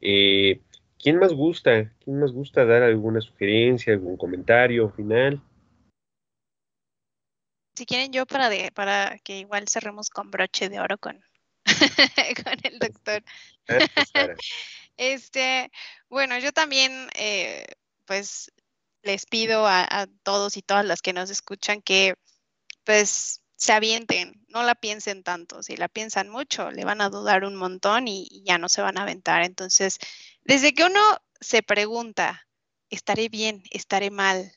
Eh, 0.00 0.60
¿Quién 0.98 1.18
más 1.18 1.32
gusta? 1.32 1.92
¿Quién 2.02 2.18
más 2.18 2.32
gusta 2.32 2.64
dar 2.64 2.82
alguna 2.82 3.20
sugerencia, 3.20 3.92
algún 3.92 4.16
comentario 4.16 4.90
final? 4.90 5.40
Si 7.78 7.86
quieren 7.86 8.12
yo 8.12 8.26
para, 8.26 8.50
de, 8.50 8.72
para 8.72 9.18
que 9.20 9.38
igual 9.38 9.68
cerremos 9.68 10.10
con 10.10 10.30
broche 10.32 10.68
de 10.68 10.80
oro 10.80 10.98
con, 10.98 11.22
con 12.44 12.58
el 12.64 12.78
doctor. 12.80 13.22
este, 14.96 15.70
bueno, 16.08 16.36
yo 16.40 16.52
también, 16.52 17.08
eh, 17.14 17.64
pues, 18.04 18.52
les 19.02 19.26
pido 19.26 19.64
a, 19.68 20.08
todos 20.24 20.56
y 20.56 20.62
todas 20.62 20.84
las 20.84 21.02
que 21.02 21.12
nos 21.12 21.30
escuchan 21.30 21.80
que, 21.80 22.14
pues, 22.82 23.42
se 23.54 23.72
avienten, 23.72 24.44
no 24.48 24.64
la 24.64 24.74
piensen 24.74 25.22
tanto. 25.22 25.62
Si 25.62 25.76
la 25.76 25.88
piensan 25.88 26.28
mucho, 26.28 26.72
le 26.72 26.84
van 26.84 27.00
a 27.00 27.10
dudar 27.10 27.44
un 27.44 27.54
montón 27.54 28.08
y 28.08 28.42
ya 28.44 28.58
no 28.58 28.68
se 28.68 28.82
van 28.82 28.98
a 28.98 29.02
aventar. 29.02 29.44
Entonces, 29.44 29.98
desde 30.42 30.74
que 30.74 30.84
uno 30.84 31.00
se 31.40 31.62
pregunta, 31.62 32.48
¿estaré 32.90 33.28
bien? 33.28 33.62
¿Estaré 33.70 34.10
mal? 34.10 34.52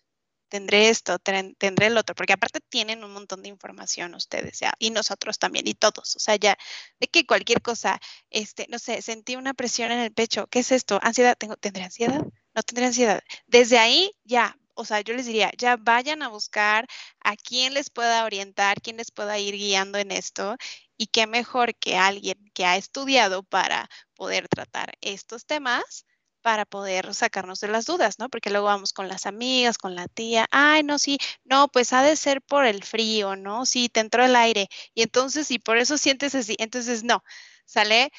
Tendré 0.52 0.90
esto, 0.90 1.18
tendré 1.18 1.88
el 1.88 1.98
otro, 1.98 2.14
porque 2.14 2.34
aparte 2.34 2.60
tienen 2.60 3.06
un 3.06 3.14
montón 3.14 3.42
de 3.42 3.48
información 3.48 4.14
ustedes, 4.16 4.60
ya, 4.60 4.74
y 4.80 4.90
nosotros 4.90 5.40
también, 5.40 5.66
y 5.66 5.74
todos, 5.74 6.18
o 6.18 6.20
sea, 6.20 6.36
ya, 6.36 6.58
de 7.00 7.08
que 7.08 7.26
cualquier 7.26 7.62
cosa, 7.62 8.02
este, 8.30 8.68
no 8.70 8.78
sé, 8.78 9.02
sentí 9.02 9.38
una 9.38 9.54
presión 9.54 9.92
en 9.94 10.00
el 10.00 10.12
pecho, 10.12 10.48
¿qué 10.48 10.60
es 10.60 10.74
esto? 10.74 11.00
¿Ansiedad? 11.02 11.38
¿Tengo, 11.38 11.56
¿Tendré 11.56 11.84
ansiedad? 11.86 12.22
No 12.54 12.64
tendré 12.64 12.86
ansiedad. 12.88 13.22
Desde 13.48 13.80
ahí, 13.80 14.12
ya, 14.26 14.58
o 14.74 14.84
sea, 14.84 15.00
yo 15.00 15.14
les 15.14 15.26
diría, 15.26 15.52
ya 15.58 15.78
vayan 15.78 16.22
a 16.22 16.28
buscar 16.28 16.86
a 17.24 17.38
quién 17.38 17.74
les 17.74 17.90
pueda 17.90 18.26
orientar, 18.26 18.82
quién 18.82 18.98
les 18.98 19.10
pueda 19.12 19.40
ir 19.40 19.56
guiando 19.56 20.00
en 20.00 20.12
esto, 20.12 20.58
y 20.98 21.08
qué 21.08 21.28
mejor 21.28 21.76
que 21.76 21.96
alguien 21.96 22.38
que 22.54 22.66
ha 22.66 22.76
estudiado 22.76 23.44
para 23.44 23.90
poder 24.16 24.50
tratar 24.50 24.98
estos 25.02 25.46
temas 25.46 26.06
para 26.42 26.66
poder 26.66 27.14
sacarnos 27.14 27.60
de 27.60 27.68
las 27.70 27.86
dudas, 27.86 28.20
¿no? 28.20 28.30
Porque 28.30 28.50
luego 28.50 28.68
vamos 28.68 28.94
con 28.94 29.08
las 29.08 29.26
amigas, 29.26 29.78
con 29.78 29.96
la 29.96 30.08
tía, 30.08 30.48
ay, 30.52 30.84
no, 30.84 31.00
sí, 31.00 31.18
no, 31.46 31.68
pues 31.70 31.94
ha 31.94 32.04
de 32.04 32.16
ser 32.16 32.42
por 32.42 32.66
el 32.66 32.84
frío, 32.84 33.36
¿no? 33.36 33.66
Sí, 33.66 33.90
te 33.90 34.00
entró 34.02 34.26
el 34.26 34.36
aire. 34.36 34.68
Y 34.94 35.04
entonces, 35.04 35.52
y 35.52 35.60
por 35.60 35.78
eso 35.78 35.98
sientes 35.98 36.36
así, 36.36 36.56
entonces 36.60 37.04
no, 37.04 37.24
¿sale? 37.66 38.12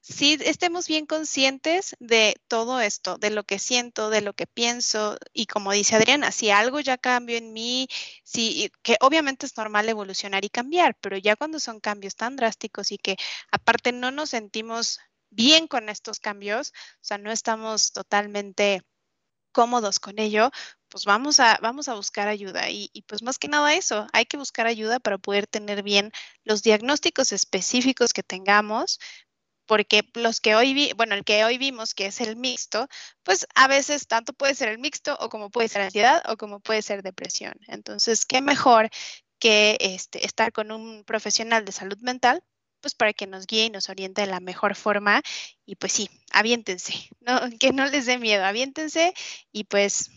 Sí, 0.00 0.38
estemos 0.40 0.88
bien 0.88 1.04
conscientes 1.06 1.94
de 2.00 2.34
todo 2.48 2.80
esto, 2.80 3.18
de 3.18 3.30
lo 3.30 3.44
que 3.44 3.58
siento, 3.58 4.08
de 4.10 4.22
lo 4.22 4.32
que 4.32 4.46
pienso, 4.46 5.18
y 5.34 5.46
como 5.46 5.72
dice 5.72 5.96
Adriana, 5.96 6.32
si 6.32 6.50
algo 6.50 6.80
ya 6.80 6.96
cambió 6.96 7.36
en 7.36 7.52
mí, 7.52 7.88
sí, 8.24 8.70
que 8.82 8.96
obviamente 9.00 9.44
es 9.44 9.56
normal 9.56 9.88
evolucionar 9.88 10.44
y 10.44 10.50
cambiar, 10.50 10.96
pero 11.00 11.18
ya 11.18 11.36
cuando 11.36 11.60
son 11.60 11.80
cambios 11.80 12.16
tan 12.16 12.36
drásticos 12.36 12.90
y 12.92 12.98
que 12.98 13.16
aparte 13.50 13.92
no 13.92 14.10
nos 14.10 14.30
sentimos 14.30 14.98
bien 15.30 15.66
con 15.68 15.88
estos 15.88 16.20
cambios, 16.20 16.70
o 16.70 17.04
sea, 17.04 17.18
no 17.18 17.30
estamos 17.30 17.92
totalmente 17.92 18.82
cómodos 19.52 20.00
con 20.00 20.18
ello, 20.18 20.50
pues 20.88 21.04
vamos 21.04 21.40
a, 21.40 21.58
vamos 21.60 21.88
a 21.88 21.94
buscar 21.94 22.28
ayuda. 22.28 22.70
Y, 22.70 22.90
pues 23.06 23.22
más 23.22 23.38
que 23.38 23.48
nada 23.48 23.74
eso, 23.74 24.06
hay 24.12 24.26
que 24.26 24.36
buscar 24.36 24.66
ayuda 24.66 25.00
para 25.00 25.18
poder 25.18 25.46
tener 25.46 25.82
bien 25.82 26.12
los 26.44 26.62
diagnósticos 26.62 27.32
específicos 27.32 28.12
que 28.12 28.22
tengamos, 28.22 28.98
porque 29.66 30.02
los 30.14 30.40
que 30.40 30.54
hoy 30.54 30.74
vi, 30.74 30.92
bueno, 30.96 31.14
el 31.14 31.24
que 31.24 31.44
hoy 31.44 31.58
vimos 31.58 31.94
que 31.94 32.06
es 32.06 32.20
el 32.20 32.36
mixto, 32.36 32.88
pues 33.22 33.46
a 33.54 33.68
veces 33.68 34.06
tanto 34.06 34.32
puede 34.32 34.54
ser 34.54 34.68
el 34.68 34.78
mixto 34.78 35.16
o 35.20 35.28
como 35.28 35.50
puede 35.50 35.68
ser 35.68 35.82
ansiedad 35.82 36.22
o 36.30 36.36
como 36.36 36.60
puede 36.60 36.82
ser 36.82 37.02
depresión. 37.02 37.54
Entonces, 37.66 38.24
qué 38.26 38.40
mejor 38.40 38.90
que 39.38 39.76
este, 39.80 40.24
estar 40.26 40.52
con 40.52 40.72
un 40.72 41.04
profesional 41.04 41.64
de 41.64 41.72
salud 41.72 41.98
mental, 42.00 42.42
pues 42.80 42.94
para 42.94 43.12
que 43.12 43.26
nos 43.26 43.46
guíe 43.46 43.66
y 43.66 43.70
nos 43.70 43.88
oriente 43.88 44.22
de 44.22 44.26
la 44.26 44.40
mejor 44.40 44.74
forma. 44.74 45.22
Y 45.66 45.76
pues 45.76 45.92
sí, 45.92 46.08
aviéntense, 46.32 46.94
que 47.60 47.72
no 47.72 47.86
les 47.86 48.06
dé 48.06 48.18
miedo, 48.18 48.44
aviéntense 48.44 49.14
y 49.52 49.64
pues 49.64 50.10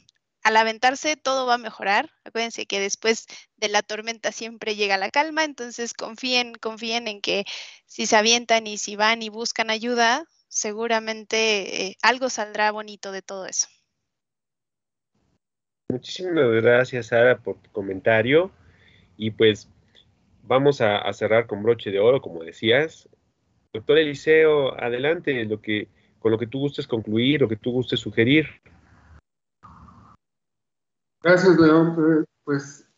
al 0.44 0.58
aventarse 0.58 1.16
todo 1.18 1.46
va 1.46 1.56
a 1.56 1.60
mejorar. 1.60 2.10
Acuérdense 2.24 2.66
que 2.66 2.80
después 2.80 3.28
de 3.58 3.70
la 3.70 3.82
tormenta 3.82 4.32
siempre 4.32 4.76
llega 4.76 4.98
la 4.98 5.12
calma, 5.12 5.44
entonces 5.44 5.94
confíen, 5.94 6.54
confíen 6.56 7.08
en 7.08 7.22
que 7.22 7.46
si 7.86 8.06
se 8.06 8.16
avientan 8.16 8.68
y 8.68 8.78
si 8.78 8.96
van 8.96 9.22
y 9.22 9.30
buscan 9.30 9.70
ayuda, 9.70 10.26
seguramente 10.48 11.86
eh, 11.86 11.98
algo 12.02 12.30
saldrá 12.30 12.72
bonito 12.72 13.12
de 13.12 13.22
todo 13.22 13.46
eso. 13.46 13.68
Muchísimas 15.90 16.50
gracias, 16.62 17.08
Sara, 17.08 17.38
por 17.38 17.62
tu 17.62 17.70
comentario. 17.72 18.52
Y 19.18 19.32
pues 19.32 19.68
vamos 20.44 20.82
a, 20.82 21.12
cerrar 21.14 21.48
con 21.48 21.64
broche 21.64 21.92
de 21.92 22.00
oro, 22.00 22.22
como 22.22 22.44
decías. 22.44 23.10
Doctor 23.74 23.98
Eliseo, 23.98 24.80
adelante, 24.82 25.46
lo 25.46 25.62
que, 25.62 25.88
con 26.20 26.32
lo 26.32 26.38
que 26.38 26.48
tú 26.48 26.60
gustes 26.60 26.88
concluir, 26.88 27.42
lo 27.42 27.48
que 27.48 27.56
tú 27.56 27.72
gustes 27.72 28.00
sugerir. 28.00 28.48
Gracias, 31.24 31.58
León. 31.58 32.26
Pues 32.44 32.90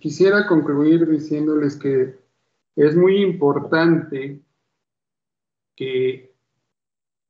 quisiera 0.00 0.46
concluir 0.46 1.06
diciéndoles 1.06 1.76
que 1.76 2.18
es 2.76 2.96
muy 2.96 3.22
importante 3.22 4.40
que 5.76 6.34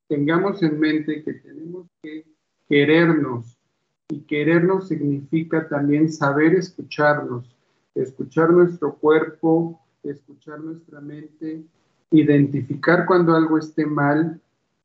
tengamos 0.09 0.63
en 0.63 0.79
mente 0.79 1.23
que 1.25 1.35
tenemos 1.35 1.89
que 2.03 2.25
querernos 2.69 3.59
y 4.09 4.21
querernos 4.23 4.89
significa 4.89 5.69
también 5.69 6.13
saber 6.13 6.55
escucharnos, 6.55 7.56
escuchar 7.97 8.51
nuestro 8.51 8.95
cuerpo, 8.95 9.81
escuchar 10.03 10.61
nuestra 10.61 11.01
mente, 11.01 11.65
identificar 12.11 13.07
cuando 13.07 13.35
algo 13.35 13.59
esté 13.59 13.87
mal 13.87 14.41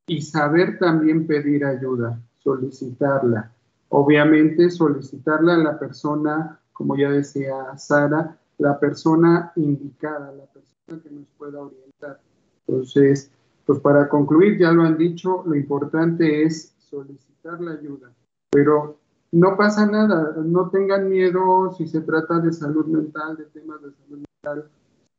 y 0.07 0.21
saber 0.21 0.79
también 0.79 1.27
pedir 1.27 1.65
ayuda, 1.65 2.19
solicitarla. 2.39 3.51
Obviamente 3.89 4.69
solicitarle 4.69 5.53
a 5.53 5.57
la 5.57 5.77
persona, 5.77 6.59
como 6.73 6.95
ya 6.97 7.11
decía 7.11 7.77
Sara, 7.77 8.37
la 8.57 8.79
persona 8.79 9.51
indicada, 9.55 10.31
la 10.31 10.45
persona 10.45 11.03
que 11.03 11.11
nos 11.11 11.27
pueda 11.37 11.59
orientar. 11.59 12.19
Entonces, 12.67 13.31
pues 13.65 13.79
para 13.79 14.07
concluir, 14.07 14.57
ya 14.57 14.71
lo 14.71 14.83
han 14.83 14.97
dicho, 14.97 15.43
lo 15.45 15.55
importante 15.55 16.43
es 16.43 16.73
solicitar 16.79 17.59
la 17.61 17.71
ayuda, 17.71 18.11
pero 18.49 19.00
no 19.31 19.55
pasa 19.55 19.85
nada, 19.85 20.33
no 20.43 20.69
tengan 20.69 21.09
miedo 21.09 21.71
si 21.77 21.87
se 21.87 22.01
trata 22.01 22.39
de 22.39 22.51
salud 22.51 22.85
mental, 22.85 23.37
de 23.37 23.45
temas 23.45 23.81
de 23.81 23.91
salud 23.93 24.25
mental. 24.43 24.69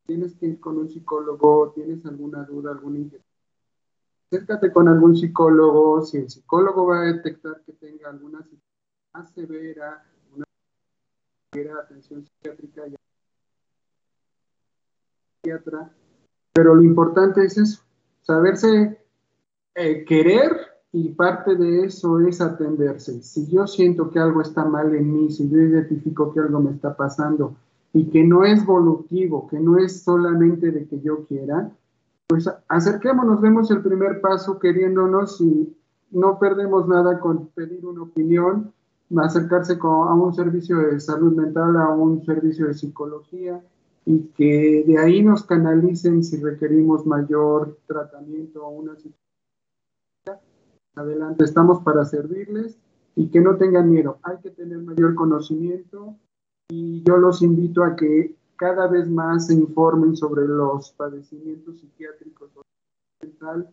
Tienes 0.06 0.34
que 0.36 0.46
ir 0.46 0.60
con 0.60 0.78
un 0.78 0.90
psicólogo, 0.90 1.72
tienes 1.74 2.04
alguna 2.04 2.44
duda, 2.44 2.72
alguna 2.72 2.98
inquietud. 2.98 3.24
Acércate 4.30 4.72
con 4.72 4.88
algún 4.88 5.16
psicólogo, 5.16 6.02
si 6.02 6.18
el 6.18 6.30
psicólogo 6.30 6.86
va 6.86 7.00
a 7.00 7.12
detectar 7.12 7.62
que 7.64 7.72
tenga 7.72 8.10
alguna 8.10 8.38
situación 8.42 8.62
más 9.14 9.30
severa, 9.32 10.04
una 10.34 10.44
atención 11.80 12.24
psiquiátrica 12.24 12.86
y 12.86 12.94
psiquiatra, 15.42 15.90
pero 16.52 16.74
lo 16.74 16.82
importante 16.82 17.44
es 17.44 17.58
eso, 17.58 17.82
saberse 18.22 18.98
eh, 19.74 20.04
querer 20.04 20.71
y 20.92 21.08
parte 21.10 21.56
de 21.56 21.84
eso 21.84 22.20
es 22.20 22.40
atenderse. 22.40 23.22
Si 23.22 23.46
yo 23.48 23.66
siento 23.66 24.10
que 24.10 24.18
algo 24.18 24.42
está 24.42 24.64
mal 24.64 24.94
en 24.94 25.12
mí, 25.12 25.30
si 25.30 25.48
yo 25.48 25.58
identifico 25.58 26.32
que 26.32 26.40
algo 26.40 26.60
me 26.60 26.72
está 26.72 26.94
pasando 26.94 27.54
y 27.94 28.10
que 28.10 28.22
no 28.22 28.44
es 28.44 28.64
volutivo, 28.66 29.48
que 29.48 29.58
no 29.58 29.78
es 29.78 30.02
solamente 30.02 30.70
de 30.70 30.86
que 30.86 31.00
yo 31.00 31.24
quiera, 31.24 31.70
pues 32.26 32.48
acerquémonos, 32.68 33.40
demos 33.40 33.70
el 33.70 33.82
primer 33.82 34.20
paso 34.20 34.58
queriéndonos 34.58 35.40
y 35.40 35.74
no 36.10 36.38
perdemos 36.38 36.86
nada 36.86 37.20
con 37.20 37.46
pedir 37.48 37.86
una 37.86 38.02
opinión, 38.02 38.72
acercarse 39.16 39.78
a 39.82 40.14
un 40.14 40.34
servicio 40.34 40.78
de 40.78 41.00
salud 41.00 41.34
mental, 41.34 41.76
a 41.76 41.88
un 41.88 42.22
servicio 42.24 42.66
de 42.66 42.74
psicología 42.74 43.62
y 44.04 44.20
que 44.36 44.84
de 44.86 44.98
ahí 44.98 45.22
nos 45.22 45.44
canalicen 45.44 46.22
si 46.22 46.36
requerimos 46.38 47.06
mayor 47.06 47.78
tratamiento 47.86 48.64
o 48.64 48.70
una 48.70 48.94
situación. 48.96 49.21
Adelante, 50.94 51.44
estamos 51.44 51.82
para 51.82 52.04
servirles 52.04 52.76
y 53.16 53.28
que 53.28 53.40
no 53.40 53.56
tengan 53.56 53.90
miedo. 53.90 54.18
Hay 54.22 54.38
que 54.42 54.50
tener 54.50 54.78
mayor 54.78 55.14
conocimiento 55.14 56.16
y 56.68 57.02
yo 57.02 57.16
los 57.16 57.42
invito 57.42 57.82
a 57.82 57.96
que 57.96 58.34
cada 58.56 58.86
vez 58.86 59.08
más 59.08 59.46
se 59.46 59.54
informen 59.54 60.16
sobre 60.16 60.46
los 60.46 60.92
padecimientos 60.92 61.80
psiquiátricos 61.80 62.50
o 62.56 62.62
mental, 63.22 63.68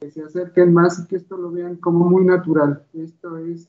que 0.00 0.10
se 0.10 0.22
acerquen 0.22 0.72
más 0.72 0.98
y 0.98 1.06
que 1.06 1.16
esto 1.16 1.36
lo 1.36 1.50
vean 1.50 1.76
como 1.76 2.08
muy 2.08 2.24
natural. 2.24 2.84
Esto 2.94 3.36
es 3.38 3.68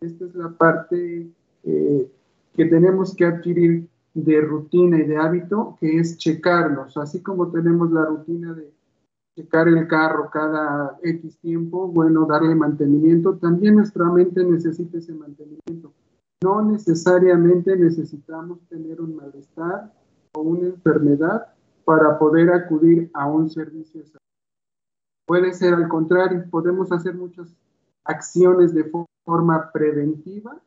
esta 0.00 0.26
es 0.26 0.34
la 0.34 0.50
parte 0.50 1.26
eh, 1.64 2.12
que 2.52 2.64
tenemos 2.66 3.14
que 3.14 3.24
adquirir 3.24 3.88
de 4.12 4.40
rutina 4.40 4.98
y 4.98 5.04
de 5.04 5.16
hábito, 5.16 5.76
que 5.80 5.98
es 5.98 6.18
checarnos, 6.18 6.96
así 6.96 7.22
como 7.22 7.50
tenemos 7.50 7.90
la 7.90 8.04
rutina 8.04 8.52
de 8.52 8.72
checar 9.36 9.68
el 9.68 9.86
carro 9.86 10.30
cada 10.30 10.98
X 11.02 11.38
tiempo, 11.38 11.88
bueno, 11.88 12.24
darle 12.24 12.54
mantenimiento, 12.54 13.36
también 13.36 13.76
nuestra 13.76 14.06
mente 14.06 14.42
necesita 14.42 14.96
ese 14.96 15.12
mantenimiento. 15.12 15.92
No 16.42 16.62
necesariamente 16.62 17.76
necesitamos 17.76 18.66
tener 18.68 19.00
un 19.00 19.16
malestar 19.16 19.92
o 20.34 20.40
una 20.40 20.68
enfermedad 20.68 21.48
para 21.84 22.18
poder 22.18 22.50
acudir 22.50 23.10
a 23.12 23.26
un 23.26 23.50
servicio 23.50 24.00
de 24.00 24.06
salud. 24.06 24.20
Puede 25.26 25.52
ser 25.52 25.74
al 25.74 25.88
contrario, 25.88 26.44
podemos 26.50 26.90
hacer 26.90 27.14
muchas 27.14 27.54
acciones 28.04 28.72
de 28.72 28.90
forma 29.24 29.70
preventiva 29.70 30.58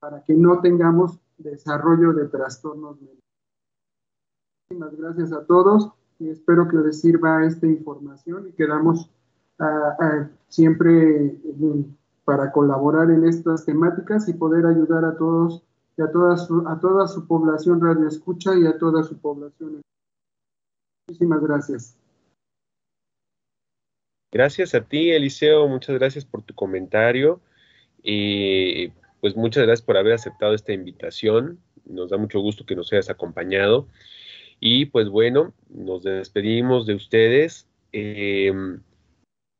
para 0.00 0.22
que 0.24 0.34
no 0.34 0.60
tengamos 0.60 1.20
desarrollo 1.38 2.12
de 2.12 2.26
trastornos 2.26 3.00
mentales. 3.00 3.20
Muchísimas 4.68 4.96
gracias 4.96 5.32
a 5.32 5.44
todos 5.44 5.92
espero 6.20 6.68
que 6.68 6.76
les 6.78 7.00
sirva 7.00 7.44
esta 7.44 7.66
información 7.66 8.48
y 8.48 8.52
quedamos 8.52 9.10
ah, 9.58 9.96
ah, 10.00 10.28
siempre 10.48 11.26
eh, 11.26 11.84
para 12.24 12.50
colaborar 12.52 13.10
en 13.10 13.24
estas 13.24 13.64
temáticas 13.64 14.28
y 14.28 14.34
poder 14.34 14.66
ayudar 14.66 15.04
a 15.04 15.16
todos 15.16 15.62
y 15.96 16.02
a 16.02 16.10
toda 16.10 16.36
su, 16.36 16.66
a 16.66 16.78
toda 16.80 17.06
su 17.08 17.26
población 17.26 17.80
radio 17.80 18.06
escucha 18.08 18.54
y 18.54 18.66
a 18.66 18.76
toda 18.78 19.02
su 19.02 19.18
población. 19.18 19.80
Muchísimas 21.08 21.40
gracias. 21.40 21.96
Gracias 24.32 24.74
a 24.74 24.82
ti, 24.82 25.10
Eliseo. 25.12 25.68
Muchas 25.68 25.96
gracias 25.98 26.24
por 26.24 26.42
tu 26.42 26.54
comentario. 26.54 27.40
Y 28.02 28.88
pues 29.20 29.36
muchas 29.36 29.64
gracias 29.64 29.86
por 29.86 29.96
haber 29.96 30.12
aceptado 30.12 30.54
esta 30.54 30.72
invitación. 30.72 31.58
Nos 31.84 32.10
da 32.10 32.16
mucho 32.16 32.40
gusto 32.40 32.66
que 32.66 32.76
nos 32.76 32.92
hayas 32.92 33.08
acompañado. 33.08 33.88
Y 34.60 34.86
pues 34.86 35.08
bueno, 35.08 35.52
nos 35.68 36.02
despedimos 36.02 36.86
de 36.86 36.94
ustedes. 36.94 37.66
Em, 37.92 38.80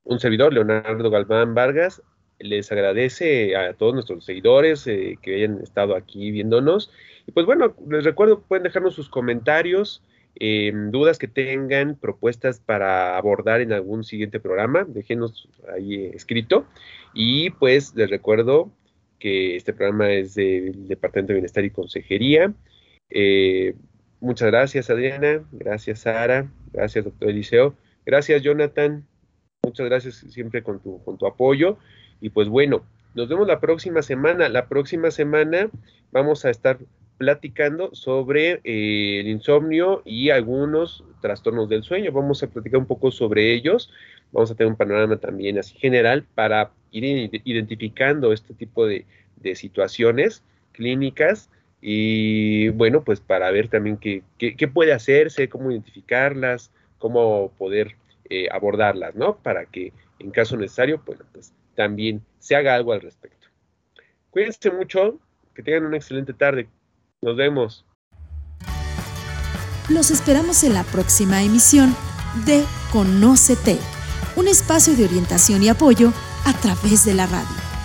un 0.05 0.21
servidor, 0.21 0.53
Leonardo 0.53 1.11
Galván 1.11 1.55
Vargas, 1.55 2.03
les 2.39 2.71
agradece 2.71 3.57
a 3.57 3.73
todos 3.75 3.95
nuestros 3.95 4.25
seguidores 4.25 4.87
eh, 4.87 5.19
que 5.23 5.37
hayan 5.37 5.61
estado 5.63 5.97
aquí 5.97 6.31
viéndonos. 6.31 6.91
Y 7.27 7.33
pues 7.33 7.47
bueno, 7.47 7.75
les 7.89 8.05
recuerdo, 8.05 8.41
pueden 8.41 8.65
dejarnos 8.65 8.95
sus 8.95 9.09
comentarios, 9.09 10.03
em, 10.37 10.91
dudas 10.91 11.19
que 11.19 11.29
tengan, 11.29 11.97
propuestas 11.97 12.61
para 12.61 13.17
abordar 13.17 13.61
en 13.61 13.73
algún 13.73 14.05
siguiente 14.05 14.39
programa, 14.39 14.85
déjenos 14.85 15.49
ahí 15.75 16.07
escrito. 16.15 16.67
Y 17.15 17.51
pues 17.51 17.95
les 17.97 18.11
recuerdo 18.11 18.71
que 19.19 19.57
este 19.57 19.73
programa 19.73 20.13
es 20.13 20.35
del 20.35 20.89
Departamento 20.89 21.33
de 21.33 21.37
Bienestar 21.39 21.65
y 21.65 21.71
Consejería. 21.71 22.53
Eh, 23.11 23.75
muchas 24.27 24.51
gracias, 24.51 24.91
Adriana. 24.91 25.45
Gracias, 25.53 26.01
Sara. 26.01 26.51
Gracias, 26.73 27.05
doctor 27.05 27.31
Eliseo. 27.31 27.75
Gracias, 28.05 28.43
Jonathan. 28.43 29.07
Muchas 29.63 29.87
gracias 29.87 30.17
siempre 30.17 30.63
con 30.63 30.81
tu, 30.81 31.03
con 31.05 31.17
tu 31.17 31.27
apoyo. 31.27 31.79
Y 32.21 32.31
pues 32.31 32.49
bueno, 32.49 32.85
nos 33.15 33.29
vemos 33.29 33.47
la 33.47 33.61
próxima 33.61 34.03
semana. 34.03 34.49
La 34.49 34.69
próxima 34.69 35.11
semana 35.11 35.71
vamos 36.13 36.45
a 36.45 36.51
estar 36.51 36.79
platicando 37.19 37.95
sobre 37.95 38.61
eh, 38.65 39.21
el 39.21 39.29
insomnio 39.29 40.03
y 40.05 40.31
algunos 40.31 41.05
trastornos 41.21 41.69
del 41.69 41.83
sueño. 41.83 42.13
Vamos 42.13 42.43
a 42.43 42.49
platicar 42.49 42.79
un 42.79 42.87
poco 42.87 43.11
sobre 43.11 43.55
ellos. 43.55 43.91
Vamos 44.33 44.51
a 44.51 44.55
tener 44.55 44.71
un 44.71 44.77
panorama 44.77 45.17
también 45.17 45.59
así 45.59 45.79
general 45.79 46.27
para 46.35 46.73
ir 46.91 47.31
identificando 47.45 48.33
este 48.33 48.55
tipo 48.55 48.87
de, 48.87 49.07
situaciones 49.55 50.43
clínicas 50.73 51.51
y 51.81 52.69
bueno, 52.71 53.05
pues 53.05 53.21
para 53.21 53.51
ver 53.51 53.69
también 53.69 53.97
qué, 53.97 54.23
qué, 54.39 54.69
puede 54.69 54.93
hacerse, 54.93 55.49
cómo 55.49 55.71
identificarlas, 55.71 56.71
cómo 56.99 57.53
poder 57.59 57.97
eh, 58.29 58.49
abordarlas, 58.51 59.15
¿no? 59.15 59.37
Para 59.37 59.67
que 59.67 59.93
en 60.19 60.31
caso 60.31 60.57
necesario, 60.57 61.03
pues 61.05 61.53
también 61.75 62.23
se 62.39 62.57
haga 62.57 62.75
algo 62.75 62.93
al 62.93 63.03
respecto. 63.03 63.47
Cuídense 64.31 64.71
mucho, 64.71 65.19
que 65.55 65.63
tengan 65.63 65.87
una 65.87 65.97
excelente 65.97 66.33
tarde. 66.33 66.69
Nos 67.23 67.37
vemos. 67.37 67.85
Los 69.89 70.11
esperamos 70.11 70.65
en 70.65 70.75
la 70.75 70.83
próxima 70.83 71.43
emisión 71.43 71.95
de 72.45 72.65
Conócete, 72.93 73.79
un 74.37 74.49
espacio 74.49 74.95
de 74.97 75.05
orientación 75.05 75.63
y 75.63 75.69
apoyo 75.69 76.13
a 76.45 76.53
través 76.61 77.05
de 77.05 77.15
la 77.15 77.27
radio. 77.27 77.76